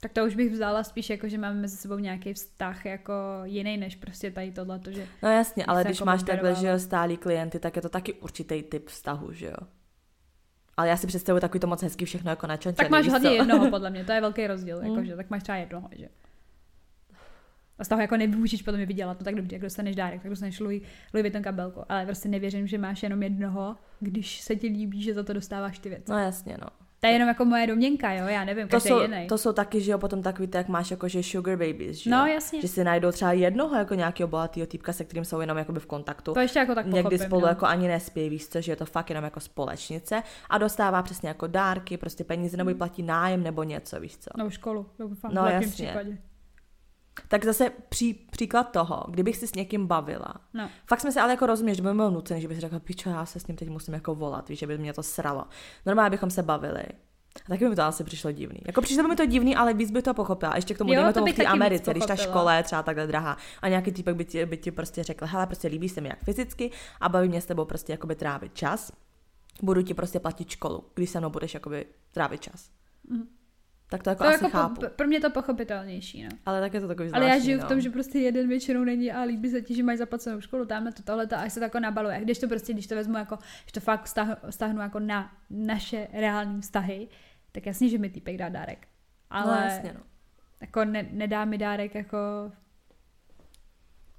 Tak 0.01 0.13
to 0.13 0.25
už 0.25 0.35
bych 0.35 0.53
vzala 0.53 0.85
spíš 0.85 1.11
jako, 1.11 1.29
že 1.29 1.39
máme 1.39 1.61
mezi 1.61 1.77
sebou 1.77 1.99
nějaký 1.99 2.35
vztah 2.35 2.87
jako 2.87 3.13
jiný, 3.45 3.77
než 3.77 3.97
prostě 3.97 4.31
tady 4.31 4.53
tohle, 4.53 4.79
to, 4.79 4.93
že 4.93 5.09
no 5.23 5.31
jasně, 5.31 5.65
ale 5.67 5.85
když 5.85 5.99
jako 5.99 6.05
máš 6.07 6.23
takhle, 6.23 6.55
že 6.55 6.67
jo, 6.67 6.79
stálí 6.79 7.17
klienty, 7.17 7.59
tak 7.59 7.77
je 7.77 7.83
to 7.83 7.89
taky 7.89 8.13
určitý 8.15 8.63
typ 8.63 8.89
vztahu, 8.89 9.33
že 9.33 9.47
jo. 9.47 9.67
Ale 10.81 10.89
já 10.89 10.97
si 10.97 11.07
představuji 11.07 11.41
takový 11.41 11.61
to 11.61 11.67
moc 11.67 11.83
hezký 11.83 12.05
všechno 12.05 12.31
jako 12.31 12.47
načančený. 12.47 12.77
Tak 12.77 12.91
máš 12.91 13.09
hlavně 13.09 13.31
jednoho, 13.31 13.71
podle 13.71 13.91
mě, 13.91 14.05
to 14.05 14.13
je 14.13 14.21
velký 14.21 14.47
rozdíl, 14.47 14.81
Mm. 14.81 14.87
jakože, 14.87 15.17
tak 15.17 15.31
máš 15.31 15.43
třeba 15.43 15.59
jednoho, 15.59 15.89
že. 15.93 16.09
A 17.79 17.85
z 17.85 17.89
toho 17.89 18.01
jako 18.01 18.17
nemůžeš 18.17 18.63
potom 18.63 18.81
je 18.81 18.87
vydělat, 18.87 19.21
no 19.21 19.25
tak 19.25 19.35
dobře, 19.35 19.55
jak 19.55 19.63
dostaneš 19.63 19.97
dárek, 19.97 20.23
tak 20.23 20.31
dostaneš 20.31 20.61
Louis, 20.61 20.83
Louis 21.15 21.23
Vuitton 21.23 21.43
kabelku, 21.43 21.83
ale 21.89 22.05
prostě 22.07 22.29
nevěřím, 22.29 22.67
že 22.67 22.79
máš 22.79 23.03
jenom 23.03 23.23
jednoho, 23.23 23.77
když 24.01 24.41
se 24.41 24.57
ti 24.57 24.67
líbí, 24.67 25.03
že 25.03 25.15
za 25.15 25.23
to 25.23 25.33
dostáváš 25.33 25.79
ty 25.79 25.89
věci. 25.89 26.11
No 26.13 26.19
jasně, 26.19 26.57
no. 26.61 26.67
To 27.01 27.07
je 27.07 27.13
jenom 27.13 27.29
jako 27.29 27.45
moje 27.45 27.67
domněnka, 27.67 28.13
jo, 28.13 28.27
já 28.27 28.45
nevím, 28.45 28.69
To 28.69 28.81
jsou, 28.81 29.01
jiný. 29.03 29.27
to 29.27 29.39
jsou 29.39 29.53
taky, 29.53 29.81
že 29.81 29.93
jo, 29.93 29.99
potom 29.99 30.23
takový, 30.23 30.49
jak 30.55 30.69
máš 30.69 30.91
jako, 30.91 31.09
že 31.09 31.23
sugar 31.23 31.57
babies, 31.59 31.97
že 31.97 32.11
No, 32.11 32.27
jasně. 32.27 32.61
Že 32.61 32.69
si 32.69 32.85
najdou 32.85 33.13
třeba 33.13 33.33
jednoho 33.33 33.77
jako 33.77 33.95
nějakého 33.95 34.29
bohatého 34.29 34.67
týpka, 34.67 34.93
se 34.93 35.05
kterým 35.05 35.25
jsou 35.25 35.41
jenom 35.41 35.59
jakoby 35.59 35.81
v 35.81 35.87
kontaktu. 35.87 36.35
To 36.35 36.41
ještě 36.41 36.59
jako 36.59 36.75
tak 36.75 36.87
Někdy 36.87 37.03
pochopím, 37.03 37.19
spolu 37.19 37.41
no. 37.43 37.49
jako 37.49 37.67
ani 37.67 37.89
nespí, 37.89 38.29
víš 38.29 38.49
co, 38.49 38.61
že 38.61 38.73
je 38.73 38.77
to 38.77 38.87
fakt 38.87 39.09
jenom 39.11 39.25
jako 39.25 39.41
společnice 39.41 40.23
a 40.51 40.59
dostává 40.59 41.03
přesně 41.03 41.29
jako 41.29 41.47
dárky, 41.47 41.97
prostě 41.97 42.25
peníze, 42.25 42.57
nebo 42.57 42.71
jí 42.71 42.77
platí 42.77 43.03
nájem 43.03 43.43
nebo 43.43 43.63
něco, 43.63 44.01
víš 44.01 44.17
co. 44.19 44.31
Nebo 44.37 44.51
školu, 44.51 44.87
doufám, 44.99 45.35
No, 45.35 45.43
v 45.45 45.51
jasně. 45.51 45.69
případě. 45.87 46.19
Tak 47.29 47.45
zase 47.45 47.71
pří, 47.89 48.15
příklad 48.15 48.65
toho, 48.65 49.05
kdybych 49.09 49.37
si 49.37 49.47
s 49.47 49.55
někým 49.55 49.87
bavila. 49.87 50.35
No. 50.55 50.71
Fakt 50.87 51.01
jsme 51.01 51.13
se 51.13 51.21
ale 51.21 51.31
jako 51.31 51.47
rozuměli, 51.47 51.77
že 51.77 51.83
by 51.83 51.95
byl 51.95 52.11
nucený, 52.11 52.41
že 52.41 52.49
bych 52.49 52.57
si 52.57 52.61
řekla, 52.61 52.79
pičo, 52.79 53.11
já 53.11 53.27
se 53.27 53.41
s 53.41 53.47
ním 53.47 53.57
teď 53.57 53.69
musím 53.69 53.95
jako 53.95 54.15
volat, 54.15 54.49
víš, 54.49 54.59
že 54.59 54.67
by 54.67 54.79
mě 54.79 54.93
to 54.93 55.03
sralo. 55.03 55.45
Normálně 55.87 56.11
bychom 56.11 56.31
se 56.31 56.43
bavili. 56.43 56.85
A 57.47 57.49
taky 57.49 57.65
by 57.65 57.71
mi 57.71 57.77
to 57.77 57.83
asi 57.83 58.05
přišlo 58.05 58.33
divný. 58.33 58.61
Jako 58.67 58.81
přišlo 58.81 59.03
by 59.03 59.09
mi 59.09 59.17
to 59.17 59.27
divný, 59.27 59.57
ale 59.57 59.75
víc 59.75 59.91
by 59.91 60.03
to 60.03 60.15
pochopila. 60.15 60.53
A 60.53 60.57
ještě 60.57 60.75
k 60.75 60.79
tomu, 60.79 60.93
Jo, 60.93 61.03
to 61.07 61.13
tomu 61.13 61.25
bych 61.25 61.35
v 61.35 61.39
té 61.39 61.47
Americe, 61.47 61.91
když 61.91 62.07
ta 62.07 62.17
škola 62.17 62.55
je 62.55 62.63
třeba 62.63 62.83
takhle 62.83 63.07
drahá 63.07 63.37
a 63.63 63.69
nějaký 63.69 63.93
týpek 63.93 64.17
by 64.17 64.25
ti, 64.25 64.47
by 64.47 64.57
ti 64.57 64.71
prostě 64.71 65.03
řekl, 65.03 65.27
hele, 65.27 65.47
prostě 65.47 65.69
líbí 65.69 65.89
se 65.89 66.01
mi 66.01 66.09
jak 66.09 66.25
fyzicky 66.25 66.71
a 67.01 67.09
baví 67.09 67.29
mě 67.29 67.41
s 67.41 67.47
tebou 67.47 67.65
prostě 67.65 67.93
jakoby 67.93 68.15
trávit 68.15 68.55
čas. 68.55 68.93
Budu 69.63 69.83
ti 69.83 69.95
prostě 69.95 70.21
platit 70.21 70.49
školu, 70.51 70.85
když 70.95 71.11
se 71.11 71.21
mnou 71.21 71.31
budeš 71.31 71.55
jakoby 71.55 71.87
trávit 72.13 72.41
čas. 72.41 72.71
Mhm. 73.09 73.29
Tak 73.91 74.03
to 74.03 74.11
jako 74.11 74.25
To 74.25 74.29
asi 74.31 74.45
jako 74.45 74.59
chápu. 74.59 74.75
po, 74.81 74.87
pro 74.97 75.07
mě 75.07 75.21
to 75.21 75.31
pochopitelnější, 75.31 76.23
no. 76.23 76.29
Ale 76.47 76.61
tak 76.61 76.75
je 76.75 76.81
to 76.81 76.89
takový 76.89 77.11
Ale 77.13 77.25
já 77.25 77.29
zvláštní, 77.31 77.45
žiju 77.47 77.59
no. 77.59 77.65
v 77.65 77.69
tom, 77.69 77.81
že 77.81 77.91
prostě 77.91 78.19
jeden 78.19 78.49
většinou 78.49 78.85
není 78.85 79.13
a 79.13 79.23
líbí 79.23 79.51
se 79.51 79.63
ti, 79.63 79.75
že 79.75 79.83
máš 79.83 79.99
zaplacenou 79.99 80.41
školu, 80.41 80.65
tamhle 80.65 80.93
to, 80.93 81.03
tohle 81.03 81.27
a 81.27 81.37
až 81.37 81.53
se 81.53 81.61
to 81.61 81.65
jako 81.65 81.81
nabaluje. 81.81 82.21
Když 82.21 82.39
to 82.39 82.49
prostě, 82.49 82.73
když 82.73 82.87
to 82.87 82.95
vezmu 82.95 83.19
jako, 83.19 83.39
když 83.63 83.73
to 83.73 83.81
fakt 83.81 84.05
vztahnu 84.51 84.81
jako 84.81 85.01
na 85.01 85.33
naše 85.51 86.09
reální 86.13 86.61
vztahy, 86.61 87.09
tak 87.53 87.67
jasně, 87.67 87.89
že 87.89 87.99
mi 87.99 88.11
týpek 88.11 88.37
dá 88.37 88.49
dárek. 88.49 88.89
Ale 89.31 89.57
No 89.57 89.67
jasně, 89.67 89.93
no. 89.95 90.01
jako 90.61 90.85
ne, 90.85 91.07
nedá 91.13 91.45
mi 91.45 91.59
dárek 91.59 91.95
jako 91.95 92.19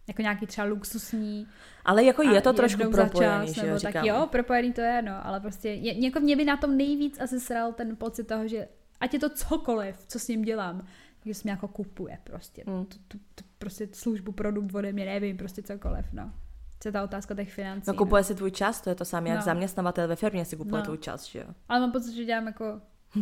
jako 0.08 0.22
nějaký 0.22 0.46
třeba 0.48 0.68
luxusní. 0.68 1.48
Ale 1.86 2.04
jako 2.04 2.24
je 2.24 2.42
to 2.42 2.54
trošku 2.54 2.92
propojený, 2.92 3.48
čas, 3.48 3.56
že 3.56 3.68
jo, 3.68 3.80
tak 3.80 3.96
jo, 4.06 4.28
propojený 4.32 4.74
to 4.74 4.82
je, 4.82 5.02
no, 5.02 5.26
ale 5.28 5.40
prostě 5.40 5.70
je, 5.70 6.06
jako 6.06 6.20
mě 6.20 6.36
by 6.36 6.46
na 6.46 6.58
tom 6.58 6.78
nejvíc 6.78 7.22
asi 7.22 7.40
sral 7.40 7.74
ten 7.74 7.96
pocit 7.96 8.28
toho, 8.28 8.48
že 8.48 8.68
ať 9.02 9.14
je 9.14 9.20
to 9.20 9.30
cokoliv, 9.30 10.06
co 10.08 10.20
s 10.20 10.28
ním 10.28 10.42
dělám, 10.42 10.86
že 11.26 11.34
se 11.34 11.42
mě 11.44 11.52
jako 11.52 11.68
kupuje 11.68 12.18
prostě. 12.24 12.64
Mm. 12.68 12.86
Tu, 12.86 12.98
tu, 13.08 13.18
tu, 13.36 13.44
prostě 13.58 13.88
službu, 13.94 14.32
produkt 14.32 14.76
ode 14.76 14.94
mě, 14.94 15.06
nevím, 15.06 15.38
prostě 15.38 15.62
cokoliv, 15.64 16.06
no. 16.14 16.32
Co 16.80 16.88
je 16.88 16.92
ta 16.92 17.04
otázka 17.04 17.36
těch 17.36 17.54
financí. 17.54 17.84
No 17.88 17.94
kupuje 17.94 18.24
si 18.24 18.36
tvůj 18.36 18.52
čas, 18.52 18.82
to 18.82 18.90
je 18.90 18.96
to 18.96 19.06
samé, 19.06 19.30
jak 19.30 19.40
No. 19.40 19.46
zaměstnavatel 19.46 20.08
ve 20.08 20.16
firmě 20.16 20.46
si 20.46 20.58
kupuje 20.58 20.80
No. 20.80 20.86
tvůj 20.86 20.98
čas, 20.98 21.26
že 21.26 21.40
jo. 21.40 21.46
Ale 21.70 21.80
mám 21.80 21.92
pocit, 21.92 22.14
že 22.16 22.26
dělám 22.26 22.48
jako 22.48 22.82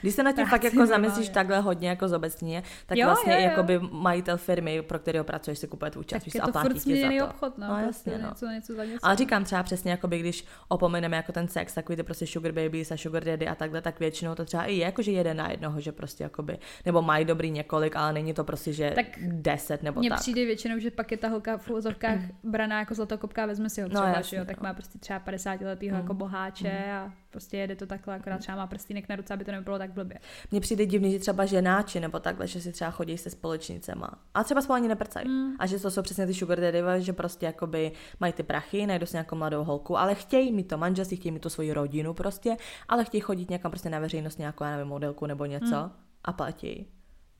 Když 0.00 0.14
se 0.14 0.22
na 0.22 0.32
tím 0.32 0.46
fakt 0.54 0.64
jako 0.64 0.86
zamyslíš 0.86 1.28
takhle 1.28 1.60
hodně 1.60 1.88
jako 1.88 2.08
zobecně, 2.08 2.62
tak 2.86 2.98
Jo, 2.98 3.06
vlastně 3.06 3.32
jo, 3.32 3.38
jo. 3.40 3.44
jakoby 3.44 3.78
majitel 3.90 4.36
firmy, 4.36 4.82
pro 4.82 4.98
kterého 4.98 5.24
pracuješ, 5.24 5.58
si 5.58 5.66
kupuje 5.68 5.90
tvůj 5.90 6.04
čas, 6.04 6.24
Tak 6.24 6.34
je 6.34 6.40
co, 6.40 6.44
a 6.44 6.46
to 6.46 6.52
platí 6.52 6.68
furt 6.68 6.78
ti 6.82 7.02
za 7.02 7.08
to. 7.24 7.30
obchod, 7.30 7.58
no. 7.58 7.66
No, 7.68 7.84
prostě 7.84 8.10
jasně, 8.10 8.22
no. 8.24 8.28
něco, 8.28 8.46
něco 8.46 8.74
za 8.74 8.84
něco. 8.84 9.06
Ale 9.06 9.16
říkám 9.16 9.44
třeba 9.44 9.62
přesně, 9.62 9.90
jakoby, 9.90 10.18
když 10.18 10.44
opomeneme 10.68 11.16
jako 11.16 11.32
ten 11.32 11.48
sex, 11.48 11.74
takový 11.74 11.96
ty 11.96 12.02
prostě 12.02 12.26
sugar 12.26 12.52
babies 12.52 12.92
a 12.92 12.96
sugar 12.96 13.24
daddy 13.24 13.48
a 13.48 13.54
takhle, 13.54 13.80
tak 13.82 14.00
většinou 14.00 14.34
to 14.34 14.44
třeba 14.44 14.64
i 14.64 14.74
je 14.74 14.84
jako, 14.84 15.02
že 15.02 15.12
jeden 15.12 15.36
na 15.36 15.50
jednoho, 15.50 15.80
že 15.80 15.92
prostě 15.92 16.24
jakoby, 16.24 16.58
nebo 16.86 17.02
mají 17.02 17.24
dobrý 17.24 17.50
několik, 17.50 17.96
ale 17.96 18.12
není 18.12 18.34
to 18.34 18.44
prostě, 18.44 18.72
že 18.72 18.90
Tak 18.94 19.06
deset 19.22 19.82
nebo 19.82 20.00
Mně 20.00 20.10
tak. 20.10 20.20
přijde 20.20 20.44
většinou, 20.44 20.78
že 20.78 20.90
pak 20.90 21.10
je 21.10 21.16
ta 21.16 21.28
holka 21.28 21.56
v 21.58 21.70
úzovkách 21.70 22.18
braná 22.44 22.78
jako 22.78 22.94
zlatokopka, 22.94 23.46
vezme 23.46 23.70
si 23.70 23.82
ho 23.82 23.88
No, 23.88 23.94
třeba, 23.94 24.08
jasně, 24.08 24.30
že 24.30 24.36
jo, 24.36 24.44
tak 24.44 24.60
no. 24.60 24.68
má 24.68 24.74
prostě 24.74 24.98
třeba 24.98 25.18
50 25.18 25.60
letýho 25.60 25.96
jako 25.96 26.14
boháče 26.14 26.84
a 26.92 27.12
prostě 27.34 27.56
jede 27.56 27.76
to 27.76 27.86
takhle, 27.86 28.14
akorát 28.14 28.38
třeba 28.38 28.56
má 28.56 28.66
prstínek 28.66 29.08
na 29.08 29.16
ruce, 29.16 29.34
aby 29.34 29.44
to 29.44 29.52
nebylo 29.52 29.78
tak 29.78 29.92
blbě. 29.92 30.18
Mně 30.50 30.60
přijde 30.60 30.86
divný, 30.86 31.12
že 31.12 31.18
třeba 31.18 31.44
ženáči 31.44 32.00
nebo 32.00 32.20
takhle, 32.20 32.46
že 32.46 32.60
si 32.60 32.72
třeba 32.72 32.90
chodí 32.90 33.18
se 33.18 33.30
společnicema. 33.30 34.10
A 34.34 34.44
třeba 34.44 34.62
spolu 34.62 34.74
ani 34.74 34.88
neprcají. 34.88 35.28
Mm. 35.28 35.56
A 35.58 35.66
že 35.66 35.78
to 35.78 35.90
jsou 35.90 36.02
přesně 36.02 36.26
ty 36.26 36.34
sugar 36.34 36.60
daddy, 36.60 36.82
že 36.98 37.12
prostě 37.12 37.46
jakoby 37.46 37.92
mají 38.20 38.32
ty 38.32 38.42
prachy, 38.42 38.86
najdou 38.86 39.06
si 39.06 39.16
nějakou 39.16 39.36
mladou 39.36 39.64
holku, 39.64 39.98
ale 39.98 40.14
chtějí 40.14 40.52
mít 40.52 40.68
to 40.68 40.78
manželství, 40.78 41.16
chtějí 41.16 41.32
mít 41.32 41.42
tu 41.42 41.48
svoji 41.48 41.72
rodinu 41.72 42.14
prostě, 42.14 42.56
ale 42.88 43.04
chtějí 43.04 43.20
chodit 43.20 43.50
někam 43.50 43.70
prostě 43.70 43.90
na 43.90 43.98
veřejnost, 43.98 44.38
nějakou, 44.38 44.64
já 44.64 44.70
nevím, 44.70 44.88
modelku 44.88 45.26
nebo 45.26 45.44
něco 45.44 45.90
a 46.24 46.32
platí. 46.32 46.86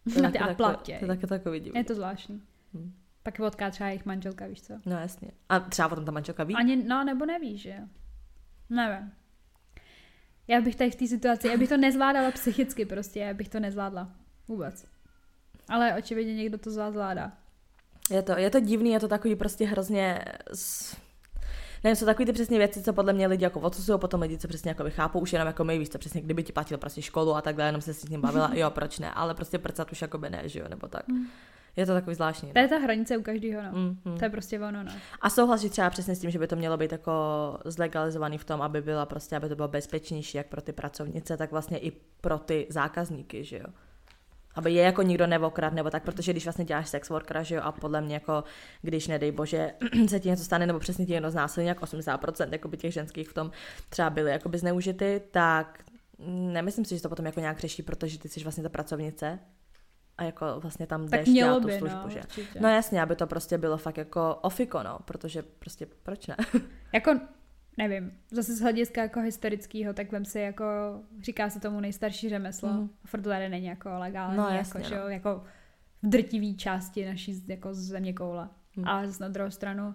To 0.15 0.27
A 0.27 0.31
taky 0.31 0.55
platí. 0.55 0.93
To 0.99 1.05
je 1.05 1.09
taky 1.09 1.27
takový 1.27 1.61
divný. 1.61 1.79
Je 1.79 1.85
to 1.85 1.95
zvláštní. 1.95 2.43
Hmm. 2.75 2.93
Pak 3.23 3.39
vodká 3.39 3.71
třeba 3.71 3.89
jejich 3.89 4.07
manželka, 4.07 4.47
víš 4.47 4.63
co? 4.63 4.75
No 4.87 4.99
jasně. 4.99 5.31
A 5.49 5.61
třeba 5.61 5.89
potom 5.89 6.05
ta 6.05 6.13
manželka 6.13 6.45
ví. 6.45 6.55
Ani, 6.55 6.77
no, 6.77 7.05
nebo 7.05 7.27
nevíš, 7.27 7.63
že 7.63 7.71
jo? 7.71 7.87
Nevím. 8.71 9.13
Já 10.49 10.61
bych 10.61 10.77
tady 10.77 10.91
v 10.91 10.95
té 10.95 11.07
situaci, 11.07 11.49
já 11.49 11.57
bych 11.57 11.69
to 11.69 11.77
nezvládala 11.77 12.31
psychicky 12.31 12.87
prostě, 12.87 13.21
já 13.21 13.35
bych 13.35 13.49
to 13.49 13.61
nezvládla. 13.61 14.09
Vůbec. 14.49 14.85
Ale 15.69 15.95
očividně 15.99 16.35
někdo 16.35 16.59
to 16.59 16.71
zvládá. 16.71 17.33
Je 18.11 18.23
to, 18.23 18.39
je 18.39 18.51
to 18.51 18.61
divný, 18.61 18.91
je 18.91 19.01
to 19.01 19.09
takový 19.09 19.37
prostě 19.37 19.67
hrozně... 19.67 20.25
S... 20.55 20.97
Nevím, 21.85 21.97
jsou 21.97 22.07
takový 22.07 22.27
ty 22.27 22.33
přesně 22.33 22.59
věci, 22.59 22.83
co 22.83 22.93
podle 22.93 23.13
mě 23.13 23.27
lidi 23.27 23.45
jako 23.45 23.61
odsuzují, 23.61 23.99
potom 23.99 24.21
lidi, 24.21 24.39
co 24.39 24.49
přesně 24.49 24.69
jako 24.69 24.85
chápou, 24.89 25.21
už 25.21 25.33
jenom 25.33 25.47
jako 25.47 25.65
my, 25.65 25.79
víš 25.79 25.89
co, 25.89 25.99
přesně 25.99 26.21
kdyby 26.21 26.43
ti 26.43 26.53
platil 26.53 26.79
prostě 26.79 27.03
školu 27.03 27.35
a 27.35 27.43
takhle, 27.43 27.65
jenom 27.67 27.81
se 27.81 27.95
s 27.95 28.09
ním 28.09 28.21
bavila, 28.21 28.51
jo, 28.55 28.71
proč 28.71 28.99
ne, 28.99 29.11
ale 29.11 29.35
prostě 29.35 29.59
prcat 29.59 29.93
už 29.93 30.03
jako 30.03 30.19
by 30.19 30.31
ne, 30.31 30.49
že 30.49 30.61
jo, 30.61 30.67
nebo 30.69 30.89
tak. 30.89 31.05
Je 31.77 31.87
to 31.87 31.93
takový 31.93 32.15
zvláštní. 32.15 32.53
To 32.53 32.59
je 32.59 32.69
ta 32.69 32.79
hranice 32.79 33.17
u 33.17 33.23
každého, 33.23 33.63
no. 33.63 33.71
Mm, 33.73 33.99
mm. 34.05 34.19
To 34.19 34.25
je 34.25 34.31
prostě 34.31 34.61
ono, 34.61 34.83
no. 34.83 34.93
A 35.21 35.31
souhlasí 35.31 35.71
třeba 35.71 35.91
přesně 35.91 36.15
s 36.15 36.21
tím, 36.21 36.31
že 36.31 36.39
by 36.39 36.47
to 36.47 36.57
mělo 36.57 36.77
být 36.77 36.93
jako 36.93 37.13
zlegalizovaný 37.65 38.39
v 38.39 38.45
tom, 38.45 38.63
aby 38.63 38.83
byla 38.83 39.07
prostě, 39.07 39.37
aby 39.37 39.49
to 39.49 39.57
bylo 39.57 39.69
bezpečnější 39.69 40.37
jak 40.37 40.47
pro 40.47 40.63
ty 40.63 40.73
pracovnice, 40.73 41.37
tak 41.37 41.51
vlastně 41.51 41.79
i 41.79 41.93
pro 42.21 42.39
ty 42.39 42.67
zákazníky, 42.71 43.45
že 43.45 43.57
jo. 43.57 43.67
Aby 44.55 44.73
je 44.73 44.83
jako 44.83 45.03
nikdo 45.03 45.27
nevokrad, 45.27 45.73
nebo 45.73 45.91
tak, 45.91 46.03
protože 46.03 46.33
když 46.33 46.45
vlastně 46.45 46.65
děláš 46.65 46.89
sex 46.89 47.11
workera, 47.11 47.43
že 47.43 47.55
jo, 47.55 47.61
a 47.65 47.73
podle 47.73 48.01
mě 48.01 48.15
jako, 48.15 48.45
když 48.83 49.09
nedej 49.09 49.33
bože, 49.33 49.73
se 50.09 50.21
ti 50.21 50.29
něco 50.29 50.45
stane, 50.45 50.67
nebo 50.67 50.79
přesně 50.79 51.07
ti 51.07 51.13
někdo 51.13 51.31
znásilní, 51.31 51.69
jak 51.69 51.81
80% 51.81 52.49
jako 52.53 52.69
by 52.69 52.77
těch 52.77 52.93
ženských 52.93 53.29
v 53.29 53.35
tom 53.35 53.51
třeba 53.89 54.11
byly 54.11 54.31
jako 54.31 54.49
by 54.49 54.59
zneužity, 54.59 55.23
tak 55.31 55.85
nemyslím 56.29 56.85
si, 56.85 56.97
že 56.97 57.03
to 57.03 57.09
potom 57.09 57.27
jako 57.27 57.41
nějak 57.41 57.59
řeší, 57.59 57.83
protože 57.83 58.19
ty 58.19 58.29
jsi 58.29 58.41
vlastně 58.43 58.63
ta 58.63 58.69
pracovnice 58.69 59.39
a 60.19 60.25
jako 60.25 60.47
vlastně 60.61 60.87
tam 60.87 61.09
Tak 61.09 61.21
jdeš 61.21 61.29
mělo 61.29 61.61
dělat 61.61 61.73
tu 61.73 61.79
službu, 61.79 62.03
no, 62.05 62.11
že? 62.11 62.21
určitě. 62.21 62.61
No 62.61 62.69
jasně, 62.69 63.03
aby 63.03 63.17
to 63.17 63.27
prostě 63.27 63.59
bylo 63.59 63.77
fakt 63.77 63.97
jako 63.97 64.35
ofiko, 64.35 64.83
no, 64.83 64.99
protože 65.05 65.43
prostě 65.43 65.87
proč 66.03 66.27
ne? 66.27 66.37
Jako, 66.93 67.21
nevím, 67.79 68.13
zase 68.31 68.57
z 68.57 68.61
hlediska 68.61 69.03
jako 69.03 69.21
historického, 69.21 69.93
tak 69.93 70.13
vem 70.13 70.25
si 70.25 70.39
jako, 70.39 70.65
říká 71.23 71.51
se 71.51 71.61
tomu 71.61 71.81
nejstarší 71.81 72.29
řemeslo, 72.29 72.69
mm. 72.69 72.91
furt 73.07 73.21
to 73.21 73.29
tady 73.29 73.49
není 73.49 73.67
jako 73.67 73.89
legální, 73.99 74.37
No, 74.37 74.43
jako, 74.43 74.55
jasně, 74.55 74.85
že, 74.85 74.95
no. 74.95 75.01
jo, 75.01 75.09
jako 75.09 75.45
v 76.03 76.09
drtivé 76.09 76.55
části 76.55 77.07
naší 77.07 77.45
jako 77.49 77.75
země 77.75 78.13
koule. 78.13 78.49
Mhm. 78.77 78.89
Ale 78.89 79.07
zase 79.07 79.23
na 79.23 79.29
druhou 79.29 79.51
stranu, 79.51 79.95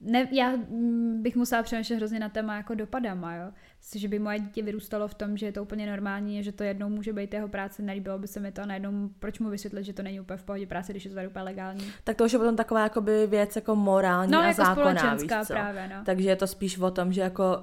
ne, 0.00 0.28
já 0.32 0.50
mm, 0.50 1.22
bych 1.22 1.36
musela 1.36 1.62
přemýšlet 1.62 1.96
hrozně 1.96 2.18
na 2.18 2.28
téma 2.28 2.56
jako 2.56 2.74
dopadama, 2.74 3.34
jo. 3.34 3.52
Že 3.94 4.08
by 4.08 4.18
moje 4.18 4.38
dítě 4.38 4.62
vyrůstalo 4.62 5.08
v 5.08 5.14
tom, 5.14 5.36
že 5.36 5.46
je 5.46 5.52
to 5.52 5.62
úplně 5.62 5.90
normální, 5.90 6.42
že 6.42 6.52
to 6.52 6.62
jednou 6.64 6.88
může 6.88 7.12
být 7.12 7.34
jeho 7.34 7.48
práce, 7.48 7.82
nelíbilo 7.82 8.18
by 8.18 8.28
se 8.28 8.40
mi 8.40 8.52
to 8.52 8.62
a 8.62 8.66
najednou, 8.66 9.08
proč 9.18 9.38
mu 9.38 9.50
vysvětlit, 9.50 9.84
že 9.84 9.92
to 9.92 10.02
není 10.02 10.20
úplně 10.20 10.36
v 10.36 10.42
pohodě 10.42 10.66
práce, 10.66 10.92
když 10.92 11.04
je 11.04 11.10
to 11.10 11.14
tady 11.14 11.26
úplně 11.28 11.42
legální. 11.42 11.84
tak 12.04 12.16
to 12.16 12.24
už 12.24 12.32
je 12.32 12.38
potom 12.38 12.56
taková 12.56 12.82
jakoby 12.82 13.26
věc 13.26 13.56
jako 13.56 13.76
morální 13.76 14.32
No, 14.32 14.38
a 14.38 14.46
jako 14.46 14.64
zákonná, 14.64 15.14
víš 15.14 15.30
co? 15.46 15.52
právě, 15.52 15.88
no. 15.88 16.04
Takže 16.04 16.28
je 16.28 16.36
to 16.36 16.46
spíš 16.46 16.78
o 16.78 16.90
tom, 16.90 17.12
že 17.12 17.20
jako 17.20 17.62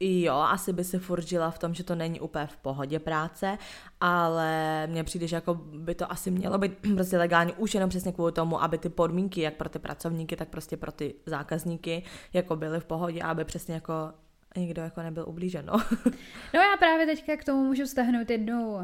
jo, 0.00 0.34
asi 0.34 0.72
by 0.72 0.84
si 0.84 0.98
furt 0.98 1.22
žila 1.22 1.50
v 1.50 1.58
tom, 1.58 1.74
že 1.74 1.84
to 1.84 1.94
není 1.94 2.20
úplně 2.20 2.46
v 2.46 2.56
pohodě 2.56 2.98
práce, 2.98 3.58
ale 4.00 4.86
mně 4.86 5.04
přijde, 5.04 5.26
že 5.26 5.36
jako 5.36 5.54
by 5.54 5.94
to 5.94 6.12
asi 6.12 6.30
mělo 6.30 6.58
být 6.58 6.72
prostě 6.94 7.18
legální 7.18 7.52
už 7.52 7.74
jenom 7.74 7.90
přesně 7.90 8.12
kvůli 8.12 8.32
tomu, 8.32 8.62
aby 8.62 8.78
ty 8.78 8.88
podmínky, 8.88 9.40
jak 9.40 9.54
pro 9.54 9.68
ty 9.68 9.78
pracovníky, 9.78 10.36
tak 10.36 10.48
prostě 10.48 10.76
pro 10.76 10.92
ty 10.92 11.14
zákazníky, 11.26 12.02
jako 12.32 12.56
byly 12.56 12.80
v 12.80 12.84
pohodě 12.84 13.22
aby 13.22 13.44
přesně 13.44 13.74
jako 13.74 14.12
nikdo 14.56 14.82
jako 14.82 15.02
nebyl 15.02 15.24
ublížen, 15.28 15.66
no. 15.66 15.72
No 16.54 16.60
já 16.60 16.76
právě 16.78 17.06
teďka 17.06 17.36
k 17.36 17.44
tomu 17.44 17.64
můžu 17.64 17.86
stahnout 17.86 18.30
jednu 18.30 18.78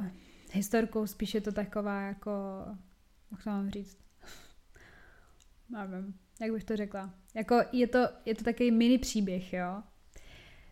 historku, 0.52 1.06
spíš 1.06 1.34
je 1.34 1.40
to 1.40 1.52
taková 1.52 2.00
jako, 2.00 2.30
jak 3.30 3.44
to 3.44 3.50
mám 3.50 3.70
říct, 3.70 3.98
nevím, 5.68 6.14
jak 6.40 6.52
bych 6.52 6.64
to 6.64 6.76
řekla. 6.76 7.10
Jako 7.34 7.60
je 7.72 7.86
to, 7.86 7.98
je 8.24 8.34
to 8.34 8.44
takový 8.44 8.70
mini 8.70 8.98
příběh, 8.98 9.52
jo. 9.52 9.82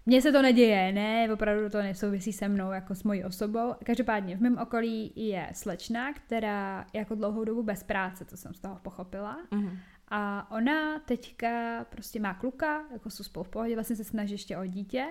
Mně 0.09 0.23
se 0.23 0.33
to 0.33 0.43
neděje, 0.43 0.93
ne, 0.93 1.33
opravdu 1.33 1.71
to 1.71 1.83
nesouvisí 1.83 2.33
se 2.33 2.49
mnou, 2.49 2.73
jako 2.73 2.95
s 2.95 3.03
mojí 3.03 3.25
osobou. 3.25 3.75
Každopádně 3.85 4.37
v 4.37 4.41
mém 4.41 4.59
okolí 4.59 5.13
je 5.17 5.51
slečna, 5.53 6.13
která 6.13 6.87
jako 6.93 7.15
dlouhou 7.15 7.45
dobu 7.45 7.63
bez 7.63 7.83
práce, 7.83 8.25
co 8.25 8.37
jsem 8.37 8.55
z 8.55 8.61
toho 8.61 8.79
pochopila. 8.83 9.39
Mhm. 9.51 9.79
A 10.09 10.51
ona 10.51 10.99
teďka 10.99 11.85
prostě 11.91 12.21
má 12.21 12.35
kluka, 12.35 12.85
jako 12.93 13.11
jsou 13.11 13.25
spolu 13.25 13.45
v 13.45 13.49
pohodě, 13.49 13.75
vlastně 13.75 13.97
se 13.97 14.05
snaží 14.05 14.35
ještě 14.35 14.57
o 14.57 14.67
dítě. 14.67 15.07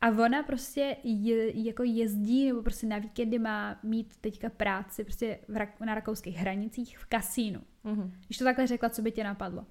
A 0.00 0.08
ona 0.08 0.42
prostě 0.42 0.96
je, 1.04 1.66
jako 1.66 1.82
jezdí, 1.82 2.46
nebo 2.46 2.62
prostě 2.62 2.86
na 2.86 2.98
víkendy 2.98 3.38
má 3.38 3.78
mít 3.82 4.16
teďka 4.20 4.48
práci 4.48 5.04
prostě 5.04 5.38
v 5.48 5.56
rak, 5.56 5.80
na 5.80 5.94
rakouských 5.94 6.36
hranicích 6.36 6.98
v 6.98 7.04
kasínu. 7.04 7.60
Mhm. 7.84 8.12
Když 8.26 8.38
to 8.38 8.44
takhle 8.44 8.66
řekla, 8.66 8.88
co 8.88 9.02
by 9.02 9.12
tě 9.12 9.24
napadlo? 9.24 9.66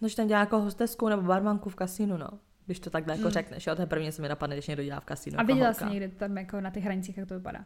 No, 0.00 0.08
že 0.08 0.16
tam 0.16 0.26
dělá 0.26 0.40
jako 0.40 0.60
hostesku 0.60 1.08
nebo 1.08 1.22
barmanku 1.22 1.70
v 1.70 1.74
kasínu, 1.74 2.16
no. 2.16 2.28
Když 2.66 2.80
to 2.80 2.90
takhle 2.90 3.14
jako 3.14 3.24
Mm. 3.24 3.30
řekneš, 3.30 3.66
jo, 3.66 3.74
to 3.76 3.82
je 3.82 3.86
první, 3.86 4.12
co 4.12 4.22
mi 4.22 4.28
napadne, 4.28 4.56
když 4.56 4.66
někdo 4.68 4.84
dělá 4.84 5.00
v 5.00 5.04
kasínu. 5.04 5.38
A 5.38 5.42
jako 5.42 5.52
viděla 5.52 5.72
jsi 5.74 5.84
někdy 5.84 6.08
tam 6.08 6.36
jako 6.38 6.60
na 6.60 6.70
těch 6.70 6.84
hranicích, 6.84 7.18
jak 7.18 7.28
to 7.28 7.34
vypadá? 7.34 7.64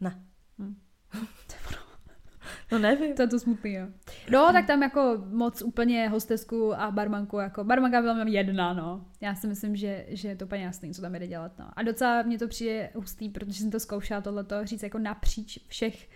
Ne. 0.00 0.22
Hm. 0.58 0.74
No 2.72 2.78
nevím. 2.78 3.14
To 3.14 3.22
je 3.22 3.28
to 3.28 3.38
smutný, 3.40 3.72
jo. 3.72 3.86
No, 4.30 4.48
tak 4.52 4.66
tam 4.66 4.82
jako 4.82 5.24
moc 5.30 5.62
úplně 5.62 6.08
hostesku 6.08 6.74
a 6.74 6.90
barmanku, 6.90 7.38
jako 7.38 7.64
barmanka 7.64 8.00
byla 8.00 8.12
jenom 8.12 8.28
jedna, 8.28 8.72
no. 8.72 9.04
Já 9.20 9.34
si 9.34 9.46
myslím, 9.46 9.76
že, 9.76 10.04
že 10.08 10.28
je 10.28 10.36
to 10.36 10.44
úplně 10.44 10.64
jasný, 10.64 10.94
co 10.94 11.02
tam 11.02 11.14
jde 11.14 11.26
dělat, 11.26 11.58
no. 11.58 11.70
A 11.76 11.82
docela 11.82 12.22
mě 12.22 12.38
to 12.38 12.48
přijde 12.48 12.90
hustý, 12.94 13.28
protože 13.28 13.60
jsem 13.60 13.70
to 13.70 13.80
zkoušela 13.80 14.20
tohleto 14.20 14.64
říct 14.64 14.82
jako 14.82 14.98
napříč 14.98 15.58
všech 15.68 16.08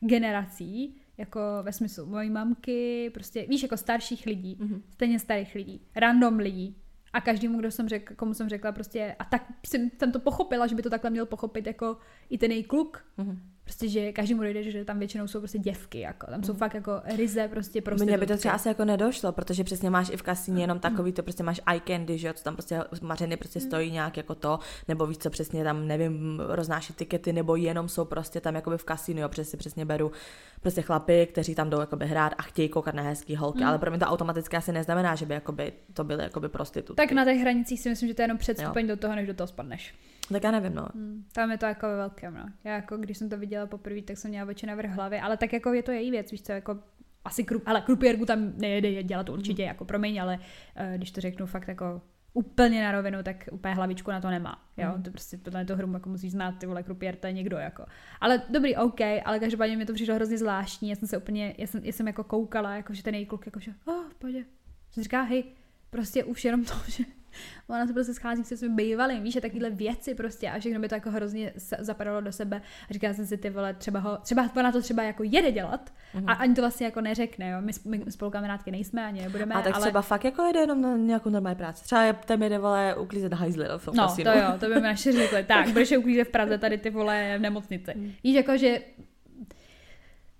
generací, 0.00 0.96
jako 1.18 1.40
ve 1.62 1.72
smyslu 1.72 2.06
mojí 2.06 2.30
mamky, 2.30 3.10
prostě, 3.14 3.46
víš, 3.48 3.62
jako 3.62 3.76
starších 3.76 4.26
lidí, 4.26 4.56
Mhm. 4.60 4.82
stejně 4.90 5.18
starých 5.18 5.54
lidí, 5.54 5.86
random 5.96 6.38
lidí. 6.38 6.76
A 7.12 7.20
každému, 7.20 7.58
kdo 7.58 7.70
jsem 7.70 7.88
řekla, 7.88 8.16
komu 8.16 8.34
jsem 8.34 8.48
řekla 8.48 8.72
prostě, 8.72 9.16
a 9.18 9.24
tak 9.24 9.42
jsem, 9.66 9.90
jsem 9.98 10.12
to 10.12 10.20
pochopila, 10.20 10.66
že 10.66 10.74
by 10.74 10.82
to 10.82 10.90
takhle 10.90 11.10
měl 11.10 11.26
pochopit 11.26 11.66
jako 11.66 11.96
i 12.30 12.38
ten 12.38 12.50
její 12.52 12.64
kluk, 12.64 13.04
Mhm. 13.16 13.42
Prostě, 13.64 13.88
že 13.88 14.12
každému 14.12 14.42
dojde, 14.42 14.70
že 14.70 14.84
tam 14.84 14.98
většinou 14.98 15.26
jsou 15.28 15.38
prostě 15.38 15.58
děvky, 15.58 16.00
jako. 16.00 16.26
Tam 16.26 16.42
jsou 16.42 16.54
fakt 16.54 16.74
jako 16.74 16.92
ryze 17.16 17.48
prostě 17.48 17.82
prostě. 17.82 18.04
Mně 18.04 18.18
by 18.18 18.26
to 18.26 18.36
třeba 18.36 18.54
asi 18.54 18.68
jako 18.68 18.84
nedošlo, 18.84 19.32
protože 19.32 19.64
přesně 19.64 19.90
máš 19.90 20.10
i 20.12 20.16
v 20.16 20.22
kasíně 20.22 20.62
jenom 20.62 20.78
takový, 20.78 21.12
to 21.12 21.22
prostě 21.22 21.42
máš 21.42 21.60
eye 21.66 21.80
candy, 21.86 22.18
že 22.18 22.26
jo, 22.26 22.32
co 22.34 22.44
tam 22.44 22.54
prostě 22.54 22.80
mařeny 23.02 23.36
prostě 23.36 23.60
stojí 23.60 23.90
nějak 23.90 24.16
jako 24.16 24.34
to, 24.34 24.58
nebo 24.88 25.06
víš 25.06 25.18
co, 25.18 25.30
přesně 25.30 25.64
tam, 25.64 25.86
nevím, 25.86 26.42
roznáší 26.48 26.92
tikety, 26.92 27.32
nebo 27.32 27.56
jenom 27.56 27.88
jsou 27.88 28.04
prostě 28.04 28.40
tam 28.40 28.54
jakoby 28.54 28.78
v 28.78 28.84
kasínu, 28.84 29.20
jo, 29.20 29.28
přesně, 29.28 29.58
přesně 29.58 29.84
beru 29.84 30.12
prostě 30.60 30.82
chlapy, 30.82 31.26
kteří 31.32 31.54
tam 31.54 31.70
jdou 31.70 31.80
jakoby 31.80 32.06
hrát 32.06 32.32
a 32.38 32.42
chtějí 32.42 32.68
koukat 32.68 32.94
na 32.94 33.02
hezký 33.02 33.36
holky, 33.36 33.60
Mm. 33.60 33.66
ale 33.66 33.78
pro 33.78 33.90
mě 33.90 33.98
to 34.00 34.06
automaticky 34.06 34.56
asi 34.56 34.72
neznamená, 34.72 35.14
že 35.14 35.26
by 35.26 35.34
jakoby 35.34 35.72
to 35.94 36.04
byly 36.04 36.22
jakoby 36.22 36.48
prostitutky. 36.48 36.96
Tak 36.96 37.12
na 37.12 37.24
těch 37.24 37.38
hranicích 37.38 37.80
si 37.80 37.88
myslím, 37.88 38.08
že 38.08 38.14
to 38.14 38.22
je 38.22 38.24
jenom 38.24 38.38
předstupeň 38.38 38.86
do 38.86 38.96
toho, 38.96 39.14
než 39.14 39.26
do 39.26 39.34
toho 39.34 39.46
spadneš. 39.46 39.94
Tak 40.32 40.44
já 40.44 40.50
nevím, 40.50 40.74
no. 40.74 40.88
Hmm. 40.94 41.24
Tam 41.32 41.50
je 41.50 41.58
to 41.58 41.66
jako 41.66 41.86
ve 41.86 41.96
velkém, 41.96 42.34
no. 42.34 42.44
Já 42.64 42.74
jako, 42.74 42.96
když 42.96 43.18
jsem 43.18 43.28
to 43.28 43.38
viděla 43.38 43.66
poprvé, 43.66 44.02
tak 44.02 44.16
jsem 44.16 44.30
měla 44.30 44.50
oči 44.50 44.66
na 44.66 44.74
vrch 44.74 44.90
hlavy, 44.90 45.20
ale 45.20 45.36
tak 45.36 45.52
jako 45.52 45.72
je 45.72 45.82
to 45.82 45.90
její 45.90 46.10
věc, 46.10 46.30
víš 46.32 46.42
co, 46.42 46.52
jako 46.52 46.78
asi 47.24 47.44
krup, 47.44 47.62
ale 47.66 47.80
krupěrku 47.80 48.26
tam 48.26 48.52
nejede 48.56 49.02
dělat 49.02 49.28
určitě, 49.28 49.62
jako 49.62 49.84
promiň, 49.84 50.22
ale 50.22 50.38
uh, 50.38 50.96
když 50.96 51.10
to 51.10 51.20
řeknu 51.20 51.46
fakt 51.46 51.68
jako 51.68 52.02
úplně 52.34 52.82
na 52.84 52.92
rovinu, 52.92 53.22
tak 53.22 53.48
úplně 53.52 53.74
hlavičku 53.74 54.10
na 54.10 54.20
to 54.20 54.30
nemá. 54.30 54.62
Jo, 54.76 54.88
Mhm. 54.94 55.02
to 55.02 55.10
prostě 55.10 55.36
tohle 55.38 55.64
to 55.64 55.76
hru 55.76 55.92
jako 55.92 56.08
musí 56.08 56.30
znát, 56.30 56.52
ty 56.58 56.66
vole 56.66 56.82
krupěr, 56.82 57.16
to 57.16 57.26
je 57.26 57.32
někdo 57.32 57.56
jako. 57.56 57.84
Ale 58.20 58.42
dobrý, 58.50 58.76
OK, 58.76 59.00
ale 59.24 59.38
každopádně 59.40 59.76
mi 59.76 59.86
to 59.86 59.92
přišlo 59.92 60.14
hrozně 60.14 60.38
zvláštní, 60.38 60.88
já 60.88 60.96
jsem 60.96 61.08
se 61.08 61.18
úplně, 61.18 61.54
já 61.58 61.66
jsem, 61.66 61.84
já 61.84 61.92
jsem 61.92 62.06
jako 62.06 62.24
koukala, 62.24 62.76
jako 62.76 62.94
že 62.94 63.02
ten 63.02 63.14
její 63.14 63.26
kluk, 63.26 63.46
jako 63.46 63.60
že, 63.60 63.72
oh, 63.84 64.04
pohodě. 64.18 64.44
Jsem 64.90 65.02
říká, 65.02 65.22
hej, 65.22 65.44
prostě 65.90 66.24
už 66.24 66.44
jenom 66.44 66.64
to, 66.64 66.74
že 66.88 67.04
ona 67.68 67.86
se 67.86 67.92
prostě 67.92 68.14
schází 68.14 68.44
se 68.44 68.56
svým 68.56 68.76
bývalým, 68.76 69.22
víš, 69.22 69.36
a 69.36 69.40
takovéhle 69.40 69.70
věci 69.70 70.14
prostě 70.14 70.50
a 70.50 70.58
všechno 70.58 70.80
by 70.80 70.88
to 70.88 70.94
jako 70.94 71.10
hrozně 71.10 71.52
zapadalo 71.78 72.20
do 72.20 72.32
sebe 72.32 72.62
a 72.90 72.92
říká 72.92 73.14
jsem 73.14 73.26
si 73.26 73.36
ty 73.36 73.50
vole, 73.50 73.74
třeba 73.74 74.00
ho, 74.00 74.18
třeba 74.22 74.50
ona 74.56 74.72
to 74.72 74.80
třeba 74.80 75.02
jako 75.02 75.22
jede 75.22 75.52
dělat 75.52 75.92
mm-hmm. 76.14 76.24
a 76.26 76.32
ani 76.32 76.54
to 76.54 76.62
vlastně 76.62 76.86
jako 76.86 77.00
neřekne, 77.00 77.50
jo, 77.50 77.58
my, 77.60 77.72
my 77.84 78.12
spolu 78.12 78.30
kamarádky 78.30 78.70
nejsme, 78.70 79.06
ani 79.06 79.22
nebudeme, 79.22 79.54
A 79.54 79.62
tak 79.62 79.74
ale... 79.74 79.82
třeba 79.82 80.02
fakt 80.02 80.24
jako 80.24 80.42
jede 80.42 80.60
jenom 80.60 80.80
na 80.80 80.96
nějakou 80.96 81.30
normální 81.30 81.56
práci. 81.56 81.84
Třeba 81.84 82.02
je 82.02 82.12
tam 82.12 82.42
jede 82.42 82.58
vole 82.58 82.94
uklízet 82.94 83.32
hajzly 83.32 83.68
No, 83.92 84.14
to 84.24 84.38
jo, 84.38 84.58
to 84.60 84.68
by 84.68 84.74
mi 84.74 84.80
naše 84.80 85.12
řekli. 85.12 85.44
Tak, 85.44 85.68
budeš 85.68 85.92
uklízet 85.92 86.28
v 86.28 86.30
Praze, 86.30 86.58
tady 86.58 86.78
ty 86.78 86.90
vole 86.90 87.34
v 87.38 87.40
nemocnici. 87.40 87.92
Mm. 87.96 88.12
Víš, 88.24 88.34
jako, 88.34 88.56
že 88.56 88.80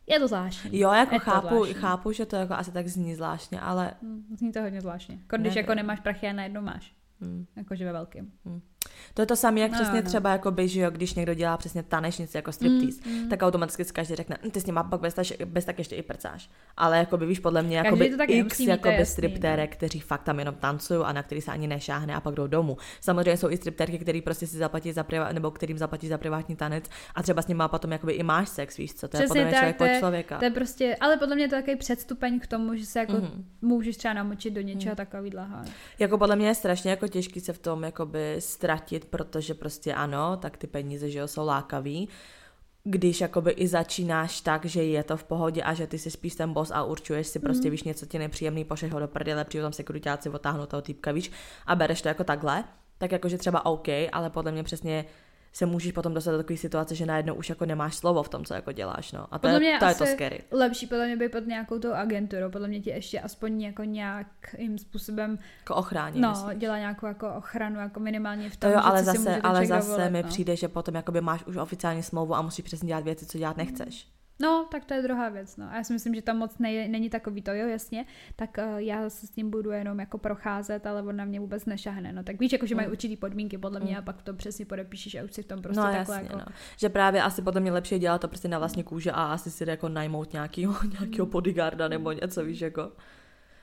je 0.07 0.21
to 0.21 0.29
zvláštní. 0.29 0.79
Jo, 0.79 0.93
jako 0.93 1.19
chápu, 1.19 1.49
zvláštní. 1.49 1.75
chápu, 1.75 2.13
že 2.13 2.27
to 2.27 2.37
jako 2.37 2.55
asi 2.55 2.73
tak 2.73 2.89
zní 2.89 3.15
zvláštně, 3.15 3.61
ale... 3.61 3.95
Hmm, 4.03 4.25
zní 4.39 4.53
to 4.53 4.63
hodně 4.63 4.81
zvláštně. 4.81 5.19
Jako 5.21 5.37
když 5.37 5.55
ne, 5.55 5.61
jako 5.61 5.75
nemáš 5.75 6.01
prachy 6.01 6.29
a 6.29 6.33
najednou 6.33 6.63
máš. 6.63 6.95
Hmm. 7.21 7.47
Jakože 7.57 7.85
ve 7.85 7.93
velkým. 7.93 8.33
Hmm. 8.45 8.61
To 9.14 9.22
je 9.22 9.26
to 9.26 9.37
samé, 9.37 9.61
jak 9.61 9.70
no, 9.70 9.78
přesně 9.78 10.03
no. 10.03 10.09
třeba, 10.09 10.33
jako 10.33 10.51
by, 10.51 10.68
že 10.68 10.80
jo, 10.80 10.91
když 10.91 11.14
někdo 11.14 11.35
dělá 11.35 11.57
přesně 11.57 11.83
tanečnici 11.83 12.37
jako 12.37 12.53
striptease, 12.53 13.01
mm, 13.07 13.22
mm. 13.22 13.28
tak 13.28 13.43
automaticky 13.43 13.85
každý 13.85 14.14
řekne, 14.14 14.39
hm, 14.45 14.51
ty 14.51 14.61
s 14.61 14.66
ním 14.66 14.74
pak 14.91 15.01
bez, 15.01 15.14
bez 15.45 15.64
tak 15.64 15.78
ještě 15.78 15.97
i 15.97 16.03
prcáš. 16.03 16.51
Ale 16.76 16.99
jako 16.99 17.16
by 17.16 17.26
víš, 17.26 17.39
podle 17.39 17.62
mě, 17.62 17.76
jako 17.76 17.97
by 17.97 18.14
x 18.28 18.61
jako 18.61 18.89
by 18.89 19.07
striptérek, 19.07 19.70
no. 19.70 19.76
kteří 19.76 20.01
fakt 20.01 20.22
tam 20.22 20.39
jenom 20.39 20.55
tancují 20.55 21.01
a 21.05 21.12
na 21.12 21.22
který 21.22 21.41
se 21.41 21.51
ani 21.51 21.66
nešáhne 21.66 22.14
a 22.14 22.20
pak 22.20 22.35
jdou 22.35 22.47
domů. 22.47 22.76
Samozřejmě 23.01 23.37
jsou 23.37 23.51
i 23.51 23.57
striptérky, 23.57 23.99
který 23.99 24.22
prostě 24.22 24.47
si 24.47 24.57
zaplatí 24.57 24.93
za 24.93 25.05
priva, 25.05 25.33
nebo 25.33 25.51
kterým 25.51 25.78
zaplatí 25.78 26.09
za 26.09 26.18
privátní 26.18 26.57
tanec 26.57 26.85
a 27.14 27.22
třeba 27.22 27.43
s 27.43 27.47
ním 27.47 27.57
má 27.57 27.68
potom 27.68 27.93
jakoby 27.93 28.12
i 28.12 28.22
máš 28.22 28.49
sex, 28.49 28.76
víš 28.76 28.95
co, 28.95 29.09
to 29.09 29.18
Přesně 29.18 29.22
je 29.22 29.28
podle 29.28 29.45
mě 29.45 29.55
člověk 29.55 29.78
to 29.78 29.85
je, 29.85 29.99
člověka. 29.99 30.39
To 30.39 30.45
je 30.45 30.51
prostě, 30.51 30.97
ale 31.01 31.16
podle 31.16 31.37
mě 31.37 31.49
to 31.49 31.55
je 31.55 31.62
takový 31.62 31.76
předstupeň 31.76 32.41
k 32.41 32.47
tomu, 32.47 32.74
že 32.74 32.87
se 32.87 32.99
jako 32.99 33.12
mm. 33.12 33.45
můžeš 33.62 33.97
třeba 33.97 34.14
namočit 34.14 34.55
do 34.55 34.61
něčeho 34.61 34.93
mm. 34.93 34.97
takového. 34.97 35.22
Jako 35.99 36.18
podle 36.18 36.37
mě 36.37 36.47
je 36.47 36.55
strašně 36.55 36.91
jako 36.91 37.09
těžký 37.09 37.41
se 37.41 37.53
v 37.53 37.59
tom 37.59 37.83
jakoby 37.83 38.37
ztratit, 38.77 39.05
protože 39.05 39.55
prostě 39.55 39.95
ano, 39.95 40.37
tak 40.37 40.57
ty 40.57 40.66
peníze, 40.66 41.11
že 41.11 41.18
jo, 41.18 41.29
jsou 41.29 41.47
lákavý, 41.47 42.09
když 42.85 43.20
jakoby 43.20 43.51
i 43.51 43.68
začínáš 43.68 44.41
tak, 44.41 44.64
že 44.64 44.85
je 44.85 45.03
to 45.05 45.16
v 45.16 45.25
pohodě 45.25 45.62
a 45.62 45.75
že 45.75 45.87
ty 45.87 45.99
si 45.99 46.11
spíš 46.11 46.35
ten 46.35 46.53
boss 46.53 46.70
a 46.70 46.85
určuješ 46.85 47.27
si 47.27 47.39
prostě, 47.39 47.68
mm. 47.68 47.70
víš, 47.70 47.83
něco 47.83 48.07
ti 48.07 48.18
nepříjemný, 48.18 48.64
pošleš 48.64 48.93
ho 48.93 49.01
do 49.01 49.09
prdele, 49.09 49.45
přijde 49.45 49.62
tam 49.62 49.73
sekuritáci, 49.73 50.29
otáhnou 50.29 50.66
toho 50.66 50.83
týpka, 50.83 51.12
víš, 51.12 51.31
a 51.66 51.75
bereš 51.75 52.03
to 52.03 52.09
jako 52.09 52.25
takhle, 52.25 52.64
tak 52.99 53.12
jakože 53.12 53.39
třeba 53.39 53.66
OK, 53.66 53.89
ale 54.12 54.31
podle 54.31 54.53
mě 54.53 54.62
přesně 54.62 55.05
se 55.53 55.67
můžeš 55.67 55.93
potom 55.93 56.15
dostat 56.15 56.31
do 56.31 56.37
takové 56.37 56.57
situace, 56.57 56.95
že 56.95 57.07
najednou 57.07 57.35
už 57.35 57.49
jako 57.49 57.67
nemáš 57.67 57.95
slovo 57.95 58.23
v 58.23 58.29
tom, 58.29 58.45
co 58.45 58.55
jako 58.55 58.73
děláš, 58.73 59.13
no. 59.13 59.27
A 59.31 59.39
to, 59.39 59.49
podle 59.49 59.65
je, 59.65 59.79
to 59.79 59.85
je 59.85 59.95
to 59.95 60.07
scary. 60.07 60.45
Lepší 60.51 60.87
podle 60.87 61.07
mě 61.07 61.17
by 61.17 61.29
pod 61.29 61.47
nějakou 61.47 61.79
tou 61.79 61.93
agenturou, 61.93 62.51
podle 62.51 62.69
mě 62.69 62.81
ti 62.81 62.91
ještě 62.91 63.21
aspoň 63.21 63.63
jako 63.63 63.85
nějakým 63.85 64.79
způsobem 64.79 65.39
jako 65.59 65.75
ochrání. 65.75 66.21
No, 66.21 66.31
myslím. 66.31 66.59
dělá 66.59 66.79
nějakou 66.79 67.07
jako 67.07 67.35
ochranu, 67.35 67.81
jako 67.81 68.01
minimálně 68.01 68.51
v 68.51 68.57
tom, 68.57 68.71
to 68.71 68.77
jo, 68.77 68.81
ale 68.85 68.99
že 68.99 69.05
zase, 69.05 69.41
ale 69.41 69.67
zase 69.67 69.89
dovolit, 69.89 70.11
mi 70.11 70.23
no. 70.23 70.29
přijde, 70.29 70.57
že 70.57 70.69
potom 70.69 70.95
jakoby 70.95 71.21
máš 71.21 71.45
už 71.45 71.57
oficiální 71.57 72.03
smlouvu 72.03 72.35
a 72.35 72.43
musíš 72.43 72.65
přesně 72.65 72.87
dělat 72.87 73.05
věci, 73.05 73.27
co 73.27 73.39
dělat 73.39 73.57
nechceš. 73.57 74.05
Mm. 74.05 74.22
No, 74.41 74.68
tak 74.70 74.85
to 74.85 74.95
je 74.95 75.03
druhá 75.03 75.28
věc. 75.28 75.57
No. 75.57 75.66
A 75.70 75.76
já 75.76 75.85
si 75.85 75.93
myslím, 75.93 76.14
že 76.14 76.22
tam 76.22 76.39
moc 76.39 76.59
nej, 76.59 76.89
není 76.89 77.11
takový 77.11 77.43
to, 77.43 77.53
jo, 77.53 77.68
jasně. 77.68 78.05
Tak 78.37 78.59
uh, 78.59 78.78
já 78.78 79.11
se 79.11 79.26
s 79.26 79.30
tím 79.30 79.51
budu 79.51 79.70
jenom 79.70 80.01
jako 80.01 80.18
procházet, 80.18 80.87
ale 80.87 81.03
on 81.03 81.16
na 81.16 81.24
mě 81.24 81.41
vůbec 81.41 81.66
nešahne. 81.66 82.12
No 82.12 82.22
tak 82.22 82.41
víš, 82.41 82.53
jako, 82.53 82.66
že 82.66 82.74
mají 82.74 82.87
mm. 82.87 82.93
určitý 82.93 83.16
podmínky 83.16 83.59
podle 83.59 83.80
mě 83.80 83.93
mm. 83.93 83.99
a 83.99 84.03
pak 84.03 84.22
to 84.22 84.35
přesně 84.35 84.66
podepíšeš 84.66 85.14
a 85.14 85.24
už 85.24 85.33
si 85.33 85.43
v 85.43 85.47
tom 85.47 85.62
prostě 85.62 85.80
no, 85.80 85.87
takhle 85.87 86.16
jasně, 86.16 86.28
jako... 86.33 86.39
no. 86.39 86.55
Že 86.76 86.89
právě 86.89 87.22
asi 87.22 87.43
podle 87.43 87.61
mě 87.61 87.72
lepší 87.72 87.99
dělat 87.99 88.20
to 88.20 88.28
prostě 88.28 88.49
na 88.49 88.59
vlastní 88.59 88.83
kůže 88.83 89.12
a 89.12 89.24
asi 89.24 89.51
si 89.51 89.68
jako 89.68 89.89
najmout 89.89 90.33
nějakýho, 90.33 90.74
nějakýho 90.99 91.26
bodyguarda 91.26 91.89
nebo 91.89 92.12
něco, 92.12 92.45
víš, 92.45 92.61
jako 92.61 92.93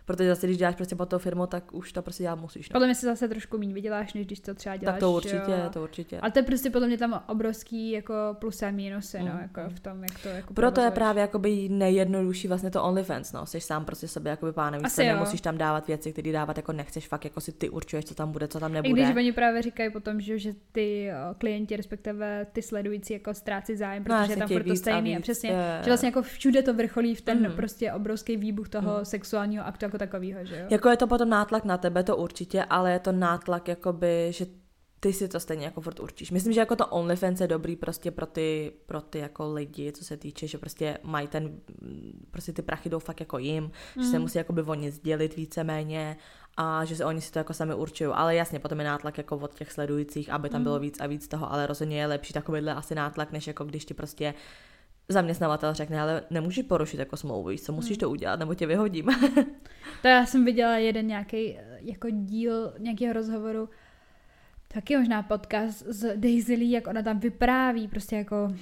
protože 0.10 0.30
zase, 0.30 0.48
když 0.48 0.58
děláš 0.58 0.76
prostě 0.76 0.96
pod 0.96 1.10
tou 1.10 1.18
firmou, 1.18 1.46
tak 1.46 1.74
už 1.74 1.94
to 1.94 2.02
prostě 2.02 2.24
dělat 2.24 2.40
musíš. 2.40 2.70
No. 2.70 2.74
Podle 2.74 2.88
mě 2.88 2.96
si 2.96 3.06
zase 3.06 3.28
trošku 3.28 3.58
méně 3.58 3.74
vyděláš, 3.74 4.14
než 4.14 4.26
když 4.26 4.40
to 4.40 4.54
třeba 4.54 4.76
děláš. 4.76 4.94
Tak 4.94 5.00
to 5.00 5.12
určitě, 5.12 5.52
jo. 5.64 5.70
to 5.74 5.84
určitě. 5.84 6.20
Ale 6.20 6.32
to 6.32 6.40
je 6.40 6.44
prostě 6.44 6.70
podle 6.70 6.88
mě 6.88 6.98
tam 6.98 7.24
obrovský 7.28 7.92
jako 7.92 8.14
plus 8.40 8.64
a 8.64 8.72
minusy, 8.72 9.20
no, 9.20 9.26
mm. 9.26 9.32
no, 9.32 9.40
jako 9.42 9.62
v 9.76 9.80
tom, 9.80 10.04
jak 10.04 10.20
to 10.24 10.30
jako 10.30 10.54
Proto 10.54 10.82
je 10.82 10.92
právě 10.92 11.22
jakoby 11.22 11.70
nejjednodušší 11.70 12.48
vlastně 12.48 12.72
to 12.72 12.84
OnlyFans, 12.84 13.34
no, 13.34 13.46
jsi 13.46 13.62
sám 13.62 13.86
prostě 13.86 14.08
sobě 14.08 14.30
jakoby 14.30 14.54
pánem, 14.54 14.82
víš, 14.84 14.98
nemusíš 14.98 15.42
tam 15.42 15.58
dávat 15.58 15.88
věci, 15.88 16.12
které 16.12 16.32
dávat 16.32 16.58
jako 16.58 16.72
nechceš, 16.72 17.08
fakt 17.08 17.24
jako 17.24 17.42
si 17.42 17.52
ty 17.52 17.70
určuješ, 17.70 18.06
co 18.06 18.16
tam 18.16 18.32
bude, 18.32 18.48
co 18.48 18.60
tam 18.60 18.74
nebude. 18.74 18.90
I 18.90 18.94
když 19.04 19.16
oni 19.16 19.32
právě 19.32 19.62
říkají 19.62 19.92
potom, 19.92 20.22
že, 20.22 20.40
že 20.40 20.54
ty 20.72 21.12
klienti, 21.38 21.78
respektive 21.78 22.48
ty 22.52 22.62
sledující 22.62 23.14
jako 23.14 23.34
ztrácí 23.34 23.76
zájem, 23.76 24.06
no, 24.10 24.16
protože 24.16 24.36
no, 24.36 24.40
tam 24.40 24.48
furt 24.48 24.64
to 24.64 24.76
stejný 24.76 25.18
a, 25.18 25.20
přesně, 25.20 25.50
je, 25.50 25.80
že 25.84 25.90
vlastně 25.90 26.08
jako 26.08 26.22
všude 26.22 26.62
to 26.62 26.74
vrcholí 26.74 27.16
v 27.16 27.22
ten 27.22 27.50
mm. 27.50 27.56
prostě 27.56 27.94
obrovský 27.94 28.38
výbuch 28.38 28.70
toho 28.70 28.98
mm. 28.98 29.06
sexuálního 29.06 29.66
aktu 29.66 29.86
jako 29.86 29.98
takového, 30.00 30.46
že 30.46 30.60
jo? 30.60 30.66
Jako 30.70 30.90
je 30.90 30.98
to 30.98 31.08
potom 31.08 31.30
nátlak 31.30 31.66
na 31.66 31.78
tebe, 31.78 32.04
to 32.04 32.18
určitě, 32.18 32.64
ale 32.64 32.92
je 32.92 33.00
to 33.00 33.12
nátlak 33.12 33.68
jakoby, 33.68 34.28
že 34.30 34.46
ty 35.00 35.14
si 35.14 35.28
to 35.28 35.40
stejně 35.40 35.66
jako 35.66 35.82
furt 35.82 36.00
určíš. 36.00 36.32
Myslím, 36.32 36.54
že 36.54 36.60
jako 36.60 36.76
to 36.76 36.88
OnlyFans 36.88 37.42
je 37.42 37.48
dobrý 37.48 37.76
prostě 37.76 38.12
pro 38.12 38.26
ty, 38.26 38.72
pro 38.86 39.02
ty 39.02 39.20
jako 39.20 39.54
lidi, 39.54 39.92
co 39.92 40.06
se 40.06 40.18
týče, 40.18 40.48
že 40.48 40.58
prostě 40.58 40.98
mají 41.04 41.28
ten, 41.28 41.60
prostě 42.32 42.54
ty 42.54 42.62
prachy 42.62 42.90
jdou 42.90 43.00
fakt 43.00 43.20
jako 43.20 43.38
jim, 43.38 43.64
mm. 43.64 44.04
že 44.04 44.10
se 44.10 44.16
mhm. 44.16 44.22
musí 44.22 44.38
jakoby 44.38 44.62
o 44.62 44.74
nic 44.74 45.00
dělit 45.00 45.36
víceméně 45.36 46.18
a 46.58 46.86
že 46.86 46.96
se 46.96 47.06
oni 47.06 47.22
si 47.22 47.32
to 47.32 47.40
jako 47.40 47.54
sami 47.54 47.76
určují. 47.76 48.10
Ale 48.14 48.36
jasně, 48.36 48.60
potom 48.60 48.80
je 48.80 48.86
nátlak 48.86 49.18
jako 49.18 49.38
od 49.38 49.54
těch 49.54 49.72
sledujících, 49.72 50.30
aby 50.30 50.50
tam 50.50 50.60
mm. 50.60 50.64
bylo 50.64 50.80
víc 50.80 51.00
a 51.00 51.08
víc 51.08 51.28
toho, 51.28 51.54
ale 51.54 51.68
rozhodně 51.68 52.00
je 52.00 52.08
lepší 52.08 52.34
takovýhle 52.34 52.74
asi 52.74 52.96
nátlak, 52.96 53.32
než 53.32 53.48
jako 53.48 53.66
když 53.66 53.86
ti 53.86 53.94
prostě 53.94 54.34
zaměstnavatel 55.10 55.74
řekne, 55.74 56.02
ale 56.02 56.24
nemůžeš 56.30 56.66
porušit 56.66 57.00
jako 57.00 57.18
smlouvu, 57.18 57.58
co 57.58 57.74
musíš 57.74 57.98
hmm. 57.98 58.00
to 58.00 58.10
udělat, 58.10 58.40
nebo 58.40 58.56
tě 58.56 58.68
vyhodím. 58.68 59.06
to 60.02 60.08
já 60.08 60.26
jsem 60.26 60.46
viděla 60.46 60.78
jeden 60.78 61.08
nějaký 61.08 61.58
jako 61.80 62.10
díl 62.10 62.74
nějakého 62.78 63.14
rozhovoru, 63.14 63.70
taky 64.68 64.98
možná 64.98 65.24
podcast 65.24 65.82
s 65.88 66.14
Daisy 66.16 66.56
Lee, 66.56 66.72
jak 66.72 66.88
ona 66.88 67.02
tam 67.02 67.20
vypráví, 67.20 67.88
prostě 67.88 68.16
jako 68.16 68.56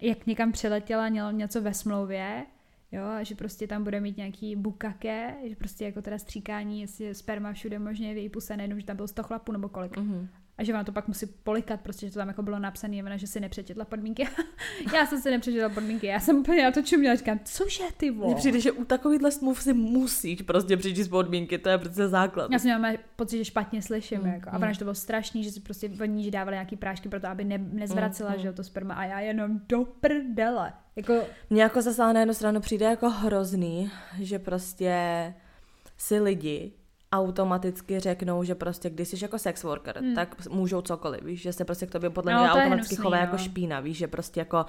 jak 0.00 0.26
někam 0.26 0.52
přiletěla, 0.52 1.08
měla 1.08 1.32
něco 1.32 1.62
ve 1.62 1.74
smlouvě, 1.74 2.46
jo, 2.92 3.04
a 3.04 3.22
že 3.22 3.34
prostě 3.34 3.66
tam 3.66 3.84
bude 3.84 4.00
mít 4.00 4.16
nějaký 4.16 4.56
bukake, 4.56 5.34
že 5.44 5.56
prostě 5.56 5.84
jako 5.84 6.02
teda 6.02 6.18
stříkání, 6.18 6.80
jestli 6.80 7.04
je 7.04 7.14
sperma 7.14 7.52
všude 7.52 7.78
možně 7.78 8.14
v 8.14 8.16
její 8.16 8.28
puse, 8.28 8.56
nejenom, 8.56 8.80
že 8.80 8.86
tam 8.86 8.96
bylo 8.96 9.08
100 9.08 9.22
chlapů 9.22 9.52
nebo 9.52 9.68
kolik. 9.68 9.96
Mm-hmm 9.96 10.28
a 10.58 10.64
že 10.64 10.72
vám 10.72 10.84
to 10.84 10.92
pak 10.92 11.08
musí 11.08 11.26
polikat, 11.26 11.80
prostě, 11.80 12.06
že 12.06 12.12
to 12.12 12.18
tam 12.18 12.28
jako 12.28 12.42
bylo 12.42 12.58
napsané, 12.58 13.18
že 13.18 13.26
si 13.26 13.40
nepřečetla 13.40 13.84
podmínky. 13.84 14.28
já 14.94 15.06
jsem 15.06 15.20
si 15.20 15.30
nepřečetla 15.30 15.68
podmínky, 15.68 16.06
já 16.06 16.20
jsem 16.20 16.36
úplně 16.36 16.64
na 16.64 16.70
to 16.70 16.82
čuměla, 16.82 17.14
říkám, 17.14 17.40
cože 17.44 17.84
ty 17.96 18.10
vole. 18.10 18.26
Mně 18.26 18.36
přijde, 18.36 18.60
že 18.60 18.72
u 18.72 18.84
takovýchhle 18.84 19.32
smluv 19.32 19.62
si 19.62 19.72
musíš 19.72 20.42
prostě 20.42 20.76
přečíst 20.76 21.08
podmínky, 21.08 21.58
to 21.58 21.68
je 21.68 21.78
prostě 21.78 22.08
základ. 22.08 22.50
Já 22.52 22.58
jsem 22.58 22.80
měla 22.80 22.94
pocit, 23.16 23.38
že 23.38 23.44
špatně 23.44 23.82
slyším, 23.82 24.20
mm, 24.20 24.26
jako. 24.26 24.50
a 24.52 24.58
mm. 24.58 24.72
že 24.72 24.78
to 24.78 24.84
bylo 24.84 24.94
strašný, 24.94 25.44
že 25.44 25.50
si 25.50 25.60
prostě 25.60 25.90
oni 26.00 26.24
že 26.24 26.30
dávali 26.30 26.54
nějaký 26.54 26.76
prášky 26.76 27.08
pro 27.08 27.20
to, 27.20 27.28
aby 27.28 27.44
ne, 27.44 27.58
nezvracela, 27.58 28.30
mm, 28.30 28.38
že 28.38 28.52
to 28.52 28.64
sperma 28.64 28.94
a 28.94 29.04
já 29.04 29.20
jenom 29.20 29.60
do 29.68 29.84
prdele. 29.84 30.72
Jako... 30.96 31.14
Mně 31.50 31.62
jako 31.62 31.82
zase 31.82 32.12
na 32.12 32.20
jednu 32.20 32.34
stranu 32.34 32.60
přijde 32.60 32.86
jako 32.86 33.10
hrozný, 33.10 33.90
že 34.20 34.38
prostě 34.38 34.94
si 35.96 36.20
lidi 36.20 36.72
automaticky 37.12 38.00
řeknou, 38.00 38.44
že 38.44 38.54
prostě 38.54 38.90
když 38.90 39.08
jsi 39.08 39.16
jako 39.22 39.38
sex 39.38 39.64
worker, 39.64 39.98
hmm. 39.98 40.14
tak 40.14 40.48
můžou 40.48 40.80
cokoliv, 40.80 41.22
víš, 41.22 41.42
že 41.42 41.52
se 41.52 41.64
prostě 41.64 41.86
k 41.86 41.90
tobě 41.90 42.10
podle 42.10 42.32
no, 42.32 42.40
mě 42.40 42.50
automaticky 42.50 42.96
chová 42.96 43.16
jako 43.16 43.36
no. 43.36 43.42
špína, 43.42 43.80
víš, 43.80 43.96
že 43.96 44.06
prostě 44.06 44.40
jako 44.40 44.66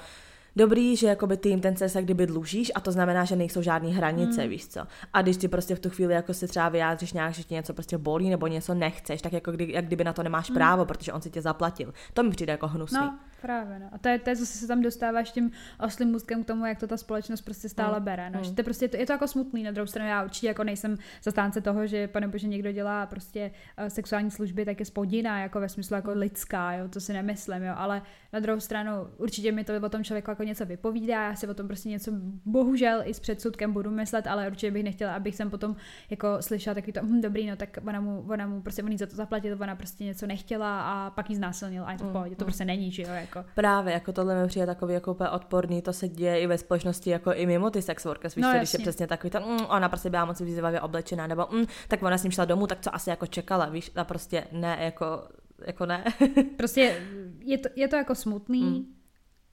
dobrý, 0.56 0.96
že 0.96 1.08
jakoby 1.08 1.38
ty 1.38 1.50
jim 1.50 1.62
ten 1.62 1.76
CSA 1.76 2.02
kdyby 2.02 2.28
dlužíš 2.28 2.72
a 2.76 2.80
to 2.80 2.92
znamená, 2.92 3.26
že 3.26 3.36
nejsou 3.36 3.62
žádné 3.62 3.90
hranice, 3.90 4.42
hmm. 4.42 4.50
víš 4.50 4.68
co. 4.68 4.82
A 5.14 5.22
když 5.22 5.38
ty 5.38 5.48
prostě 5.48 5.76
v 5.76 5.80
tu 5.80 5.90
chvíli 5.90 6.14
jako 6.14 6.34
si 6.34 6.48
třeba 6.48 6.70
vyjádříš 6.70 7.14
nějak, 7.14 7.34
že 7.34 7.44
ti 7.44 7.54
něco 7.54 7.74
prostě 7.74 7.98
bolí 7.98 8.30
nebo 8.30 8.48
něco 8.48 8.74
nechceš, 8.74 9.22
tak 9.22 9.34
jako 9.34 9.52
kdy, 9.52 9.72
jak 9.74 9.86
kdyby 9.86 10.04
na 10.04 10.14
to 10.14 10.24
nemáš 10.24 10.50
hmm. 10.50 10.56
právo, 10.56 10.86
protože 10.86 11.14
on 11.14 11.22
si 11.22 11.30
tě 11.30 11.42
zaplatil. 11.42 11.94
To 12.14 12.24
mi 12.24 12.30
přijde 12.30 12.52
jako 12.52 12.68
hnusný. 12.68 12.98
No, 12.98 13.20
právě, 13.42 13.80
no. 13.80 13.90
A 13.92 13.98
to 13.98 14.10
je, 14.10 14.20
to 14.20 14.30
je 14.30 14.36
zase 14.36 14.58
se 14.58 14.68
tam 14.68 14.82
dostáváš 14.82 15.32
tím 15.32 15.52
oslým 15.80 16.10
můstkem 16.10 16.44
k 16.44 16.48
tomu, 16.48 16.66
jak 16.66 16.80
to 16.80 16.88
ta 16.88 16.98
společnost 16.98 17.42
prostě 17.42 17.70
stále 17.70 17.96
hmm. 17.96 18.06
bere. 18.06 18.30
No. 18.30 18.36
Hmm. 18.36 18.44
Že 18.44 18.54
to 18.54 18.64
prostě, 18.64 18.90
je 18.98 19.06
to 19.06 19.14
jako 19.14 19.28
smutný, 19.28 19.64
na 19.64 19.72
druhou 19.72 19.88
stranu 19.88 20.10
já 20.10 20.24
určitě 20.24 20.48
jako 20.48 20.64
nejsem 20.64 20.98
zastánce 21.24 21.62
toho, 21.62 21.88
že 21.88 22.08
pane 22.08 22.28
bože 22.28 22.48
někdo 22.48 22.72
dělá 22.72 23.06
prostě 23.06 23.52
uh, 23.82 23.88
sexuální 23.88 24.32
služby, 24.32 24.66
tak 24.66 24.80
je 24.80 24.86
spodina, 24.86 25.40
jako 25.40 25.60
ve 25.60 25.70
smyslu 25.70 25.96
jako 25.96 26.12
lidská, 26.14 26.74
jo, 26.74 26.88
to 26.90 27.00
si 27.00 27.14
nemyslím, 27.14 27.64
jo, 27.64 27.74
ale 27.78 28.02
na 28.34 28.40
druhou 28.40 28.60
stranu 28.60 28.92
určitě 29.18 29.52
mi 29.52 29.64
to 29.64 29.74
o 29.84 29.90
tom 29.90 30.04
člověku 30.04 30.32
jako 30.32 30.44
něco 30.44 30.66
vypovídá, 30.66 31.24
já 31.24 31.36
si 31.36 31.48
o 31.48 31.54
tom 31.54 31.68
prostě 31.68 31.90
něco 31.90 32.12
bohužel 32.46 33.02
i 33.06 33.14
s 33.14 33.20
předsudkem 33.20 33.74
budu 33.74 33.92
myslet, 33.92 34.28
ale 34.28 34.48
určitě 34.48 34.72
bych 34.72 34.84
nechtěla, 34.84 35.16
abych 35.16 35.36
jsem 35.36 35.50
potom 35.50 35.76
jako 36.10 36.38
slyšela 36.40 36.74
takový 36.74 36.94
to, 36.94 37.00
hm, 37.04 37.22
dobrý, 37.22 37.48
no 37.48 37.56
tak 37.56 37.78
ona 37.88 38.02
mu, 38.02 38.26
ona 38.30 38.48
mu 38.48 38.62
prostě 38.62 38.84
on 38.84 38.98
za 38.98 39.06
to 39.06 39.16
zaplatil, 39.16 39.58
ona 39.62 39.76
prostě 39.76 40.04
něco 40.04 40.28
nechtěla 40.28 40.82
a 40.82 41.10
pak 41.10 41.30
jí 41.30 41.36
znásilnil 41.36 41.84
a 41.86 41.92
je 41.92 41.98
to 41.98 42.04
v 42.04 42.12
pohodě, 42.12 42.36
to 42.36 42.44
mm, 42.44 42.46
prostě 42.46 42.66
není, 42.66 42.92
že 42.92 43.02
jo, 43.02 43.10
jako. 43.36 43.50
Právě, 43.56 43.94
jako 43.94 44.14
tohle 44.14 44.42
mi 44.42 44.48
přijde 44.48 44.66
takový 44.66 44.94
jako 44.94 45.12
úplně 45.12 45.30
odporný, 45.30 45.82
to 45.82 45.94
se 45.94 46.08
děje 46.08 46.40
i 46.40 46.48
ve 46.48 46.58
společnosti, 46.58 47.10
jako 47.10 47.34
i 47.34 47.46
mimo 47.46 47.70
ty 47.70 47.82
sex 47.82 48.06
workers, 48.06 48.36
víš, 48.36 48.44
no, 48.44 48.54
když 48.58 48.74
je 48.74 48.80
přesně 48.80 49.08
takový 49.08 49.32
to, 49.32 49.40
mm, 49.40 49.66
ona 49.66 49.90
prostě 49.90 50.10
byla 50.10 50.26
moc 50.26 50.40
vyzývavě 50.42 50.82
oblečená, 50.82 51.28
nebo 51.28 51.48
mm, 51.52 51.66
tak 51.88 52.04
ona 52.04 52.18
s 52.18 52.24
ním 52.24 52.32
šla 52.32 52.46
domů, 52.46 52.68
tak 52.68 52.82
co 52.82 52.96
asi 52.96 53.10
jako 53.10 53.28
čekala, 53.28 53.66
víš, 53.66 53.92
a 53.96 54.04
prostě 54.04 54.48
ne, 54.52 54.78
jako 54.80 55.24
jako 55.66 55.86
ne. 55.86 56.04
prostě 56.58 57.02
je 57.40 57.58
to, 57.58 57.70
je 57.76 57.88
to 57.88 57.96
jako 57.96 58.16
smutný, 58.16 58.62
mm. 58.62 59.00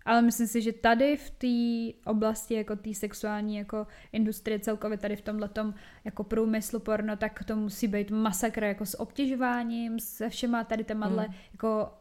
Ale 0.04 0.22
myslím 0.22 0.46
si, 0.46 0.62
že 0.62 0.72
tady 0.72 1.16
v 1.16 1.30
té 1.30 2.10
oblasti, 2.10 2.54
jako 2.54 2.76
té 2.76 2.94
sexuální 2.94 3.56
jako 3.56 3.86
industrie 4.12 4.58
celkově 4.58 4.98
tady 4.98 5.16
v 5.16 5.20
tomhle 5.20 5.50
jako 6.04 6.24
průmyslu 6.24 6.80
porno, 6.80 7.16
tak 7.16 7.44
to 7.44 7.56
musí 7.56 7.88
být 7.88 8.10
masakr 8.10 8.64
jako 8.64 8.86
s 8.86 9.00
obtěžováním, 9.00 10.00
se 10.00 10.28
všema 10.28 10.64
tady 10.64 10.84
temadle, 10.84 11.26
mm. 11.28 11.34
jako 11.52 11.92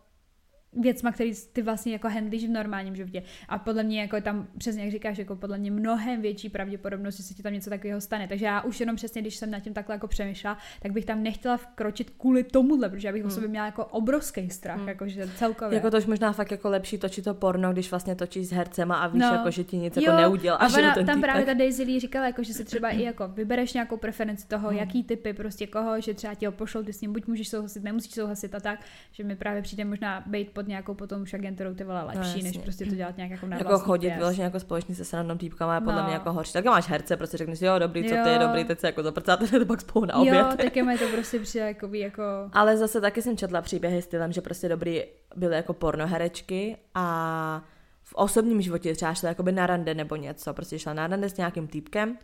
věcma, 0.75 1.11
který 1.11 1.31
ty 1.53 1.61
vlastně 1.61 1.93
jako 1.93 2.09
handlíš 2.09 2.45
v 2.45 2.49
normálním 2.49 2.95
životě. 2.95 3.23
A 3.49 3.59
podle 3.59 3.83
mě 3.83 4.01
jako 4.01 4.21
tam, 4.21 4.47
přesně 4.57 4.83
jak 4.83 4.91
říkáš, 4.91 5.17
jako 5.17 5.35
podle 5.35 5.57
mě 5.57 5.71
mnohem 5.71 6.21
větší 6.21 6.49
pravděpodobnost, 6.49 7.17
že 7.17 7.23
se 7.23 7.33
ti 7.33 7.43
tam 7.43 7.53
něco 7.53 7.69
takového 7.69 8.01
stane. 8.01 8.27
Takže 8.27 8.45
já 8.45 8.61
už 8.61 8.79
jenom 8.79 8.95
přesně, 8.95 9.21
když 9.21 9.35
jsem 9.35 9.51
nad 9.51 9.59
tím 9.59 9.73
takhle 9.73 9.95
jako 9.95 10.07
přemýšlela, 10.07 10.57
tak 10.81 10.91
bych 10.91 11.05
tam 11.05 11.23
nechtěla 11.23 11.57
vkročit 11.57 12.09
kvůli 12.09 12.43
tomuhle, 12.43 12.89
protože 12.89 13.07
já 13.07 13.11
bych 13.11 13.21
hmm. 13.21 13.31
o 13.31 13.33
sobě 13.33 13.49
měla 13.49 13.65
jako 13.65 13.85
obrovský 13.85 14.49
strach, 14.49 14.77
hmm. 14.77 14.87
jakože 14.87 15.27
celkově. 15.35 15.75
Jako 15.75 15.91
to 15.91 15.97
už 15.97 16.05
možná 16.05 16.33
fakt 16.33 16.51
jako 16.51 16.69
lepší 16.69 16.97
točit 16.97 17.25
to 17.25 17.33
porno, 17.33 17.73
když 17.73 17.91
vlastně 17.91 18.15
točíš 18.15 18.47
s 18.47 18.51
hercema 18.51 18.95
a 18.95 19.07
víš, 19.07 19.21
no. 19.21 19.27
jako, 19.27 19.51
že 19.51 19.63
ti 19.63 19.77
nic 19.77 19.97
jo, 19.97 20.03
jako 20.03 20.17
neudělal. 20.17 20.59
A, 20.61 20.67
ona, 20.77 20.95
tam 20.95 21.05
týpek. 21.05 21.21
právě 21.21 21.45
ta 21.45 21.53
Daisy 21.53 21.83
Lee 21.83 21.99
říkala, 21.99 22.25
jako, 22.25 22.43
že 22.43 22.53
si 22.53 22.65
třeba 22.65 22.89
i 22.89 23.01
jako 23.01 23.27
vybereš 23.27 23.73
nějakou 23.73 23.97
preferenci 23.97 24.47
toho, 24.47 24.69
hmm. 24.69 24.77
jaký 24.77 25.03
typy 25.03 25.33
prostě 25.33 25.67
koho, 25.67 26.01
že 26.01 26.13
třeba 26.13 26.33
ti 26.33 26.45
ho 26.45 26.51
pošlou, 26.51 26.83
ty 26.83 26.93
s 26.93 27.01
ním 27.01 27.13
buď 27.13 27.27
můžeš 27.27 27.47
souhlasit, 27.49 27.83
nemusíš 27.83 28.13
souhlasit 28.13 28.55
a 28.55 28.59
tak, 28.59 28.79
že 29.11 29.23
mi 29.23 29.35
právě 29.35 29.61
přijde 29.61 29.85
možná 29.85 30.23
být 30.25 30.51
pod 30.51 30.64
nějakou 30.67 30.93
potom 30.93 31.21
už 31.21 31.33
agenturou 31.33 31.73
ty 31.73 31.83
vole 31.83 32.03
lepší, 32.03 32.37
no, 32.39 32.43
než 32.43 32.57
prostě 32.57 32.85
to 32.85 32.95
dělat 32.95 33.17
nějak 33.17 33.31
jako 33.31 33.47
na 33.47 33.57
Jako 33.57 33.79
chodit 33.79 34.07
pěs. 34.07 34.17
vyloženě 34.17 34.43
jako 34.43 34.59
společně 34.59 34.95
se 34.95 35.05
srannou 35.05 35.35
týpkama 35.35 35.75
je 35.75 35.81
podle 35.81 36.01
no. 36.01 36.03
mě 36.03 36.13
jako 36.13 36.33
horší. 36.33 36.53
Tak 36.53 36.65
máš 36.65 36.89
herce, 36.89 37.17
prostě 37.17 37.37
řekneš, 37.37 37.61
jo, 37.61 37.79
dobrý, 37.79 38.09
co 38.09 38.15
jo. 38.15 38.23
ty 38.23 38.29
je 38.29 38.39
dobrý, 38.39 38.65
teď 38.65 38.79
se 38.79 38.87
jako 38.87 39.03
zaprcáte, 39.03 39.47
to 39.59 39.65
pak 39.65 39.81
spolu 39.81 40.05
na 40.05 40.15
oběd. 40.15 40.35
Jo, 40.35 40.57
taky 40.57 40.83
mi 40.83 40.97
to 40.97 41.07
prostě 41.07 41.39
přijde 41.39 41.67
jako, 41.67 41.89
jako... 41.91 42.23
Ale 42.53 42.77
zase 42.77 43.01
taky 43.01 43.21
jsem 43.21 43.37
četla 43.37 43.61
příběhy 43.61 44.01
stylem, 44.01 44.31
že 44.31 44.41
prostě 44.41 44.69
dobrý 44.69 45.03
byly 45.35 45.55
jako 45.55 45.73
pornoherečky 45.73 46.77
a 46.95 47.63
v 48.03 48.15
osobním 48.15 48.61
životě 48.61 48.95
třeba 48.95 49.13
šla 49.13 49.29
jakoby 49.29 49.51
na 49.51 49.67
rande 49.67 49.93
nebo 49.93 50.15
něco, 50.15 50.53
prostě 50.53 50.79
šla 50.79 50.93
na 50.93 51.07
rande 51.07 51.29
s 51.29 51.37
nějakým 51.37 51.67
týpkem 51.67 52.17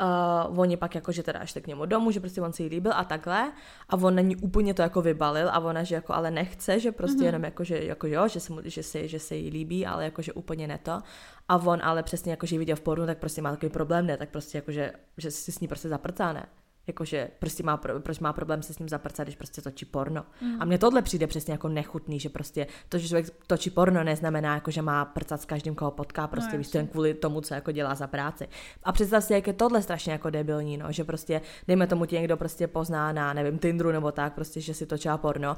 Uh, 0.00 0.58
oni 0.58 0.76
pak 0.76 0.94
jako, 0.94 1.12
že 1.12 1.22
teda 1.22 1.46
šli 1.46 1.60
k 1.60 1.66
němu 1.66 1.86
domů, 1.86 2.10
že 2.10 2.20
prostě 2.20 2.40
on 2.40 2.52
si 2.52 2.62
jí 2.62 2.68
líbil 2.68 2.92
a 2.94 3.04
takhle. 3.04 3.52
A 3.88 3.96
on 3.96 4.14
na 4.14 4.22
ní 4.22 4.36
úplně 4.36 4.74
to 4.74 4.82
jako 4.82 5.02
vybalil 5.02 5.48
a 5.50 5.58
ona, 5.58 5.82
že 5.82 5.94
jako 5.94 6.14
ale 6.14 6.30
nechce, 6.30 6.80
že 6.80 6.92
prostě 6.92 7.18
mm-hmm. 7.18 7.26
jenom 7.26 7.44
jako, 7.44 7.64
že 7.64 7.84
jako 7.84 8.06
jo, 8.06 8.28
že 8.28 8.40
se, 8.40 8.52
mu, 8.52 8.60
že, 8.64 8.82
se, 8.82 9.08
že 9.08 9.18
se 9.18 9.36
jí 9.36 9.50
líbí, 9.50 9.86
ale 9.86 10.04
jako, 10.04 10.22
že 10.22 10.32
úplně 10.32 10.68
ne 10.68 10.78
to. 10.78 11.02
A 11.48 11.56
on 11.56 11.80
ale 11.82 12.02
přesně 12.02 12.30
jako, 12.30 12.46
že 12.46 12.58
viděl 12.58 12.76
v 12.76 12.80
pornu, 12.80 13.06
tak 13.06 13.18
prostě 13.18 13.42
má 13.42 13.50
takový 13.50 13.70
problém, 13.70 14.06
ne, 14.06 14.16
tak 14.16 14.28
prostě 14.28 14.58
jako, 14.58 14.72
že, 14.72 14.92
že 15.16 15.30
si 15.30 15.52
s 15.52 15.60
ní 15.60 15.68
prostě 15.68 15.88
zaprcá, 15.88 16.32
ne 16.32 16.46
jakože 16.88 17.30
prostě 17.38 17.62
má, 17.62 17.76
proč 17.76 18.18
má 18.18 18.32
problém 18.32 18.62
se 18.62 18.74
s 18.74 18.78
ním 18.78 18.88
zaprcat, 18.88 19.26
když 19.26 19.36
prostě 19.36 19.62
točí 19.62 19.84
porno. 19.84 20.24
Mm. 20.40 20.62
A 20.62 20.64
mně 20.64 20.78
tohle 20.78 21.02
přijde 21.02 21.26
přesně 21.26 21.52
jako 21.52 21.68
nechutný, 21.68 22.20
že 22.20 22.28
prostě 22.28 22.66
to, 22.88 22.98
že 22.98 23.08
člověk 23.08 23.26
točí 23.46 23.70
porno, 23.70 24.04
neznamená 24.04 24.54
jako, 24.54 24.70
že 24.70 24.82
má 24.82 25.04
prcat 25.04 25.42
s 25.42 25.44
každým, 25.44 25.74
koho 25.74 25.90
potká, 25.90 26.26
prostě 26.26 26.52
no, 26.52 26.58
víš, 26.58 26.68
ten 26.68 26.86
kvůli 26.86 27.14
tomu, 27.14 27.40
co 27.40 27.54
jako 27.54 27.72
dělá 27.72 27.94
za 27.94 28.06
práci. 28.06 28.48
A 28.84 28.92
představ 28.92 29.24
si, 29.24 29.32
jak 29.32 29.46
je 29.46 29.52
tohle 29.52 29.82
strašně 29.82 30.12
jako 30.12 30.30
debilní, 30.30 30.76
no, 30.76 30.92
že 30.92 31.04
prostě, 31.04 31.40
dejme 31.68 31.86
tomu 31.86 32.06
ti 32.06 32.16
někdo 32.16 32.36
prostě 32.36 32.66
pozná 32.66 33.12
na, 33.12 33.32
nevím, 33.32 33.58
Tinderu 33.58 33.92
nebo 33.92 34.12
tak, 34.12 34.34
prostě, 34.34 34.60
že 34.60 34.74
si 34.74 34.86
točá 34.86 35.18
porno, 35.18 35.56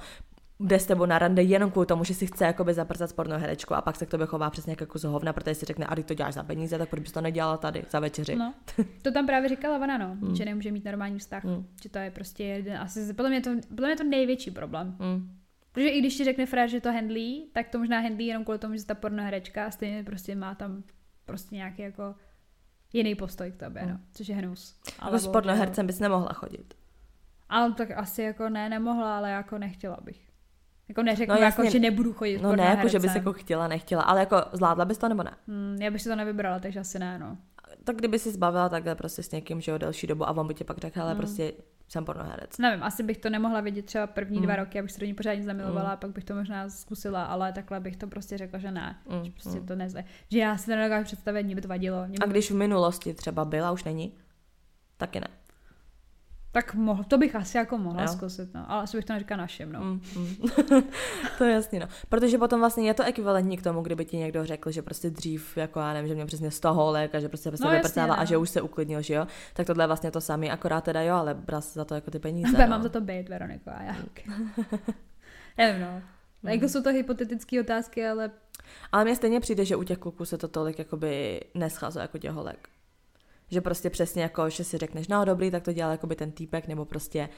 jde 0.60 0.78
s 0.78 0.86
tebou 0.86 1.06
na 1.06 1.18
rande 1.18 1.42
jenom 1.42 1.70
kvůli 1.70 1.86
tomu, 1.86 2.04
že 2.04 2.14
si 2.14 2.26
chce 2.26 2.44
jakoby 2.44 2.74
zaprcat 2.74 3.10
spornou 3.10 3.36
herečku 3.36 3.74
a 3.74 3.82
pak 3.82 3.96
se 3.96 4.06
k 4.06 4.10
tobě 4.10 4.26
chová 4.26 4.50
přesně 4.50 4.76
jako 4.80 4.98
zohovna, 4.98 5.32
protože 5.32 5.54
si 5.54 5.66
řekne, 5.66 5.86
a 5.86 5.94
ty 5.94 6.02
to 6.02 6.14
děláš 6.14 6.34
za 6.34 6.42
peníze, 6.42 6.78
tak 6.78 6.88
proč 6.88 7.02
bys 7.02 7.12
to 7.12 7.20
nedělala 7.20 7.56
tady 7.56 7.84
za 7.90 8.00
večeři. 8.00 8.36
No, 8.36 8.54
to 9.02 9.12
tam 9.12 9.26
právě 9.26 9.48
říkala 9.48 9.78
ona, 9.78 9.98
no, 9.98 10.16
mm. 10.20 10.36
že 10.36 10.44
nemůže 10.44 10.72
mít 10.72 10.84
normální 10.84 11.18
vztah, 11.18 11.44
mm. 11.44 11.66
že 11.82 11.88
to 11.88 11.98
je 11.98 12.10
prostě 12.10 12.44
jeden, 12.44 12.76
asi 12.76 13.14
podle 13.14 13.30
mě 13.30 13.40
to, 13.40 13.50
podle 13.68 13.88
mě 13.88 13.96
to 13.96 14.04
největší 14.04 14.50
problém. 14.50 14.96
Mm. 14.98 15.36
Protože 15.72 15.88
i 15.88 16.00
když 16.00 16.16
ti 16.16 16.24
řekne 16.24 16.46
frér, 16.46 16.68
že 16.68 16.80
to 16.80 16.92
handlí, 16.92 17.50
tak 17.52 17.68
to 17.68 17.78
možná 17.78 18.00
handlí 18.00 18.26
jenom 18.26 18.44
kvůli 18.44 18.58
tomu, 18.58 18.76
že 18.76 18.86
ta 18.86 18.94
pornoherečka 18.94 19.66
a 19.66 19.70
stejně 19.70 20.04
prostě 20.04 20.36
má 20.36 20.54
tam 20.54 20.82
prostě 21.24 21.54
nějaký 21.54 21.82
jako 21.82 22.14
jiný 22.92 23.14
postoj 23.14 23.52
k 23.52 23.56
tobě, 23.56 23.82
mm. 23.82 23.90
no, 23.90 23.98
což 24.14 24.28
je 24.28 24.34
hnus. 24.36 24.80
Jako 25.04 25.18
s 25.18 25.28
pornohercem 25.28 25.86
bys 25.86 25.98
nemohla 25.98 26.32
chodit. 26.32 26.74
Ale 27.48 27.72
tak 27.72 27.90
asi 27.90 28.22
jako 28.22 28.48
ne, 28.48 28.68
nemohla, 28.68 29.16
ale 29.16 29.30
jako 29.30 29.58
nechtěla 29.58 29.98
bych. 30.02 30.29
Jako 30.90 31.02
neřeknu, 31.02 31.34
no, 31.34 31.40
jako, 31.40 31.70
že 31.70 31.78
nebudu 31.78 32.12
chodit 32.12 32.42
No 32.42 32.56
ne, 32.56 32.64
jako, 32.64 32.88
že 32.88 32.98
bys 32.98 33.14
jako 33.14 33.32
chtěla, 33.32 33.68
nechtěla, 33.68 34.02
ale 34.02 34.20
jako 34.20 34.36
zvládla 34.52 34.84
bys 34.84 34.98
to 34.98 35.08
nebo 35.08 35.22
ne? 35.22 35.30
Hmm, 35.48 35.76
já 35.80 35.90
bych 35.90 36.02
si 36.02 36.08
to 36.08 36.16
nevybrala, 36.16 36.58
takže 36.58 36.80
asi 36.80 36.98
ne, 36.98 37.18
no. 37.18 37.36
Tak 37.84 37.96
kdyby 37.96 38.18
si 38.18 38.30
zbavila 38.30 38.68
takhle 38.68 38.94
prostě 38.94 39.22
s 39.22 39.30
někým, 39.30 39.60
že 39.60 39.72
jo, 39.72 39.78
delší 39.78 40.06
dobu 40.06 40.28
a 40.28 40.36
on 40.36 40.46
by 40.46 40.54
ti 40.54 40.64
pak 40.64 40.78
řekl, 40.78 41.02
ale 41.02 41.10
hmm. 41.10 41.18
prostě 41.18 41.52
jsem 41.88 42.04
pornoherec. 42.04 42.58
Nevím, 42.58 42.82
asi 42.82 43.02
bych 43.02 43.18
to 43.18 43.30
nemohla 43.30 43.60
vidět 43.60 43.84
třeba 43.84 44.06
první 44.06 44.36
hmm. 44.36 44.46
dva 44.46 44.56
roky, 44.56 44.78
abych 44.78 44.92
se 44.92 45.00
do 45.00 45.06
ní 45.06 45.14
pořádně 45.14 45.44
zamilovala, 45.44 45.80
hmm. 45.80 45.92
a 45.92 45.96
pak 45.96 46.10
bych 46.10 46.24
to 46.24 46.34
možná 46.34 46.68
zkusila, 46.68 47.24
ale 47.24 47.52
takhle 47.52 47.80
bych 47.80 47.96
to 47.96 48.06
prostě 48.06 48.38
řekla, 48.38 48.58
že 48.58 48.70
ne, 48.70 48.96
hmm. 49.08 49.24
že 49.24 49.30
prostě 49.30 49.58
hmm. 49.58 49.66
to 49.66 49.76
nezve. 49.76 50.04
Že 50.30 50.38
já 50.38 50.56
si 50.56 50.66
to 50.66 50.76
nedokážu 50.76 51.04
představit, 51.04 51.42
mě 51.42 51.54
by 51.54 51.60
to 51.60 51.68
vadilo. 51.68 52.06
Mě 52.06 52.18
by... 52.18 52.24
A 52.24 52.26
když 52.26 52.50
v 52.50 52.54
minulosti 52.54 53.14
třeba 53.14 53.44
byla, 53.44 53.72
už 53.72 53.84
není? 53.84 54.14
Taky 54.96 55.20
ne. 55.20 55.26
Tak 56.52 56.74
mohl, 56.74 57.04
to 57.04 57.18
bych 57.18 57.36
asi 57.36 57.56
jako 57.56 57.78
mohla 57.78 58.02
jo. 58.02 58.08
zkusit, 58.08 58.54
no. 58.54 58.70
ale 58.70 58.82
asi 58.82 58.96
bych 58.96 59.04
to 59.04 59.12
neříkala 59.12 59.40
našim, 59.40 59.72
no. 59.72 59.80
Mm, 59.80 60.00
mm. 60.16 60.36
to 61.38 61.44
je 61.44 61.52
jasný, 61.52 61.78
no. 61.78 61.86
Protože 62.08 62.38
potom 62.38 62.60
vlastně 62.60 62.86
je 62.86 62.94
to 62.94 63.04
ekvivalentní 63.04 63.56
k 63.56 63.62
tomu, 63.62 63.82
kdyby 63.82 64.04
ti 64.04 64.16
někdo 64.16 64.46
řekl, 64.46 64.70
že 64.70 64.82
prostě 64.82 65.10
dřív, 65.10 65.56
jako 65.56 65.80
já 65.80 65.92
nevím, 65.92 66.08
že 66.08 66.14
mě 66.14 66.26
přesně 66.26 66.50
z 66.50 66.60
toho 66.60 66.90
léka, 66.90 67.20
že 67.20 67.28
prostě 67.28 67.50
prostě 67.50 68.00
no, 68.00 68.06
no. 68.06 68.20
a 68.20 68.24
že 68.24 68.36
už 68.36 68.50
se 68.50 68.62
uklidnil, 68.62 69.02
že 69.02 69.14
jo. 69.14 69.26
Tak 69.54 69.66
tohle 69.66 69.84
je 69.84 69.86
vlastně 69.86 70.10
to 70.10 70.20
samé, 70.20 70.48
akorát 70.48 70.84
teda 70.84 71.02
jo, 71.02 71.14
ale 71.14 71.34
bral 71.34 71.60
za 71.60 71.84
to 71.84 71.94
jako 71.94 72.10
ty 72.10 72.18
peníze. 72.18 72.56
Já 72.58 72.66
no. 72.66 72.70
mám 72.70 72.82
za 72.82 72.88
to 72.88 73.00
být, 73.00 73.28
Veroniko, 73.28 73.70
a 73.70 73.82
já. 73.82 73.96
Nevím, 75.58 75.82
no. 75.82 76.02
Mm. 76.42 76.48
Jako 76.48 76.68
jsou 76.68 76.82
to 76.82 76.90
hypotetické 76.90 77.60
otázky, 77.60 78.06
ale... 78.06 78.30
Ale 78.92 79.04
mně 79.04 79.16
stejně 79.16 79.40
přijde, 79.40 79.64
že 79.64 79.76
u 79.76 79.82
těch 79.82 79.98
kluků 79.98 80.24
se 80.24 80.38
to 80.38 80.48
tolik 80.48 80.78
jakoby 80.78 81.40
neschází 81.54 81.98
jako 81.98 82.18
těholek 82.18 82.69
že 83.50 83.60
prostě 83.60 83.90
přesně 83.90 84.22
jako, 84.22 84.50
že 84.50 84.64
si 84.64 84.78
řekneš, 84.78 85.08
no 85.08 85.24
dobrý, 85.24 85.50
tak 85.50 85.62
to 85.62 85.72
dělá 85.72 85.90
jako 85.90 86.06
by 86.06 86.16
ten 86.16 86.32
týpek, 86.32 86.68
nebo 86.68 86.84
prostě 86.84 87.28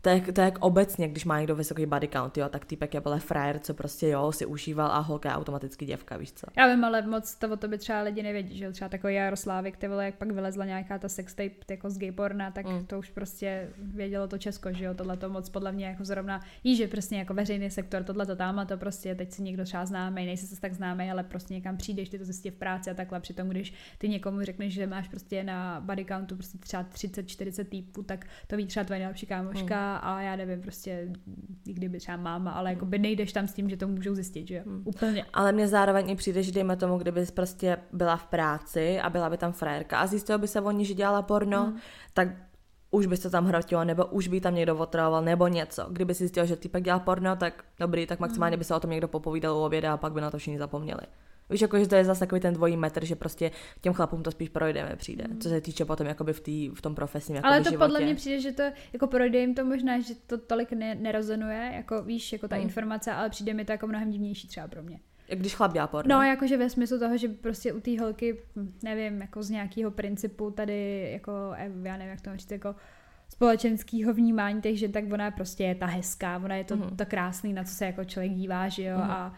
to 0.00 0.08
je, 0.10 0.20
to 0.20 0.40
je 0.40 0.44
jak 0.44 0.58
obecně, 0.58 1.08
když 1.08 1.24
má 1.24 1.38
někdo 1.38 1.56
vysoký 1.56 1.86
body 1.86 2.08
count, 2.08 2.36
jo, 2.36 2.48
tak 2.48 2.64
týpek 2.64 2.94
je 2.94 3.00
byl 3.00 3.18
frajer, 3.18 3.58
co 3.58 3.74
prostě 3.74 4.08
jo, 4.08 4.32
si 4.32 4.46
užíval 4.46 4.90
a 4.92 4.98
holka 4.98 5.28
je 5.28 5.34
automaticky 5.34 5.86
děvka, 5.86 6.16
víš 6.16 6.32
co. 6.32 6.46
Já 6.56 6.68
vím, 6.68 6.84
ale 6.84 7.02
moc 7.02 7.34
to 7.34 7.52
o 7.52 7.56
tobě 7.56 7.78
třeba 7.78 8.00
lidi 8.00 8.22
nevědí, 8.22 8.58
že 8.58 8.64
jo, 8.64 8.72
třeba 8.72 8.88
takový 8.88 9.14
Jaroslávik, 9.14 9.76
ty 9.76 9.88
vole, 9.88 10.04
jak 10.04 10.14
pak 10.14 10.30
vylezla 10.30 10.64
nějaká 10.64 10.98
ta 10.98 11.08
sextape 11.08 11.50
jako 11.70 11.90
z 11.90 11.98
gayporna, 11.98 12.50
tak 12.50 12.66
mm. 12.66 12.86
to 12.86 12.98
už 12.98 13.10
prostě 13.10 13.70
vědělo 13.78 14.28
to 14.28 14.38
Česko, 14.38 14.72
že 14.72 14.84
jo, 14.84 14.94
tohle 14.94 15.16
to 15.16 15.28
moc 15.28 15.48
podle 15.48 15.72
mě 15.72 15.86
jako 15.86 16.04
zrovna, 16.04 16.40
jí, 16.64 16.76
že 16.76 16.88
prostě 16.88 17.16
jako 17.16 17.34
veřejný 17.34 17.70
sektor, 17.70 18.02
tohle 18.02 18.26
to 18.26 18.36
tam 18.36 18.58
a 18.58 18.64
to 18.64 18.76
prostě 18.76 19.14
teď 19.14 19.32
si 19.32 19.42
někdo 19.42 19.64
třeba 19.64 19.86
známý, 19.86 20.26
nejsi 20.26 20.46
se 20.46 20.60
tak 20.60 20.74
známý, 20.74 21.10
ale 21.10 21.22
prostě 21.22 21.54
někam 21.54 21.76
přijdeš, 21.76 22.08
ty 22.08 22.18
to 22.18 22.24
zjistí 22.24 22.50
v 22.50 22.54
práci 22.54 22.90
a 22.90 22.94
takhle, 22.94 23.20
přitom 23.20 23.48
když 23.48 23.74
ty 23.98 24.08
někomu 24.08 24.42
řekneš, 24.42 24.74
že 24.74 24.86
máš 24.86 25.08
prostě 25.08 25.44
na 25.44 25.80
body 25.80 26.04
countu 26.04 26.34
prostě 26.34 26.58
třeba 26.58 26.84
30-40 26.84 27.64
týpů, 27.64 28.02
tak 28.02 28.26
to 28.46 28.56
ví 28.56 28.66
třeba 28.66 28.84
tvoje 28.84 28.98
nejlepší 28.98 29.26
kámoška, 29.26 29.80
mm 29.80 29.85
a 29.94 30.20
já 30.20 30.36
nevím, 30.36 30.60
prostě 30.60 31.08
i 31.66 31.72
kdyby 31.72 31.98
třeba 31.98 32.16
máma, 32.16 32.50
ale 32.50 32.70
jako 32.70 32.86
by 32.86 32.98
nejdeš 32.98 33.32
tam 33.32 33.48
s 33.48 33.52
tím, 33.52 33.70
že 33.70 33.76
to 33.76 33.88
můžou 33.88 34.14
zjistit, 34.14 34.48
že 34.48 34.60
hmm. 34.66 34.82
úplně. 34.84 35.24
Ale 35.32 35.52
mě 35.52 35.68
zároveň 35.68 36.10
i 36.10 36.16
přijde, 36.16 36.42
že 36.42 36.52
dejme 36.52 36.76
tomu, 36.76 36.98
kdyby 36.98 37.26
prostě 37.26 37.76
byla 37.92 38.16
v 38.16 38.26
práci 38.26 39.00
a 39.00 39.10
byla 39.10 39.30
by 39.30 39.36
tam 39.36 39.52
frajerka 39.52 39.98
a 39.98 40.06
zjistila 40.06 40.38
by 40.38 40.48
se 40.48 40.60
o 40.60 40.70
ní, 40.70 40.84
že 40.84 40.94
dělala 40.94 41.22
porno, 41.22 41.64
hmm. 41.64 41.78
tak 42.14 42.28
už 42.90 43.06
by 43.06 43.16
se 43.16 43.30
tam 43.30 43.46
hrotilo, 43.46 43.84
nebo 43.84 44.04
už 44.04 44.28
by 44.28 44.40
tam 44.40 44.54
někdo 44.54 44.76
otravoval, 44.76 45.22
nebo 45.22 45.48
něco. 45.48 45.86
Kdyby 45.90 46.14
si 46.14 46.18
zjistil, 46.18 46.46
že 46.46 46.56
typek 46.56 46.84
dělá 46.84 46.98
porno, 46.98 47.36
tak 47.36 47.64
dobrý, 47.80 48.06
tak 48.06 48.20
maximálně 48.20 48.54
hmm. 48.54 48.58
by 48.58 48.64
se 48.64 48.74
o 48.74 48.80
tom 48.80 48.90
někdo 48.90 49.08
popovídal 49.08 49.56
u 49.56 49.64
oběda 49.64 49.92
a 49.92 49.96
pak 49.96 50.12
by 50.12 50.20
na 50.20 50.30
to 50.30 50.38
všichni 50.38 50.58
zapomněli. 50.58 51.00
Víš, 51.50 51.60
jako, 51.60 51.78
že 51.78 51.88
to 51.88 51.94
je 51.94 52.04
zase 52.04 52.20
takový 52.20 52.40
ten 52.40 52.54
dvojí 52.54 52.76
metr, 52.76 53.04
že 53.04 53.16
prostě 53.16 53.50
těm 53.80 53.92
chlapům 53.92 54.22
to 54.22 54.30
spíš 54.30 54.48
projde, 54.48 54.88
mi 54.88 54.96
přijde. 54.96 55.24
Mm. 55.28 55.40
Co 55.40 55.48
se 55.48 55.60
týče 55.60 55.84
potom 55.84 56.06
jakoby 56.06 56.32
v, 56.32 56.40
tý, 56.40 56.68
v 56.68 56.82
tom 56.82 56.94
profesním 56.94 57.40
Ale 57.42 57.58
to 57.58 57.70
životě. 57.70 57.78
podle 57.78 58.00
mě 58.00 58.14
přijde, 58.14 58.40
že 58.40 58.52
to 58.52 58.62
jako 58.92 59.06
projde 59.06 59.38
jim 59.38 59.54
to 59.54 59.64
možná, 59.64 60.00
že 60.00 60.14
to 60.26 60.38
tolik 60.38 60.72
ne, 60.72 60.94
nerozonuje, 60.94 61.72
jako 61.74 62.02
víš, 62.02 62.32
jako 62.32 62.48
ta 62.48 62.56
mm. 62.56 62.62
informace, 62.62 63.12
ale 63.12 63.30
přijde 63.30 63.54
mi 63.54 63.64
to 63.64 63.72
jako 63.72 63.86
mnohem 63.86 64.10
divnější 64.10 64.48
třeba 64.48 64.68
pro 64.68 64.82
mě. 64.82 65.00
Jak 65.28 65.38
když 65.38 65.54
chlap 65.54 65.72
dělá 65.72 65.86
porno. 65.86 66.16
No, 66.16 66.22
jakože 66.22 66.56
ve 66.56 66.70
smyslu 66.70 66.98
toho, 66.98 67.16
že 67.16 67.28
prostě 67.28 67.72
u 67.72 67.80
té 67.80 68.00
holky, 68.00 68.42
nevím, 68.82 69.20
jako 69.20 69.42
z 69.42 69.50
nějakého 69.50 69.90
principu 69.90 70.50
tady, 70.50 71.10
jako, 71.12 71.32
já 71.82 71.96
nevím, 71.96 72.10
jak 72.10 72.20
to 72.20 72.36
říct, 72.36 72.50
jako 72.50 72.74
společenského 73.28 74.14
vnímání 74.14 74.60
takže 74.60 74.88
tak 74.88 75.04
ona 75.12 75.30
prostě 75.30 75.64
je 75.64 75.74
ta 75.74 75.86
hezká, 75.86 76.40
ona 76.44 76.54
je 76.54 76.64
to, 76.64 76.76
mm. 76.76 76.96
to 76.96 77.06
krásný, 77.06 77.52
na 77.52 77.64
co 77.64 77.74
se 77.74 77.84
jako 77.84 78.04
člověk 78.04 78.32
dívá, 78.32 78.68
že 78.68 78.82
jo, 78.82 78.96
mm. 78.96 79.02
a 79.02 79.34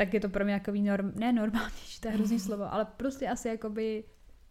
tak 0.00 0.14
je 0.14 0.20
to 0.20 0.28
pro 0.28 0.44
mě 0.44 0.58
takový 0.58 0.82
norm, 0.82 1.12
ne 1.14 1.32
normálnější, 1.32 2.00
to 2.00 2.08
je 2.08 2.14
hrozný 2.14 2.40
slovo, 2.40 2.72
ale 2.72 2.84
prostě 2.84 3.28
asi 3.28 3.48
jakoby 3.48 4.04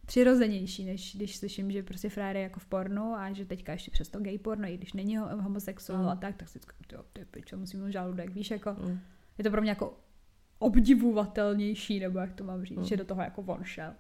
přirozenější, 0.06 0.86
než 0.86 1.16
když 1.16 1.36
slyším, 1.36 1.72
že 1.72 1.84
prostě 1.84 2.10
frér 2.10 2.36
je 2.36 2.42
jako 2.42 2.60
v 2.60 2.66
pornu 2.66 3.14
a 3.14 3.34
že 3.34 3.46
teďka 3.46 3.72
ještě 3.72 3.92
přesto 3.92 4.20
gay 4.20 4.38
porno, 4.38 4.68
i 4.68 4.78
když 4.78 4.94
není 4.94 5.18
homosexuál 5.18 6.04
mm. 6.04 6.10
a 6.10 6.16
tak, 6.16 6.36
tak 6.36 6.50
si 6.50 6.60
říkám, 6.60 6.78
jo, 6.94 7.04
ty 7.14 7.26
pičo, 7.26 7.58
musím 7.58 7.84
mít 7.86 7.92
žaludek, 7.92 8.30
víš, 8.30 8.52
jako, 8.52 8.74
mm. 8.74 9.00
je 9.38 9.44
to 9.44 9.52
pro 9.52 9.62
mě 9.62 9.72
jako 9.72 10.00
obdivovatelnější, 10.60 12.00
nebo 12.00 12.20
jak 12.20 12.34
to 12.34 12.44
mám 12.44 12.66
říct, 12.66 12.78
mm. 12.78 12.86
že 12.86 12.98
do 12.98 13.06
toho 13.06 13.22
jako 13.22 13.42
von 13.42 13.64
šel. 13.64 13.94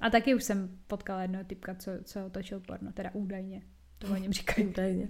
A 0.00 0.10
taky 0.10 0.34
už 0.34 0.44
jsem 0.44 0.78
potkala 0.86 1.22
jednoho 1.22 1.44
typka, 1.44 1.74
co, 1.74 1.90
co 2.04 2.30
točil 2.30 2.60
porno, 2.60 2.92
teda 2.92 3.10
údajně. 3.12 3.62
To 3.98 4.06
o 4.06 4.16
něm 4.16 4.32
říkají. 4.38 4.66
údajně. 4.66 5.08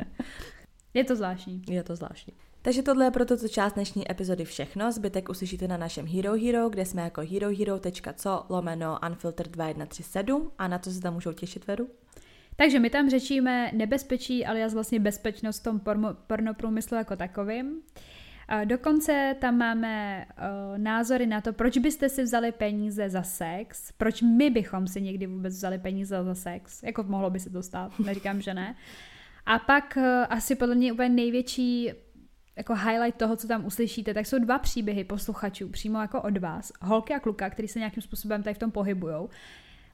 je 0.95 1.05
to 1.05 1.16
zvláštní. 1.16 1.62
Je 1.68 1.82
to 1.82 1.97
zvláštní. 1.97 2.34
Takže 2.65 2.83
tohle 2.83 3.05
je 3.05 3.11
pro 3.11 3.25
tuto 3.25 3.49
část 3.49 3.73
dnešní 3.73 4.11
epizody 4.11 4.45
všechno. 4.45 4.93
Zbytek 4.93 5.29
uslyšíte 5.29 5.69
na 5.69 5.77
našem 5.77 6.07
Hero 6.07 6.33
Hero, 6.33 6.69
kde 6.69 6.85
jsme 6.85 7.03
jako 7.03 7.21
herohero.co 7.21 8.47
lomeno 8.49 8.99
unfiltered 9.09 9.53
2137 9.53 10.53
a 10.59 10.69
na 10.69 10.79
to 10.79 10.91
se 10.91 11.01
tam 11.01 11.15
můžou 11.15 11.33
těšit 11.33 11.67
vedu. 11.67 11.89
Takže 12.57 12.79
my 12.79 12.91
tam 12.91 13.11
řečíme 13.11 13.71
nebezpečí, 13.73 14.47
ale 14.47 14.69
vlastně 14.69 15.01
bezpečnost 15.01 15.61
v 15.61 15.62
tom 15.62 15.81
porno, 15.81 16.15
pornoprůmyslu 16.27 16.97
jako 16.97 17.17
takovým. 17.17 17.81
Dokonce 18.65 19.37
tam 19.41 19.59
máme 19.59 20.27
uh, 20.27 20.79
názory 20.79 21.27
na 21.27 21.41
to, 21.41 21.53
proč 21.53 21.79
byste 21.79 22.09
si 22.09 22.23
vzali 22.23 22.53
peníze 22.53 23.11
za 23.11 23.23
sex, 23.23 23.93
proč 23.93 24.23
my 24.23 24.51
bychom 24.51 24.87
si 24.87 25.03
někdy 25.03 25.27
vůbec 25.27 25.55
vzali 25.55 25.79
peníze 25.79 26.25
za 26.25 26.35
sex, 26.35 26.83
jako 26.83 27.03
mohlo 27.03 27.31
by 27.31 27.41
se 27.41 27.51
to 27.51 27.62
stát, 27.62 27.99
neříkám, 27.99 28.41
že 28.41 28.55
ne. 28.55 28.77
A 29.47 29.59
pak 29.59 29.95
uh, 29.97 30.05
asi 30.29 30.57
podle 30.57 30.75
mě 30.75 30.93
úplně 30.93 31.09
největší 31.09 31.93
jako 32.57 32.75
highlight 32.75 33.19
toho, 33.19 33.37
co 33.37 33.49
tam 33.49 33.67
uslyšíte, 33.67 34.15
tak 34.15 34.27
jsou 34.27 34.39
dva 34.39 34.59
příběhy 34.59 35.05
posluchačů 35.05 35.69
přímo 35.69 36.01
jako 36.01 36.23
od 36.23 36.39
vás. 36.39 36.73
Holky 36.83 37.15
a 37.15 37.21
kluka, 37.21 37.51
který 37.51 37.69
se 37.69 37.79
nějakým 37.79 38.03
způsobem 38.03 38.43
tady 38.43 38.55
v 38.55 38.59
tom 38.59 38.71
pohybujou. 38.71 39.29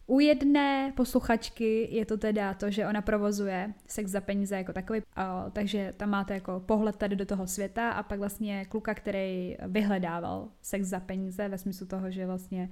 U 0.06 0.20
jedné 0.20 0.92
posluchačky 0.96 1.88
je 1.90 2.06
to 2.06 2.16
teda 2.16 2.54
to, 2.54 2.70
že 2.70 2.86
ona 2.86 3.02
provozuje 3.02 3.74
sex 3.86 4.10
za 4.10 4.20
peníze 4.20 4.56
jako 4.56 4.72
takový, 4.72 5.02
a, 5.16 5.50
takže 5.50 5.92
tam 5.96 6.10
máte 6.10 6.34
jako 6.34 6.60
pohled 6.60 6.96
tady 6.96 7.16
do 7.16 7.26
toho 7.26 7.46
světa 7.46 7.90
a 7.90 8.02
pak 8.02 8.18
vlastně 8.18 8.64
kluka, 8.64 8.94
který 8.94 9.56
vyhledával 9.66 10.48
sex 10.62 10.88
za 10.88 11.00
peníze 11.00 11.48
ve 11.48 11.58
smyslu 11.58 11.86
toho, 11.86 12.10
že 12.10 12.26
vlastně 12.26 12.70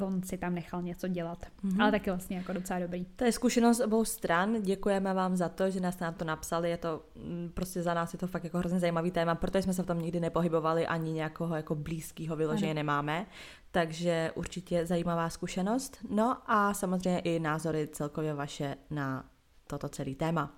on 0.00 0.22
si 0.22 0.38
tam 0.38 0.54
nechal 0.54 0.82
něco 0.82 1.08
dělat. 1.08 1.46
Mm-hmm. 1.64 1.82
Ale 1.82 1.90
taky 1.90 2.10
vlastně 2.10 2.36
jako 2.36 2.52
docela 2.52 2.80
dobrý. 2.80 3.04
To 3.04 3.24
je 3.24 3.32
zkušenost 3.32 3.80
obou 3.80 4.04
stran. 4.04 4.62
Děkujeme 4.62 5.14
vám 5.14 5.36
za 5.36 5.48
to, 5.48 5.70
že 5.70 5.80
nás 5.80 5.98
nám 5.98 6.14
to 6.14 6.24
napsali. 6.24 6.70
Je 6.70 6.76
to 6.76 7.02
mm, 7.16 7.50
prostě 7.54 7.82
za 7.82 7.94
nás 7.94 8.12
je 8.12 8.18
to 8.18 8.26
fakt 8.26 8.44
jako 8.44 8.58
hrozně 8.58 8.80
zajímavý 8.80 9.10
téma, 9.10 9.34
protože 9.34 9.62
jsme 9.62 9.74
se 9.74 9.82
v 9.82 9.86
tom 9.86 9.98
nikdy 9.98 10.20
nepohybovali, 10.20 10.86
ani 10.86 11.12
nějakého 11.12 11.56
jako 11.56 11.74
blízkého 11.74 12.36
vyloženě 12.36 12.74
nemáme. 12.74 13.26
Takže 13.70 14.32
určitě 14.34 14.86
zajímavá 14.86 15.30
zkušenost. 15.30 15.98
No 16.10 16.36
a 16.46 16.74
samozřejmě 16.74 17.20
i 17.20 17.40
názory 17.40 17.88
celkově 17.92 18.34
vaše 18.34 18.76
na 18.90 19.24
toto 19.66 19.88
celé 19.88 20.14
téma. 20.14 20.54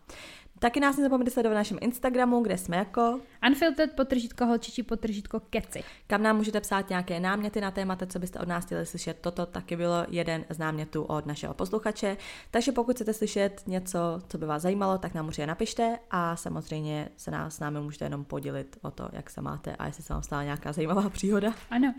Taky 0.63 0.81
nás 0.81 0.97
nezapomeňte 0.97 1.31
sledovat 1.31 1.55
na 1.55 1.61
našem 1.61 1.79
Instagramu, 1.81 2.41
kde 2.41 2.59
jsme 2.59 2.77
jako 2.77 3.21
Unfiltered 3.49 3.93
potržítko 3.93 4.47
holčičí 4.47 4.83
potržítko 4.83 5.41
keci. 5.41 5.85
Kam 6.07 6.23
nám 6.23 6.37
můžete 6.37 6.61
psát 6.61 6.89
nějaké 6.89 7.21
náměty 7.21 7.61
na 7.61 7.71
témata, 7.71 8.07
co 8.07 8.19
byste 8.19 8.39
od 8.39 8.49
nás 8.49 8.65
chtěli 8.65 8.87
slyšet. 8.87 9.19
Toto 9.21 9.47
taky 9.47 9.77
bylo 9.77 10.07
jeden 10.09 10.45
z 10.49 10.59
námětů 10.59 11.03
od 11.03 11.27
našeho 11.27 11.55
posluchače. 11.55 12.17
Takže 12.51 12.73
pokud 12.73 12.97
chcete 12.97 13.13
slyšet 13.13 13.63
něco, 13.67 13.99
co 14.29 14.39
by 14.39 14.47
vás 14.47 14.63
zajímalo, 14.63 14.99
tak 14.99 15.15
nám 15.15 15.27
určitě 15.27 15.47
napište 15.47 15.99
a 16.11 16.37
samozřejmě 16.37 17.09
se 17.17 17.31
nás 17.31 17.57
s 17.57 17.61
námi 17.61 17.81
můžete 17.81 18.05
jenom 18.05 18.25
podělit 18.25 18.77
o 18.83 18.91
to, 18.91 19.09
jak 19.13 19.31
se 19.31 19.41
máte 19.41 19.77
a 19.77 19.87
jestli 19.87 20.03
se 20.03 20.13
vám 20.13 20.23
stala 20.23 20.43
nějaká 20.43 20.73
zajímavá 20.73 21.11
příhoda. 21.11 21.55
Ano. 21.71 21.95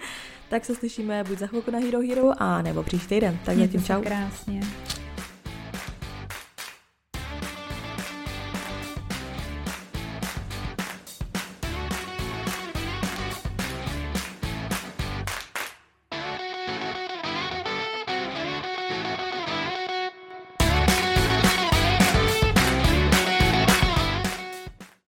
tak 0.50 0.66
se 0.66 0.76
slyšíme 0.76 1.24
buď 1.24 1.38
za 1.38 1.48
chvilku 1.48 1.72
na 1.72 1.80
Hero 1.80 2.00
Hero 2.00 2.32
a 2.38 2.62
nebo 2.62 2.84
příští 2.84 3.08
týden. 3.08 3.40
Tak 3.46 3.58
zatím 3.58 3.84
čau. 3.84 4.02
Krásně. 4.02 4.62